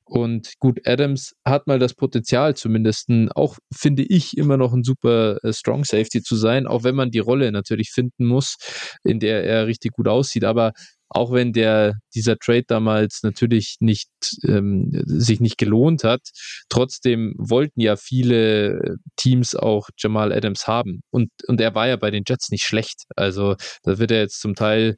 [0.05, 5.39] Und gut, Adams hat mal das Potenzial, zumindest auch finde ich immer noch ein super
[5.43, 8.57] äh, Strong Safety zu sein, auch wenn man die Rolle natürlich finden muss,
[9.03, 10.45] in der er richtig gut aussieht.
[10.45, 10.73] Aber
[11.09, 14.09] auch wenn der, dieser Trade damals natürlich nicht,
[14.45, 16.23] ähm, sich nicht gelohnt hat,
[16.69, 21.03] trotzdem wollten ja viele Teams auch Jamal Adams haben.
[21.11, 23.05] Und, und er war ja bei den Jets nicht schlecht.
[23.17, 24.97] Also da wird er jetzt zum Teil,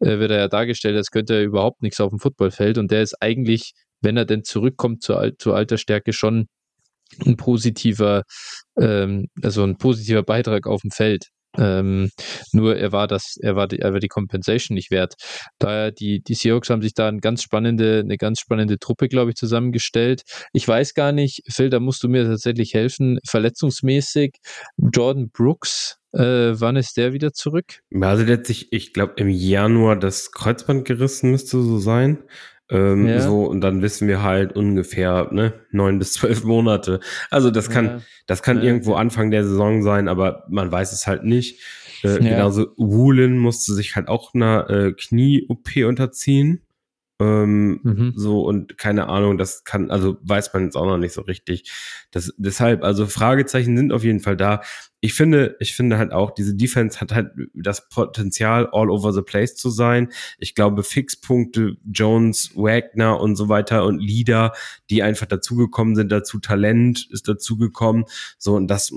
[0.00, 2.78] äh, wird er ja dargestellt, als könnte er überhaupt nichts auf dem Footballfeld.
[2.78, 6.48] Und der ist eigentlich, wenn er denn zurückkommt zur, zur Altersstärke, schon
[7.26, 8.22] ein positiver,
[8.78, 11.28] ähm, also ein positiver Beitrag auf dem Feld.
[11.58, 12.10] Ähm,
[12.52, 15.14] nur er war das, er war die, er war die Compensation nicht wert.
[15.58, 19.30] Daher die, die Seahawks haben sich da eine ganz spannende, eine ganz spannende Truppe, glaube
[19.30, 20.22] ich, zusammengestellt.
[20.52, 23.18] Ich weiß gar nicht, Phil, da musst du mir tatsächlich helfen.
[23.26, 24.36] Verletzungsmäßig,
[24.76, 26.20] Jordan Brooks, äh,
[26.60, 27.80] wann ist der wieder zurück?
[28.00, 32.18] Also letztlich, ich glaube, im Januar das Kreuzband gerissen müsste so sein.
[32.70, 33.20] Ähm, ja.
[33.20, 37.00] So, und dann wissen wir halt ungefähr, ne, neun bis zwölf Monate.
[37.30, 38.00] Also das kann, ja.
[38.26, 38.64] das kann ja.
[38.64, 41.60] irgendwo Anfang der Saison sein, aber man weiß es halt nicht.
[42.02, 46.62] Äh, genauso Woolen musste sich halt auch einer äh, Knie-OP unterziehen.
[47.20, 48.12] Ähm, mhm.
[48.14, 51.68] So und keine Ahnung, das kann, also weiß man jetzt auch noch nicht so richtig.
[52.12, 54.62] Das, deshalb, also Fragezeichen sind auf jeden Fall da.
[55.00, 59.22] Ich finde, ich finde halt auch, diese Defense hat halt das Potenzial, all over the
[59.22, 60.10] place zu sein.
[60.38, 64.52] Ich glaube, Fixpunkte, Jones, Wagner und so weiter und Leader,
[64.88, 68.04] die einfach dazugekommen sind, dazu Talent ist dazugekommen.
[68.38, 68.92] So, und das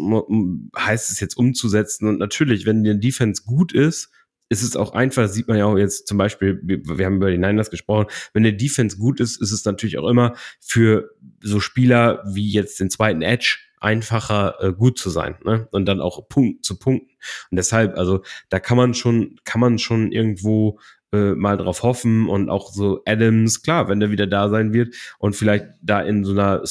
[0.78, 2.08] heißt es jetzt umzusetzen.
[2.08, 4.12] Und natürlich, wenn die Defense gut ist,
[4.52, 7.38] ist es auch einfach, sieht man ja auch jetzt zum Beispiel, wir haben über die
[7.38, 12.22] Niners gesprochen, wenn der Defense gut ist, ist es natürlich auch immer für so Spieler
[12.28, 15.70] wie jetzt den zweiten Edge einfacher äh, gut zu sein ne?
[15.72, 17.12] und dann auch Punkt zu punkten.
[17.50, 20.80] Und deshalb, also da kann man schon, kann man schon irgendwo
[21.14, 24.94] äh, mal drauf hoffen und auch so Adams, klar, wenn der wieder da sein wird
[25.18, 26.62] und vielleicht da in so einer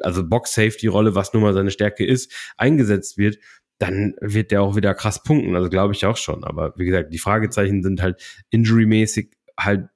[0.00, 3.38] also Box-Safety-Rolle, was nun mal seine Stärke ist, eingesetzt wird,
[3.78, 5.54] dann wird der auch wieder krass punkten.
[5.56, 6.44] Also glaube ich auch schon.
[6.44, 9.88] Aber wie gesagt, die Fragezeichen sind halt injury-mäßig halt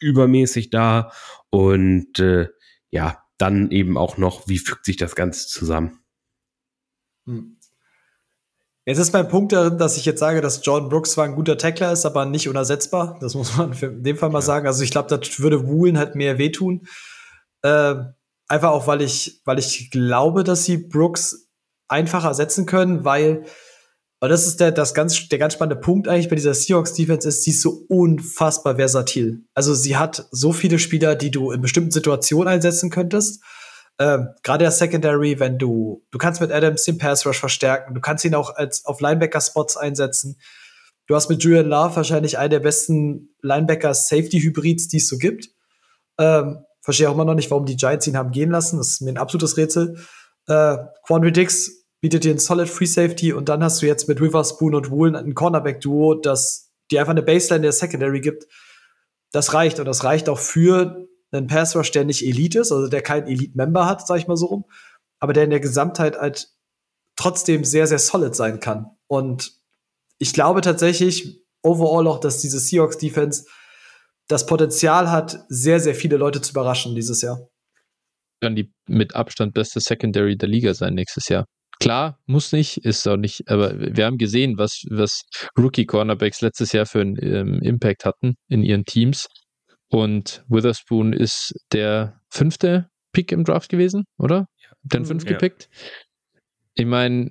[0.00, 1.12] übermäßig da.
[1.50, 2.48] Und äh,
[2.90, 6.00] ja, dann eben auch noch, wie fügt sich das Ganze zusammen?
[7.26, 7.56] Hm.
[8.88, 11.58] Jetzt ist mein Punkt darin, dass ich jetzt sage, dass Jordan Brooks zwar ein guter
[11.58, 13.18] Tackler ist, aber nicht unersetzbar.
[13.20, 14.44] Das muss man in dem Fall mal ja.
[14.44, 14.66] sagen.
[14.66, 16.86] Also ich glaube, das würde Woolen halt mehr wehtun.
[17.62, 17.96] Äh,
[18.46, 21.45] einfach auch, weil ich, weil ich glaube, dass sie Brooks
[21.88, 23.44] einfacher setzen können, weil,
[24.20, 27.28] weil das ist der, das ganz, der ganz spannende Punkt eigentlich bei dieser Seahawks Defense
[27.28, 29.44] ist, sie ist so unfassbar versatil.
[29.54, 33.42] Also sie hat so viele Spieler, die du in bestimmten Situationen einsetzen könntest.
[33.98, 38.00] Ähm, Gerade der Secondary, wenn du, du kannst mit Adams den Pass Rush verstärken, du
[38.00, 40.38] kannst ihn auch als auf Linebacker-Spots einsetzen.
[41.06, 45.50] Du hast mit Julian Love wahrscheinlich einen der besten Linebacker-Safety-Hybrids, die es so gibt.
[46.18, 48.78] Ähm, verstehe auch immer noch nicht, warum die Giants ihn haben gehen lassen.
[48.78, 49.96] Das ist mir ein absolutes Rätsel.
[50.46, 50.76] Äh,
[51.06, 54.74] Quandry Dix bietet dir einen Solid Free Safety und dann hast du jetzt mit Witherspoon
[54.74, 58.46] und Woolen ein Cornerback-Duo, das dir einfach eine Baseline der Secondary gibt.
[59.32, 62.88] Das reicht und das reicht auch für einen Pass Rush, der nicht Elite ist, also
[62.88, 64.64] der keinen Elite-Member hat, sag ich mal so rum,
[65.18, 66.50] aber der in der Gesamtheit halt
[67.16, 68.90] trotzdem sehr, sehr solid sein kann.
[69.06, 69.54] Und
[70.18, 73.46] ich glaube tatsächlich overall auch, dass diese Seahawks-Defense
[74.28, 77.48] das Potenzial hat, sehr, sehr viele Leute zu überraschen dieses Jahr
[78.40, 81.46] dann die mit Abstand beste Secondary der Liga sein nächstes Jahr.
[81.78, 85.22] Klar, muss nicht, ist auch nicht, aber wir haben gesehen, was, was
[85.58, 89.26] Rookie-Cornerbacks letztes Jahr für einen ähm, Impact hatten in ihren Teams.
[89.88, 94.46] Und Witherspoon ist der fünfte Pick im Draft gewesen, oder?
[94.62, 94.70] Ja.
[94.82, 95.32] Den fünf ja.
[95.32, 95.68] gepickt.
[96.74, 97.30] Ich meine,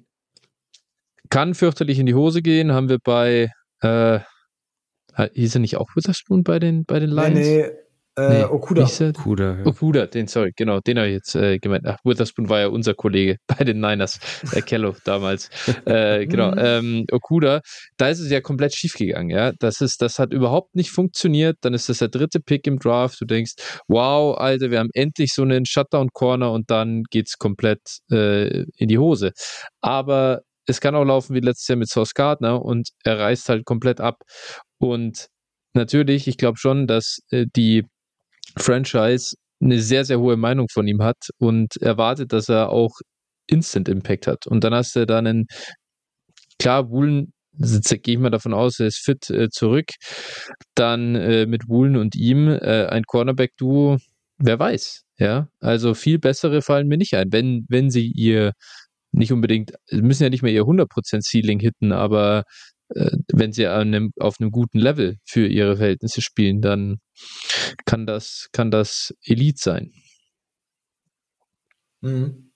[1.30, 3.50] kann fürchterlich in die Hose gehen, haben wir bei,
[3.82, 4.20] äh,
[5.34, 7.36] hieß er nicht auch Witherspoon bei den, bei den Lions?
[7.36, 7.85] Nee, nee.
[8.18, 8.84] Äh, nee, Okuda.
[8.84, 9.66] Okuda, ja.
[9.66, 11.86] Okuda, den, sorry, genau, den habe ich jetzt äh, gemeint.
[11.86, 14.20] Ach, Witherspoon war ja unser Kollege bei den Niners,
[14.54, 15.50] äh, Kello damals.
[15.86, 17.62] äh, genau, ähm, Okuda,
[17.98, 19.52] da ist es ja komplett schief gegangen, ja.
[19.60, 21.58] Das, ist, das hat überhaupt nicht funktioniert.
[21.62, 23.20] Dann ist das der dritte Pick im Draft.
[23.20, 23.54] Du denkst,
[23.88, 27.82] wow, Alter, wir haben endlich so einen Shutdown-Corner und dann geht es komplett
[28.12, 29.32] äh, in die Hose.
[29.82, 33.66] Aber es kann auch laufen wie letztes Jahr mit Source Gardner und er reißt halt
[33.66, 34.22] komplett ab.
[34.80, 35.28] Und
[35.74, 37.86] natürlich, ich glaube schon, dass äh, die
[38.58, 42.92] Franchise eine sehr, sehr hohe Meinung von ihm hat und erwartet, dass er auch
[43.48, 44.48] Instant Impact hat.
[44.48, 45.46] Und dann hast du dann einen,
[46.60, 49.92] klar, Woolen, gehe ich mal davon aus, er ist fit äh, zurück.
[50.76, 53.98] Dann äh, mit Woolen und ihm äh, ein Cornerback-Duo,
[54.38, 55.04] wer weiß.
[55.18, 58.52] Ja, also viel bessere fallen mir nicht ein, wenn, wenn sie ihr
[59.14, 62.44] nicht unbedingt, müssen ja nicht mehr ihr 100% Ceiling hitten, aber
[62.90, 66.98] wenn sie einem, auf einem guten Level für ihre Verhältnisse spielen, dann
[67.86, 69.92] kann das, kann das Elite sein.
[72.02, 72.52] Mhm.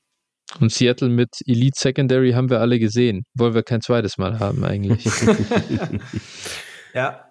[0.60, 3.24] Und Seattle mit Elite Secondary haben wir alle gesehen.
[3.36, 5.06] Wollen wir kein zweites Mal haben eigentlich.
[6.94, 7.26] ja.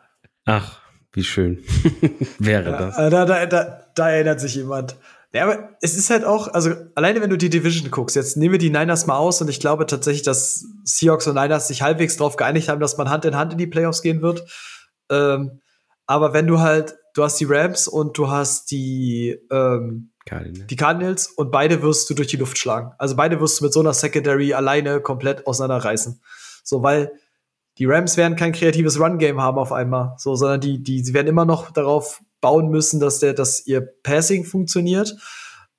[0.44, 0.80] Ach,
[1.12, 1.58] wie schön
[2.38, 2.96] wäre ja, das.
[2.96, 4.96] Da, da, da, da erinnert sich jemand.
[5.32, 8.52] Ja, aber es ist halt auch, also alleine wenn du die Division guckst, jetzt nehmen
[8.52, 12.16] wir die Niners mal aus und ich glaube tatsächlich, dass Seahawks und Niners sich halbwegs
[12.16, 14.44] darauf geeinigt haben, dass man Hand in Hand in die Playoffs gehen wird.
[15.10, 15.60] Ähm,
[16.06, 20.66] aber wenn du halt, du hast die Rams und du hast die, ähm, Cardinals.
[20.66, 22.92] die Cardinals und beide wirst du durch die Luft schlagen.
[22.96, 26.22] Also beide wirst du mit so einer Secondary alleine komplett auseinanderreißen.
[26.64, 27.12] So, weil
[27.76, 31.28] die Rams werden kein kreatives Run-Game haben auf einmal, so, sondern die, die, sie werden
[31.28, 35.14] immer noch darauf bauen müssen, dass der, dass ihr Passing funktioniert.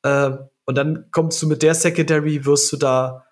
[0.06, 3.26] Ähm, und dann kommst du mit der Secondary, wirst du da,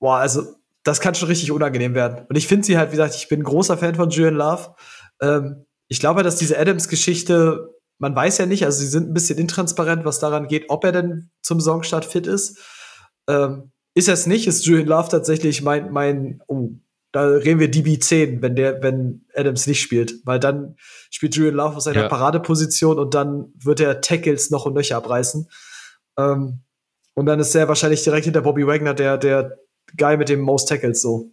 [0.00, 0.54] boah, also
[0.84, 2.24] das kann schon richtig unangenehm werden.
[2.28, 4.74] Und ich finde sie halt, wie gesagt, ich bin großer Fan von Julian Love.
[5.20, 9.38] Ähm, ich glaube, dass diese Adams-Geschichte, man weiß ja nicht, also sie sind ein bisschen
[9.38, 12.58] intransparent, was daran geht, ob er denn zum Saisonstart fit ist.
[13.28, 16.70] Ähm, ist er es nicht, ist Julian Love tatsächlich mein, mein, oh,
[17.18, 20.76] da reden wir DB10, wenn der, wenn Adams nicht spielt, weil dann
[21.10, 22.08] spielt Julian Love aus seiner ja.
[22.08, 25.48] Paradeposition und dann wird er Tackles noch und nöcher abreißen.
[26.16, 26.60] Ähm,
[27.14, 29.58] und dann ist er wahrscheinlich direkt hinter Bobby Wagner der, der
[29.96, 31.32] Guy mit dem Most Tackles so.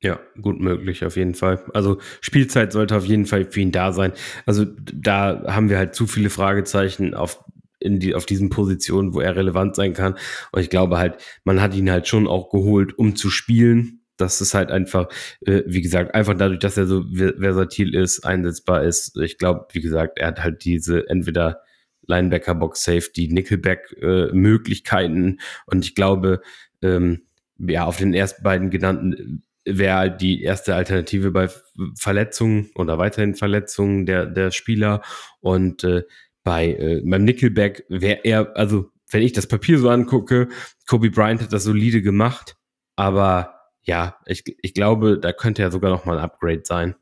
[0.00, 1.62] Ja, gut möglich, auf jeden Fall.
[1.74, 4.12] Also Spielzeit sollte auf jeden Fall für ihn da sein.
[4.46, 7.44] Also da haben wir halt zu viele Fragezeichen auf,
[7.78, 10.14] in die, auf diesen Positionen, wo er relevant sein kann.
[10.52, 14.40] Und ich glaube halt, man hat ihn halt schon auch geholt, um zu spielen das
[14.40, 15.08] ist halt einfach,
[15.46, 19.16] äh, wie gesagt, einfach dadurch, dass er so versatil ist, einsetzbar ist.
[19.18, 21.62] Ich glaube, wie gesagt, er hat halt diese entweder
[22.06, 26.42] Linebacker, Box Safety, Nickelback äh, Möglichkeiten und ich glaube,
[26.82, 27.22] ähm,
[27.58, 31.48] ja, auf den ersten beiden genannten äh, wäre halt die erste Alternative bei
[31.94, 35.02] Verletzungen oder weiterhin Verletzungen der, der Spieler
[35.40, 36.02] und äh,
[36.42, 40.48] bei äh, beim Nickelback wäre er, also wenn ich das Papier so angucke,
[40.86, 42.56] Kobe Bryant hat das solide gemacht,
[42.96, 46.94] aber ja, ich, ich glaube, da könnte ja sogar noch mal ein Upgrade sein.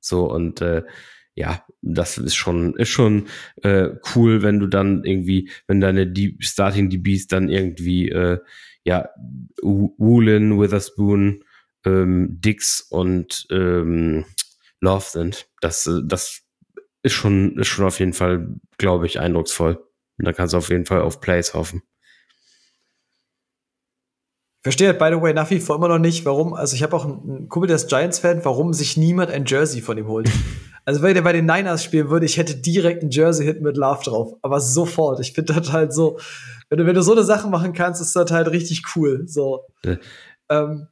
[0.00, 0.82] So und äh,
[1.34, 3.28] ja, das ist schon ist schon
[3.62, 8.38] äh, cool, wenn du dann irgendwie, wenn deine D Starting DBs dann irgendwie äh,
[8.84, 9.08] ja
[9.62, 11.44] Woolen, Witherspoon,
[11.84, 14.24] ähm, Dix und ähm,
[14.80, 15.48] Love sind.
[15.60, 16.42] Das äh, das
[17.02, 19.84] ist schon ist schon auf jeden Fall, glaube ich, eindrucksvoll.
[20.18, 21.82] Da kannst du auf jeden Fall auf Plays hoffen
[24.64, 26.96] verstehe halt, by the way, nach wie vor immer noch nicht, warum, also ich habe
[26.96, 30.28] auch einen Kumpel, der ist Giants-Fan, warum sich niemand ein Jersey von ihm holt.
[30.86, 34.02] also wenn der bei den Niners spielen würde, ich hätte direkt ein Jersey-Hit mit Love
[34.02, 34.32] drauf.
[34.40, 35.20] Aber sofort.
[35.20, 36.18] Ich finde das halt so,
[36.70, 39.24] wenn du, wenn du so eine Sache machen kannst, ist das halt richtig cool.
[39.26, 39.66] So.
[39.82, 39.98] Äh,
[40.48, 40.88] ähm,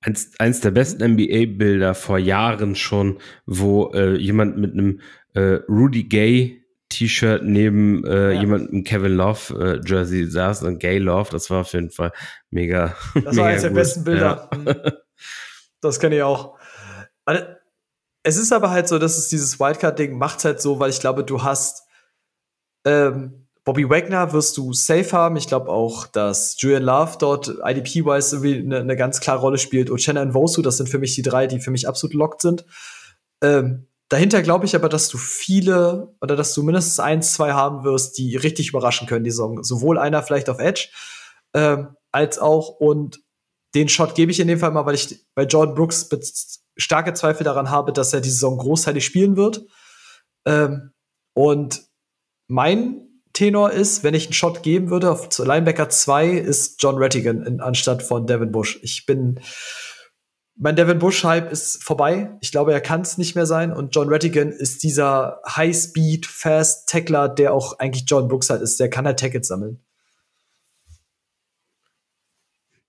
[0.00, 5.00] eins, eins der besten NBA-Bilder vor Jahren schon, wo äh, jemand mit einem
[5.34, 6.63] äh, Rudy Gay
[6.94, 8.40] T-Shirt neben äh, ja.
[8.40, 11.30] jemandem Kevin Love äh, Jersey saß und Gay Love.
[11.30, 12.12] Das war auf jeden Fall
[12.50, 12.94] mega.
[13.14, 14.48] Das mega war eines der besten Bilder.
[14.64, 14.92] Ja.
[15.80, 16.58] Das kenne ich auch.
[18.22, 21.24] Es ist aber halt so, dass es dieses Wildcard-Ding macht halt so, weil ich glaube,
[21.24, 21.82] du hast
[22.86, 25.36] ähm, Bobby Wagner wirst du safe haben.
[25.36, 29.90] Ich glaube auch, dass Julian Love dort IDP-wise eine, eine ganz klare Rolle spielt.
[29.90, 32.66] Und Shannon Wosu, das sind für mich die drei, die für mich absolut locked sind.
[33.42, 37.84] Ähm, Dahinter glaube ich aber, dass du viele oder dass du mindestens eins, zwei haben
[37.84, 39.62] wirst, die richtig überraschen können, die Saison.
[39.64, 40.88] Sowohl einer vielleicht auf Edge,
[41.54, 43.20] ähm, als auch, und
[43.74, 46.08] den Shot gebe ich in dem Fall mal, weil ich bei Jordan Brooks
[46.76, 49.66] starke Zweifel daran habe, dass er die Saison großteilig spielen wird.
[50.46, 50.92] Ähm,
[51.34, 51.82] und
[52.46, 57.42] mein Tenor ist, wenn ich einen Shot geben würde auf Linebacker 2, ist John Rattigan
[57.44, 58.78] in, anstatt von Devin Bush.
[58.82, 59.40] Ich bin
[60.56, 62.36] mein Devin Bush-Hype ist vorbei.
[62.40, 63.72] Ich glaube, er kann es nicht mehr sein.
[63.72, 68.78] Und John Rattigan ist dieser High-Speed, Fast-Tackler, der auch eigentlich John Brooks halt ist.
[68.78, 69.80] Der kann halt Tackets sammeln.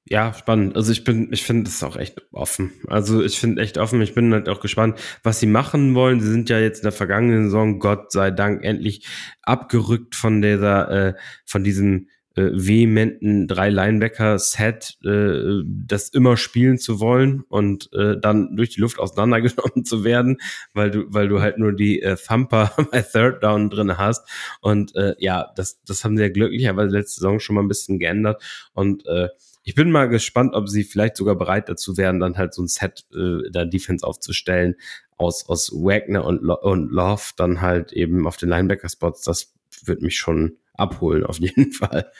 [0.07, 0.75] Ja, spannend.
[0.75, 2.71] Also ich bin, ich finde es auch echt offen.
[2.87, 3.99] Also ich finde echt offen.
[4.03, 6.19] Ich bin halt auch gespannt, was sie machen wollen.
[6.21, 9.07] Sie sind ja jetzt in der vergangenen Saison, Gott sei Dank, endlich
[9.41, 11.13] abgerückt von dieser, äh,
[11.47, 18.55] von diesem äh, vehementen drei Linebacker-Set, äh, das immer spielen zu wollen und äh, dann
[18.55, 20.37] durch die Luft auseinandergenommen zu werden,
[20.73, 24.27] weil du, weil du halt nur die äh, Thumper bei Third Down drin hast.
[24.61, 27.99] Und äh, ja, das, das haben sie ja glücklicherweise letzte Saison schon mal ein bisschen
[27.99, 28.43] geändert.
[28.73, 29.29] Und äh,
[29.63, 32.67] ich bin mal gespannt, ob sie vielleicht sogar bereit dazu wären, dann halt so ein
[32.67, 34.75] Set äh, der Defense aufzustellen
[35.17, 39.23] aus, aus Wagner und, Lo und Love, dann halt eben auf den Linebacker-Spots.
[39.23, 39.53] Das
[39.85, 42.11] wird mich schon abholen, auf jeden Fall.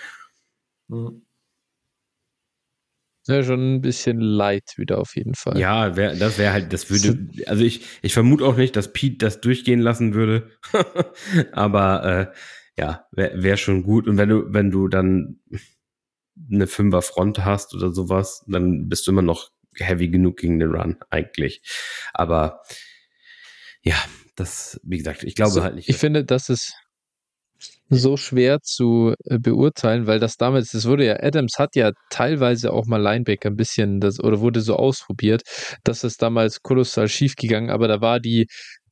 [0.87, 1.25] Mhm.
[3.27, 5.57] Ja, schon ein bisschen light wieder auf jeden Fall.
[5.57, 9.17] Ja, wär, das wäre halt, das würde, also ich, ich vermute auch nicht, dass Pete
[9.17, 10.51] das durchgehen lassen würde.
[11.51, 14.07] Aber äh, ja, wäre wär schon gut.
[14.07, 15.39] Und wenn du, wenn du dann
[16.51, 20.69] eine Fünfer Front hast oder sowas, dann bist du immer noch heavy genug gegen den
[20.69, 21.63] Run, eigentlich.
[22.13, 22.61] Aber
[23.81, 23.95] ja,
[24.35, 25.89] das, wie gesagt, ich glaube so, halt nicht.
[25.89, 26.75] Ich finde, das ist
[27.89, 32.73] so schwer zu äh, beurteilen, weil das damals, das wurde ja, Adams hat ja teilweise
[32.73, 35.43] auch mal Linebacker ein bisschen, das, oder wurde so ausprobiert,
[35.83, 38.47] dass es damals kolossal schief gegangen, aber da war die,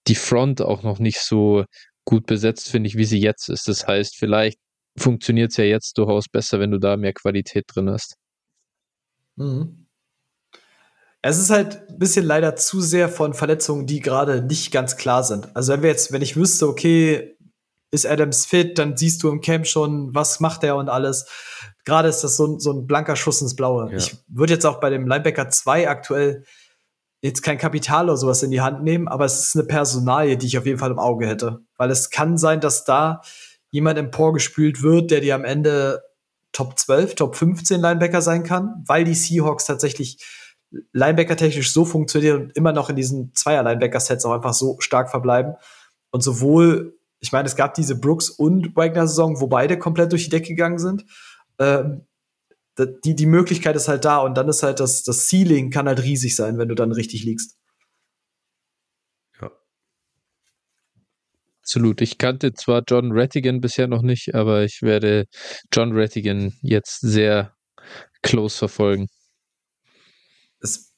[0.07, 1.65] die Front auch noch nicht so
[2.05, 3.67] gut besetzt, finde ich, wie sie jetzt ist.
[3.67, 4.57] Das heißt, vielleicht
[4.97, 8.15] funktioniert es ja jetzt durchaus besser, wenn du da mehr Qualität drin hast.
[9.35, 9.87] Mhm.
[11.25, 15.23] Es ist halt ein bisschen leider zu sehr von Verletzungen, die gerade nicht ganz klar
[15.23, 15.55] sind.
[15.55, 17.32] Also wenn wir jetzt, wenn ich wüsste, okay,
[17.93, 21.27] ist Adams fit, dann siehst du im Camp schon, was macht er und alles.
[21.85, 23.91] Gerade ist das so, ein, so ein blanker Schuss ins Blaue.
[23.91, 23.97] Ja.
[23.97, 26.43] Ich würde jetzt auch bei dem Linebacker 2 aktuell
[27.21, 30.47] jetzt kein Kapital oder sowas in die Hand nehmen, aber es ist eine Personalie, die
[30.47, 31.59] ich auf jeden Fall im Auge hätte.
[31.77, 33.21] Weil es kann sein, dass da
[33.69, 36.01] jemand emporgespült wird, der dir am Ende
[36.51, 40.25] Top 12, Top 15 Linebacker sein kann, weil die Seahawks tatsächlich
[40.93, 45.53] Linebacker-technisch so funktionieren und immer noch in diesen Zweier-Linebacker-Sets auch einfach so stark verbleiben.
[46.09, 50.29] Und sowohl ich meine, es gab diese Brooks und Wagner-Saison, wo beide komplett durch die
[50.29, 51.05] Decke gegangen sind.
[51.57, 52.05] Ähm,
[52.77, 56.03] die, die Möglichkeit ist halt da und dann ist halt das, das Ceiling kann halt
[56.03, 57.57] riesig sein, wenn du dann richtig liegst.
[59.41, 59.51] Ja.
[61.61, 62.01] Absolut.
[62.01, 65.25] Ich kannte zwar John Rattigan bisher noch nicht, aber ich werde
[65.71, 67.55] John Rattigan jetzt sehr
[68.21, 69.07] close verfolgen.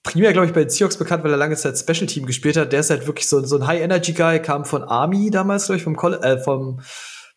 [0.05, 2.71] Primär, glaube ich, bei den Seahawks bekannt, weil er lange Zeit Special Team gespielt hat.
[2.71, 5.95] Der ist halt wirklich so, so ein High-Energy-Guy, kam von Army damals, glaube ich, vom,
[5.95, 6.79] Coll äh, vom,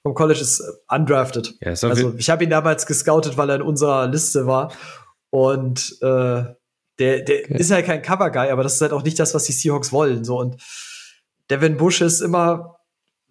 [0.03, 1.55] vom College, ist äh, undrafted.
[1.63, 4.71] Ja, ist also ich habe ihn damals gescoutet, weil er in unserer Liste war.
[5.31, 6.45] Und äh,
[6.99, 7.57] der, der okay.
[7.57, 10.25] ist halt kein Cover-Guy, aber das ist halt auch nicht das, was die Seahawks wollen.
[10.25, 10.39] So.
[10.39, 10.63] Und
[11.49, 12.77] Devin Bush ist immer,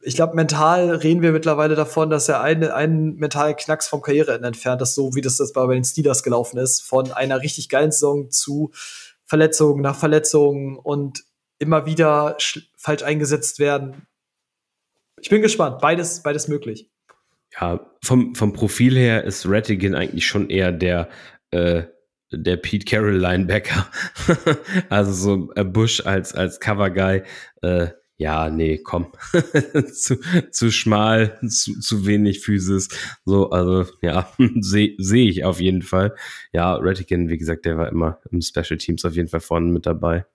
[0.02, 4.48] ich glaube, mental reden wir mittlerweile davon, dass er einen, einen mentalen Knacks vom Karriereende
[4.48, 7.92] entfernt ist, so wie das, das bei den Steelers gelaufen ist, von einer richtig geilen
[7.92, 8.72] Saison zu
[9.28, 11.24] Verletzung nach Verletzung und
[11.60, 12.38] immer wieder
[12.76, 14.08] falsch eingesetzt werden.
[15.20, 15.80] Ich bin gespannt.
[15.80, 16.90] Beides, beides möglich.
[17.60, 21.10] Ja, vom, vom Profil her ist Rattigan eigentlich schon eher der,
[21.52, 21.84] äh,
[22.32, 23.88] der Pete Carroll Linebacker.
[24.90, 27.24] also so äh, Bush als, als Cover Guy.
[27.62, 29.12] Äh, ja, nee, komm.
[29.94, 30.18] zu,
[30.52, 32.90] zu schmal, zu, zu wenig Physis.
[33.26, 36.16] So, also, ja, sehe seh ich auf jeden Fall.
[36.52, 39.86] Ja, Rattigan, wie gesagt, der war immer im Special Teams auf jeden Fall vorne mit
[39.86, 40.26] dabei.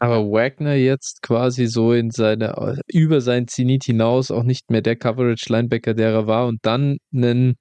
[0.00, 4.94] Aber Wagner jetzt quasi so in seine, über sein Zenit hinaus auch nicht mehr der
[4.94, 7.56] Coverage-Linebacker, der er war und dann einen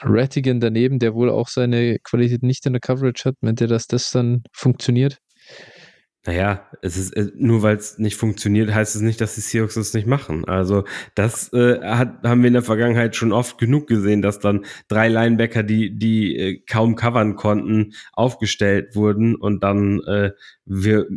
[0.00, 3.86] Rattigan daneben, der wohl auch seine Qualität nicht in der Coverage hat, meint ihr, dass
[3.86, 5.18] das dann funktioniert?
[6.24, 9.74] Naja, es ist äh, nur weil es nicht funktioniert, heißt es nicht, dass die Seahawks
[9.74, 10.44] das nicht machen.
[10.44, 10.84] Also
[11.16, 15.08] das äh, hat, haben wir in der Vergangenheit schon oft genug gesehen, dass dann drei
[15.08, 20.30] Linebacker, die die äh, kaum covern konnten, aufgestellt wurden und dann äh,
[20.64, 21.08] wir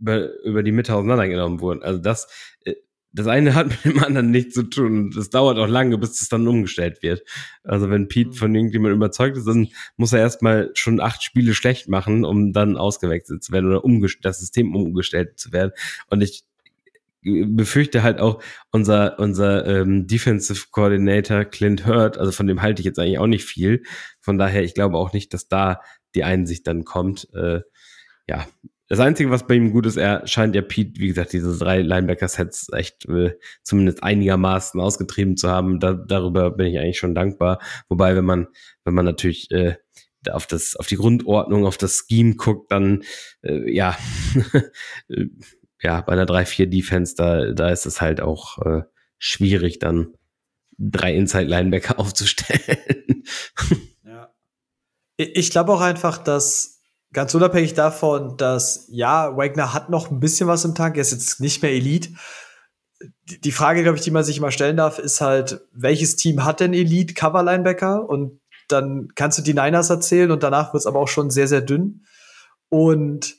[0.00, 1.82] über, über die Mitte auseinandergenommen wurden.
[1.82, 2.28] Also das
[2.64, 2.74] äh,
[3.12, 5.12] das eine hat mit dem anderen nichts zu tun.
[5.18, 7.22] Es dauert auch lange, bis es dann umgestellt wird.
[7.64, 8.34] Also wenn Pete mhm.
[8.34, 12.76] von irgendjemandem überzeugt ist, dann muss er erstmal schon acht Spiele schlecht machen, um dann
[12.76, 15.72] ausgewechselt zu werden oder das System umgestellt zu werden.
[16.08, 16.44] Und ich
[17.22, 22.86] befürchte halt auch unser unser ähm, Defensive Coordinator Clint Hurt, also von dem halte ich
[22.86, 23.82] jetzt eigentlich auch nicht viel.
[24.20, 25.80] Von daher, ich glaube auch nicht, dass da
[26.14, 27.28] die Einsicht dann kommt.
[27.34, 27.60] Äh,
[28.26, 28.46] ja,
[28.90, 31.80] das Einzige, was bei ihm gut ist, er scheint ja Pete, wie gesagt, diese drei
[31.80, 35.78] Linebacker-Sets echt äh, zumindest einigermaßen ausgetrieben zu haben.
[35.78, 37.60] Da, darüber bin ich eigentlich schon dankbar.
[37.88, 38.48] Wobei, wenn man,
[38.84, 39.76] wenn man natürlich äh,
[40.28, 43.04] auf das, auf die Grundordnung, auf das Scheme guckt, dann
[43.42, 43.96] äh, ja,
[45.80, 48.82] ja, bei einer 3-4-Defense, da, da ist es halt auch äh,
[49.18, 50.14] schwierig, dann
[50.78, 53.22] drei Inside-Linebacker aufzustellen.
[54.04, 54.34] ja.
[55.16, 56.79] Ich glaube auch einfach, dass
[57.12, 61.12] ganz unabhängig davon, dass ja, Wagner hat noch ein bisschen was im Tank, er ist
[61.12, 62.10] jetzt nicht mehr Elite.
[63.26, 66.60] Die Frage, glaube ich, die man sich immer stellen darf, ist halt, welches Team hat
[66.60, 68.08] denn Elite Cover Linebacker?
[68.08, 71.48] Und dann kannst du die Niners erzählen und danach wird es aber auch schon sehr,
[71.48, 72.04] sehr dünn.
[72.68, 73.36] Und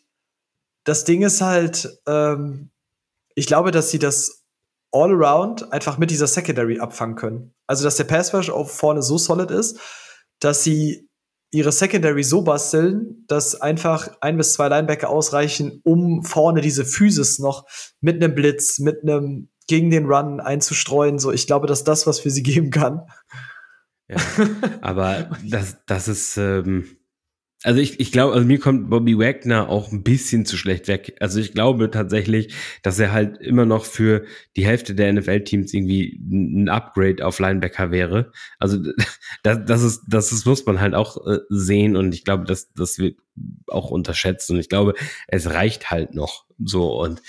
[0.83, 2.71] das Ding ist halt, ähm,
[3.35, 4.43] ich glaube, dass sie das
[4.91, 7.53] all around einfach mit dieser Secondary abfangen können.
[7.67, 9.79] Also, dass der Pass Rush auch vorne so solid ist,
[10.39, 11.07] dass sie
[11.51, 17.39] ihre Secondary so basteln, dass einfach ein bis zwei Linebacker ausreichen, um vorne diese Physis
[17.39, 17.67] noch
[17.99, 21.19] mit einem Blitz, mit einem gegen den Run einzustreuen.
[21.19, 23.01] So, ich glaube, dass das was für sie geben kann.
[24.07, 24.17] Ja,
[24.81, 26.97] aber das, das ist, ähm,
[27.63, 31.15] also ich, ich glaube, also mir kommt Bobby Wagner auch ein bisschen zu schlecht weg.
[31.19, 34.25] Also ich glaube tatsächlich, dass er halt immer noch für
[34.55, 38.31] die Hälfte der NFL-Teams irgendwie ein Upgrade auf Linebacker wäre.
[38.57, 38.79] Also
[39.43, 42.73] das, das ist, das ist, muss man halt auch äh, sehen und ich glaube, das,
[42.73, 43.19] das wird
[43.67, 44.95] auch unterschätzt und ich glaube,
[45.27, 47.21] es reicht halt noch so und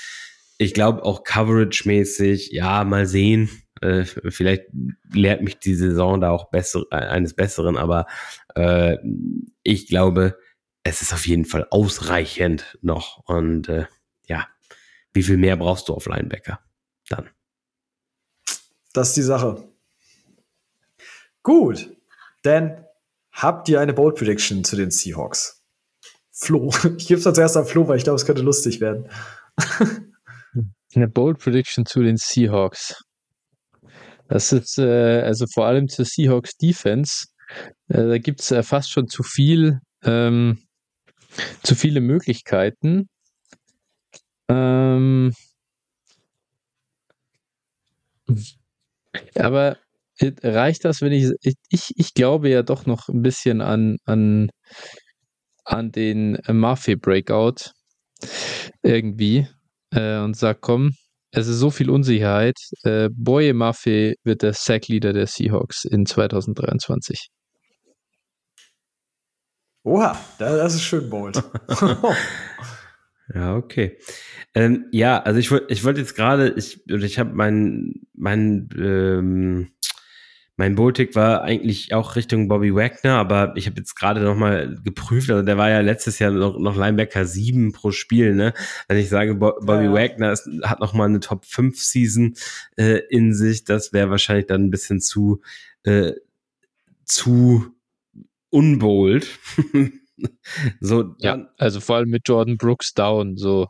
[0.56, 3.50] ich glaube auch coverage-mäßig, ja, mal sehen.
[3.80, 4.66] Äh, vielleicht
[5.12, 8.06] lehrt mich die Saison da auch besser, äh, eines Besseren, aber
[8.54, 8.98] äh,
[9.62, 10.38] ich glaube,
[10.82, 13.22] es ist auf jeden Fall ausreichend noch.
[13.26, 13.86] Und äh,
[14.26, 14.46] ja,
[15.12, 16.60] wie viel mehr brauchst du auf Linebacker
[17.08, 17.30] dann?
[18.92, 19.68] Das ist die Sache.
[21.42, 21.96] Gut,
[22.44, 22.84] denn
[23.32, 25.62] habt ihr eine Bold Prediction zu den Seahawks?
[26.30, 29.08] Flo, ich gebe es als erst an Flo, weil ich glaube, es könnte lustig werden.
[30.94, 33.02] Eine Bold Prediction zu den Seahawks.
[34.28, 37.26] Das ist äh, also vor allem zur Seahawks Defense.
[37.88, 40.58] Äh, da gibt es äh, fast schon zu viel, ähm,
[41.62, 43.08] zu viele Möglichkeiten.
[44.48, 45.32] Ähm,
[49.36, 49.78] aber
[50.20, 51.30] reicht das, wenn ich,
[51.70, 54.50] ich, ich glaube ja doch noch ein bisschen an, an,
[55.64, 57.72] an den Murphy Breakout
[58.82, 59.48] irgendwie
[59.90, 60.92] äh, und sag, komm,
[61.32, 62.58] es ist so viel Unsicherheit.
[62.84, 67.28] Äh, Boye Maffei wird der Sack-Leader der Seahawks in 2023.
[69.84, 71.42] Oha, das ist schön bold.
[73.34, 73.98] ja, okay.
[74.54, 79.72] Ähm, ja, also ich wollte ich wollte jetzt gerade, ich, ich habe mein, mein ähm,
[80.56, 84.76] mein Boltic war eigentlich auch Richtung Bobby Wagner, aber ich habe jetzt gerade noch mal
[84.84, 88.52] geprüft, also der war ja letztes Jahr noch, noch Linebacker 7 pro Spiel, ne?
[88.86, 89.92] Wenn ich sage, Bo Bobby ja.
[89.92, 92.34] Wagner ist, hat noch mal eine Top 5 Season
[92.76, 95.40] äh, in sich, das wäre wahrscheinlich dann ein bisschen zu
[95.84, 96.12] äh,
[97.04, 97.74] zu
[98.52, 99.26] unbold.
[100.80, 103.68] so, ja, also vor allem mit Jordan Brooks down, so.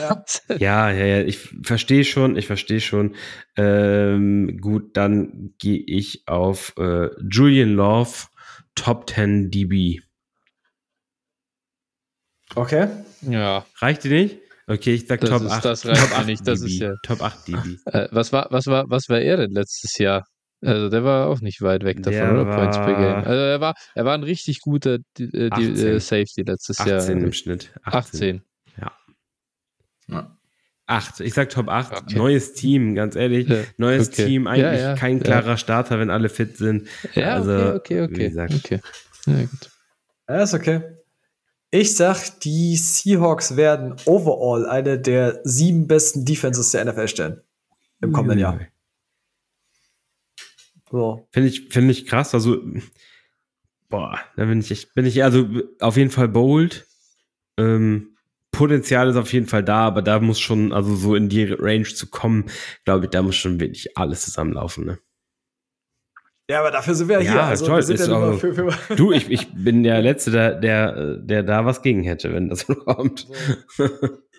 [0.00, 0.24] Ja.
[0.58, 3.14] ja, ja, ja, ich verstehe schon, ich verstehe schon.
[3.56, 8.26] Ähm, gut, dann gehe ich auf äh, Julian Love,
[8.74, 10.00] Top 10 DB.
[12.56, 12.88] Okay.
[13.22, 13.64] Ja.
[13.78, 14.38] Reicht dir nicht?
[14.66, 15.64] Okay, ich sag das Top ist, 8.
[15.64, 16.72] Das reicht Top 8 nicht, das DB.
[16.72, 16.94] ist ja.
[17.04, 17.76] Top 8 DB.
[17.86, 20.24] Äh, was war, was war, was war er denn letztes Jahr?
[20.62, 22.54] Also der war auch nicht weit weg davon, der oder?
[22.54, 23.24] Points per Game.
[23.24, 26.90] Also er war, er war ein richtig guter die, äh, die, äh, Safety letztes 18
[26.90, 27.00] Jahr.
[27.00, 27.72] 18 im Schnitt.
[27.84, 28.42] 18.
[28.42, 28.42] 18.
[30.08, 30.36] Ja.
[30.86, 31.20] Acht.
[31.20, 32.02] Ich sag Top 8.
[32.02, 32.16] Okay.
[32.16, 33.48] Neues Team, ganz ehrlich.
[33.48, 33.58] Ja.
[33.76, 34.26] Neues okay.
[34.26, 36.88] Team, eigentlich ja, ja, kein klarer Starter, wenn alle fit sind.
[37.14, 38.16] Ja, also, okay, okay, okay.
[38.16, 38.54] Wie gesagt.
[38.54, 38.80] okay.
[39.26, 39.70] Ja, gut.
[40.28, 40.82] Ja, ist okay.
[41.70, 47.40] Ich sag, die Seahawks werden overall eine der sieben besten Defenses der NFL stellen.
[48.00, 48.58] Im kommenden Jahr.
[50.90, 51.26] So.
[51.30, 52.34] Finde ich, finde ich krass.
[52.34, 52.58] Also,
[53.88, 55.46] boah, da bin ich, bin ich also
[55.80, 56.86] auf jeden Fall bold.
[57.58, 58.16] Ähm,
[58.52, 61.84] Potenzial ist auf jeden Fall da, aber da muss schon, also so in die Range
[61.84, 62.46] zu kommen,
[62.84, 64.98] glaube ich, da muss schon wirklich alles zusammenlaufen, ne?
[66.50, 67.44] Ja, aber dafür sind wir ja, hier.
[67.44, 67.78] Also, toll.
[67.78, 71.64] Ist ja auch, für, für du, ich, ich bin der Letzte, der, der, der da
[71.64, 73.28] was gegen hätte, wenn das kommt.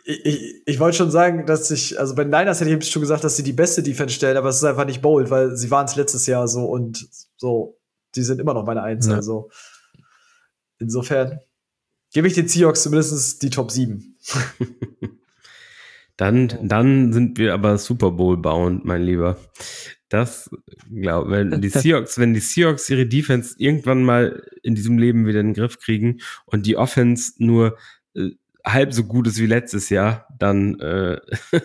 [0.03, 3.23] Ich, ich, ich wollte schon sagen, dass ich, also bei Niners hätte ich schon gesagt,
[3.23, 5.85] dass sie die beste Defense stellen, aber es ist einfach nicht bold, weil sie waren
[5.85, 7.07] es letztes Jahr so und
[7.37, 7.77] so,
[8.15, 9.07] die sind immer noch meine Eins.
[9.07, 9.15] Ja.
[9.15, 9.49] Also
[10.79, 11.39] insofern
[12.13, 14.17] gebe ich den Seahawks zumindest die Top 7.
[16.17, 19.37] dann, dann sind wir aber Super Bowl bound, mein Lieber.
[20.09, 20.49] Das
[20.93, 25.39] glaube wenn die Seahawks, wenn die Seahawks ihre Defense irgendwann mal in diesem Leben wieder
[25.39, 27.77] in den Griff kriegen und die Offense nur
[28.13, 28.31] äh,
[28.65, 31.19] halb so gut ist wie letztes Jahr, dann äh,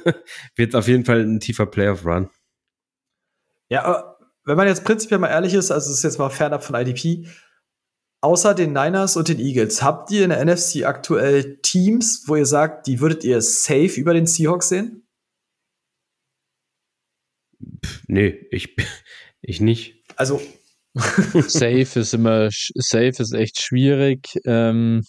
[0.57, 2.31] wird es auf jeden Fall ein tiefer Playoff-Run.
[3.69, 6.63] Ja, aber wenn man jetzt prinzipiell mal ehrlich ist, also es ist jetzt mal fernab
[6.65, 7.27] von IDP,
[8.21, 12.47] außer den Niners und den Eagles, habt ihr in der NFC aktuell Teams, wo ihr
[12.47, 15.07] sagt, die würdet ihr safe über den Seahawks sehen?
[17.85, 18.77] Pff, nee, ich,
[19.43, 20.05] ich nicht.
[20.17, 20.41] Also.
[20.95, 24.39] safe ist immer, safe ist echt schwierig.
[24.47, 25.05] Ähm,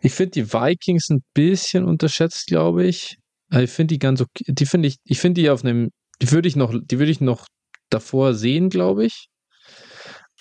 [0.00, 3.16] ich finde die Vikings ein bisschen unterschätzt, glaube ich.
[3.52, 4.44] Ich finde die ganz okay.
[4.48, 5.90] Die finde ich, ich finde die auf einem,
[6.20, 7.46] die würde ich noch, die würde ich noch
[7.90, 9.26] davor sehen, glaube ich.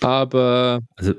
[0.01, 1.14] Aber also,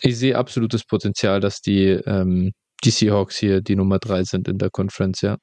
[0.00, 2.52] ich sehe absolutes Potenzial, dass die, ähm,
[2.84, 5.36] die Seahawks hier die Nummer drei sind in der Conference, ja.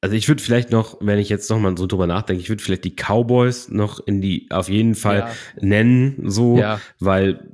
[0.00, 2.62] Also ich würde vielleicht noch, wenn ich jetzt noch mal so drüber nachdenke, ich würde
[2.62, 5.32] vielleicht die Cowboys noch in die auf jeden Fall ja.
[5.60, 6.80] nennen, so, ja.
[6.98, 7.50] weil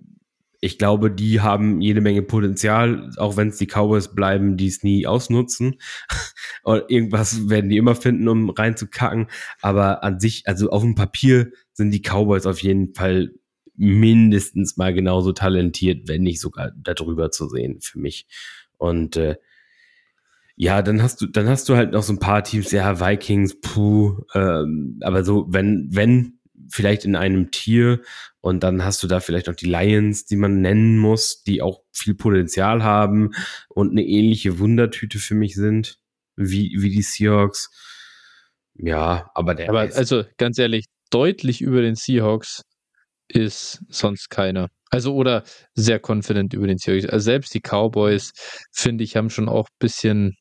[0.64, 4.84] ich glaube, die haben jede Menge Potenzial, auch wenn es die Cowboys bleiben, die es
[4.84, 5.74] nie ausnutzen.
[6.64, 9.26] Oder irgendwas werden die immer finden, um reinzukacken.
[9.60, 13.32] Aber an sich, also auf dem Papier sind die Cowboys auf jeden Fall
[13.74, 18.28] mindestens mal genauso talentiert, wenn nicht sogar darüber zu sehen für mich.
[18.78, 19.38] Und äh,
[20.54, 23.58] ja, dann hast du, dann hast du halt noch so ein paar Teams, ja, Vikings,
[23.60, 26.38] puh, ähm, aber so, wenn, wenn,
[26.72, 28.00] vielleicht in einem Tier
[28.40, 31.82] und dann hast du da vielleicht noch die Lions, die man nennen muss, die auch
[31.92, 33.32] viel Potenzial haben
[33.68, 35.98] und eine ähnliche Wundertüte für mich sind,
[36.34, 37.70] wie, wie die Seahawks.
[38.74, 39.68] Ja, aber der.
[39.68, 42.62] Aber also ganz ehrlich, deutlich über den Seahawks
[43.28, 44.68] ist sonst keiner.
[44.90, 45.44] Also oder
[45.74, 47.06] sehr confident über den Seahawks.
[47.06, 48.32] Also selbst die Cowboys,
[48.72, 50.36] finde ich, haben schon auch ein bisschen,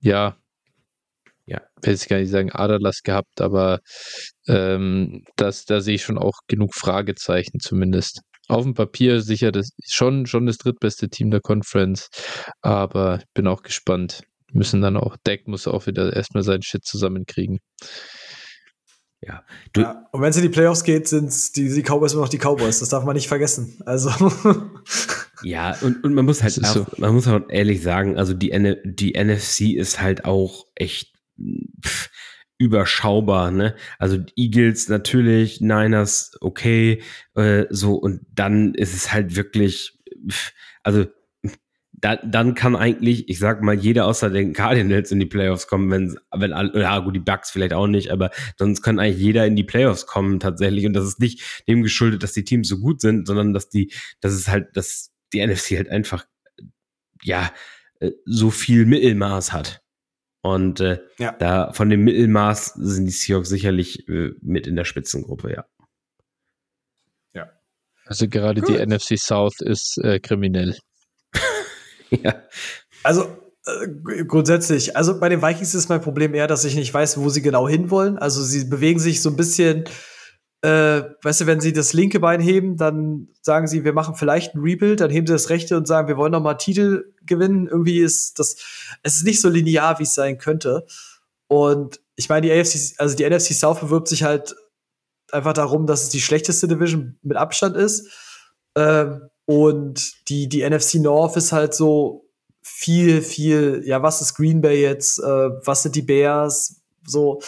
[0.00, 0.38] ja,
[1.48, 3.80] ja, will jetzt gar nicht sagen Aderlass gehabt, aber
[4.46, 8.20] ähm, das, da sehe ich schon auch genug Fragezeichen zumindest.
[8.48, 12.08] Auf dem Papier sicher das schon, schon das drittbeste Team der Conference,
[12.60, 14.22] aber bin auch gespannt.
[14.52, 17.58] Müssen dann auch, Deck muss auch wieder erstmal seinen Shit zusammenkriegen.
[19.20, 19.42] Ja.
[19.72, 22.28] Du, ja, und wenn es in die Playoffs geht, sind die, die Cowboys immer noch
[22.28, 22.80] die Cowboys.
[22.80, 23.78] Das darf man nicht vergessen.
[23.84, 24.10] Also.
[25.42, 26.86] ja, und, und man muss halt auch, so.
[26.98, 28.50] man muss halt ehrlich sagen, also die,
[28.84, 31.17] die NFC ist halt auch echt
[31.84, 32.10] pff,
[32.58, 33.76] überschaubar, ne?
[33.98, 37.02] Also Eagles natürlich, Niners okay,
[37.34, 39.98] äh, so und dann ist es halt wirklich,
[40.28, 40.52] pff,
[40.82, 41.06] also
[42.00, 45.90] da, dann kann eigentlich, ich sag mal, jeder außer den Cardinals in die Playoffs kommen,
[45.90, 49.46] wenn, wenn alle, ja gut, die Bucks vielleicht auch nicht, aber sonst kann eigentlich jeder
[49.46, 50.86] in die Playoffs kommen tatsächlich.
[50.86, 53.92] Und das ist nicht dem geschuldet, dass die Teams so gut sind, sondern dass die,
[54.20, 56.26] dass es halt, dass die NFC halt einfach,
[57.22, 57.52] ja,
[58.00, 59.82] äh, so viel Mittelmaß hat.
[60.42, 61.32] Und äh, ja.
[61.32, 65.64] da von dem Mittelmaß sind die Seahawks sicherlich äh, mit in der Spitzengruppe, ja.
[67.34, 67.50] Ja.
[68.06, 68.70] Also gerade Gut.
[68.70, 70.78] die NFC South ist äh, kriminell.
[72.10, 72.42] ja.
[73.02, 73.24] Also
[73.66, 77.28] äh, grundsätzlich, also bei den Vikings ist mein Problem eher, dass ich nicht weiß, wo
[77.28, 78.16] sie genau hinwollen.
[78.16, 79.84] Also sie bewegen sich so ein bisschen
[80.62, 84.54] äh, weißt du, wenn sie das linke Bein heben, dann sagen sie, wir machen vielleicht
[84.54, 87.68] ein Rebuild, dann heben sie das rechte und sagen, wir wollen noch mal Titel gewinnen.
[87.68, 88.56] Irgendwie ist das,
[89.02, 90.84] es ist nicht so linear, wie es sein könnte.
[91.46, 94.56] Und ich meine, die AFC, also die NFC South bewirbt sich halt
[95.30, 98.08] einfach darum, dass es die schlechteste Division mit Abstand ist.
[98.74, 102.26] Ähm, und die, die NFC North ist halt so
[102.62, 105.18] viel, viel, ja, was ist Green Bay jetzt?
[105.20, 106.82] Äh, was sind die Bears?
[107.06, 107.40] So,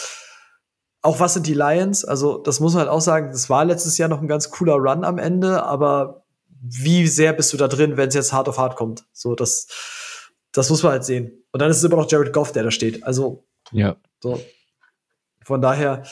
[1.01, 2.05] auch was sind die Lions?
[2.05, 4.75] Also, das muss man halt auch sagen, das war letztes Jahr noch ein ganz cooler
[4.75, 6.23] Run am Ende, aber
[6.61, 9.05] wie sehr bist du da drin, wenn es jetzt hart auf hart kommt?
[9.11, 9.67] So, das,
[10.51, 11.43] das muss man halt sehen.
[11.51, 13.03] Und dann ist es immer noch Jared Goff, der da steht.
[13.03, 13.95] Also, ja.
[14.21, 14.39] So.
[15.43, 16.03] Von daher,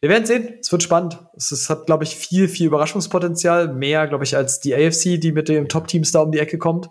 [0.00, 0.58] wir werden sehen.
[0.60, 1.20] Es wird spannend.
[1.36, 3.72] Es, es hat, glaube ich, viel, viel Überraschungspotenzial.
[3.72, 6.88] Mehr, glaube ich, als die AFC, die mit den Top-Teams da um die Ecke kommt.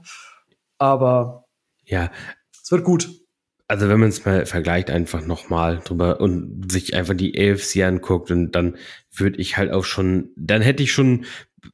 [0.77, 1.45] Aber
[1.83, 2.09] ja,
[2.63, 3.20] es wird gut
[3.71, 8.29] also wenn man es mal vergleicht einfach nochmal drüber und sich einfach die AFC anguckt
[8.29, 8.75] und dann
[9.15, 11.23] würde ich halt auch schon, dann hätte ich schon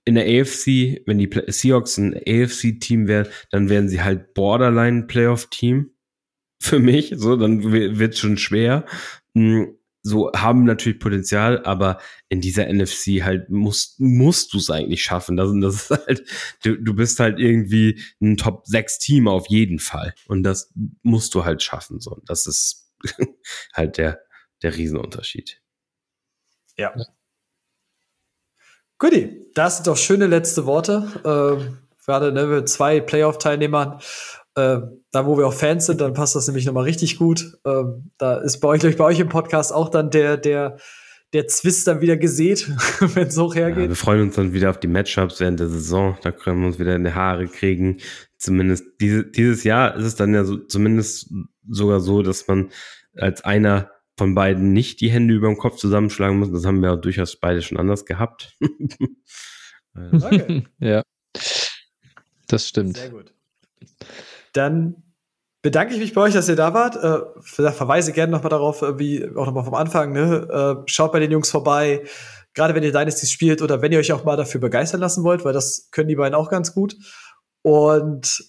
[0.06, 5.90] in der AFC, wenn die Seahawks ein AFC-Team wären, dann wären sie halt Borderline-Playoff-Team
[6.62, 7.14] für mich.
[7.18, 8.86] So, dann wird es schon schwer.
[9.34, 9.77] Hm,
[10.08, 15.36] so haben natürlich Potenzial, aber in dieser NFC halt musst, musst du es eigentlich schaffen.
[15.36, 16.24] Das, das ist halt,
[16.64, 20.14] du, du bist halt irgendwie ein Top 6 Team auf jeden Fall.
[20.28, 20.72] Und das
[21.04, 22.00] musst du halt schaffen.
[22.00, 22.92] So, das ist
[23.74, 24.22] halt der,
[24.62, 25.62] der Riesenunterschied.
[26.78, 26.94] Ja.
[29.00, 31.08] Guti, das sind doch schöne letzte Worte.
[31.26, 34.00] Ähm, gerade ne, mit zwei Playoff-Teilnehmern
[34.58, 34.82] äh,
[35.12, 37.60] da, wo wir auch Fans sind, dann passt das nämlich nochmal richtig gut.
[37.64, 40.78] Ähm, da ist bei euch, bei euch im Podcast auch dann der, der,
[41.32, 42.68] der Zwist dann wieder gesät,
[43.00, 43.84] wenn es hochhergeht.
[43.84, 46.18] Ja, wir freuen uns dann wieder auf die Matchups während der Saison.
[46.24, 47.98] Da können wir uns wieder in die Haare kriegen.
[48.38, 51.32] Zumindest diese, dieses Jahr ist es dann ja so, zumindest
[51.70, 52.72] sogar so, dass man
[53.16, 56.52] als einer von beiden nicht die Hände über dem Kopf zusammenschlagen muss.
[56.52, 58.58] Das haben wir auch durchaus beide schon anders gehabt.
[60.12, 60.66] okay.
[60.80, 61.04] ja,
[62.48, 62.98] das stimmt.
[62.98, 63.32] Sehr gut.
[64.54, 65.04] Dann
[65.62, 66.96] bedanke ich mich bei euch, dass ihr da wart.
[66.96, 70.14] Äh, verweise gerne nochmal darauf, äh, wie auch nochmal vom Anfang.
[70.14, 70.48] Ne?
[70.50, 72.04] Äh, schaut bei den Jungs vorbei.
[72.54, 75.46] Gerade wenn ihr Dynasty spielt oder wenn ihr euch auch mal dafür begeistern lassen wollt,
[75.46, 76.96] weil das können die beiden auch ganz gut.
[77.62, 78.44] Und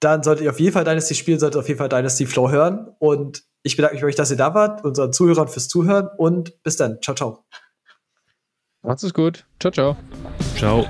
[0.00, 2.50] dann solltet ihr auf jeden Fall Dynasty spielen, solltet ihr auf jeden Fall Dynasty Flow
[2.50, 2.88] hören.
[2.98, 6.62] Und ich bedanke mich bei euch, dass ihr da wart, unseren Zuhörern fürs Zuhören und
[6.62, 7.00] bis dann.
[7.02, 7.44] Ciao, ciao.
[8.82, 9.46] Macht's gut.
[9.58, 9.96] Ciao, ciao.
[10.56, 10.86] Ciao.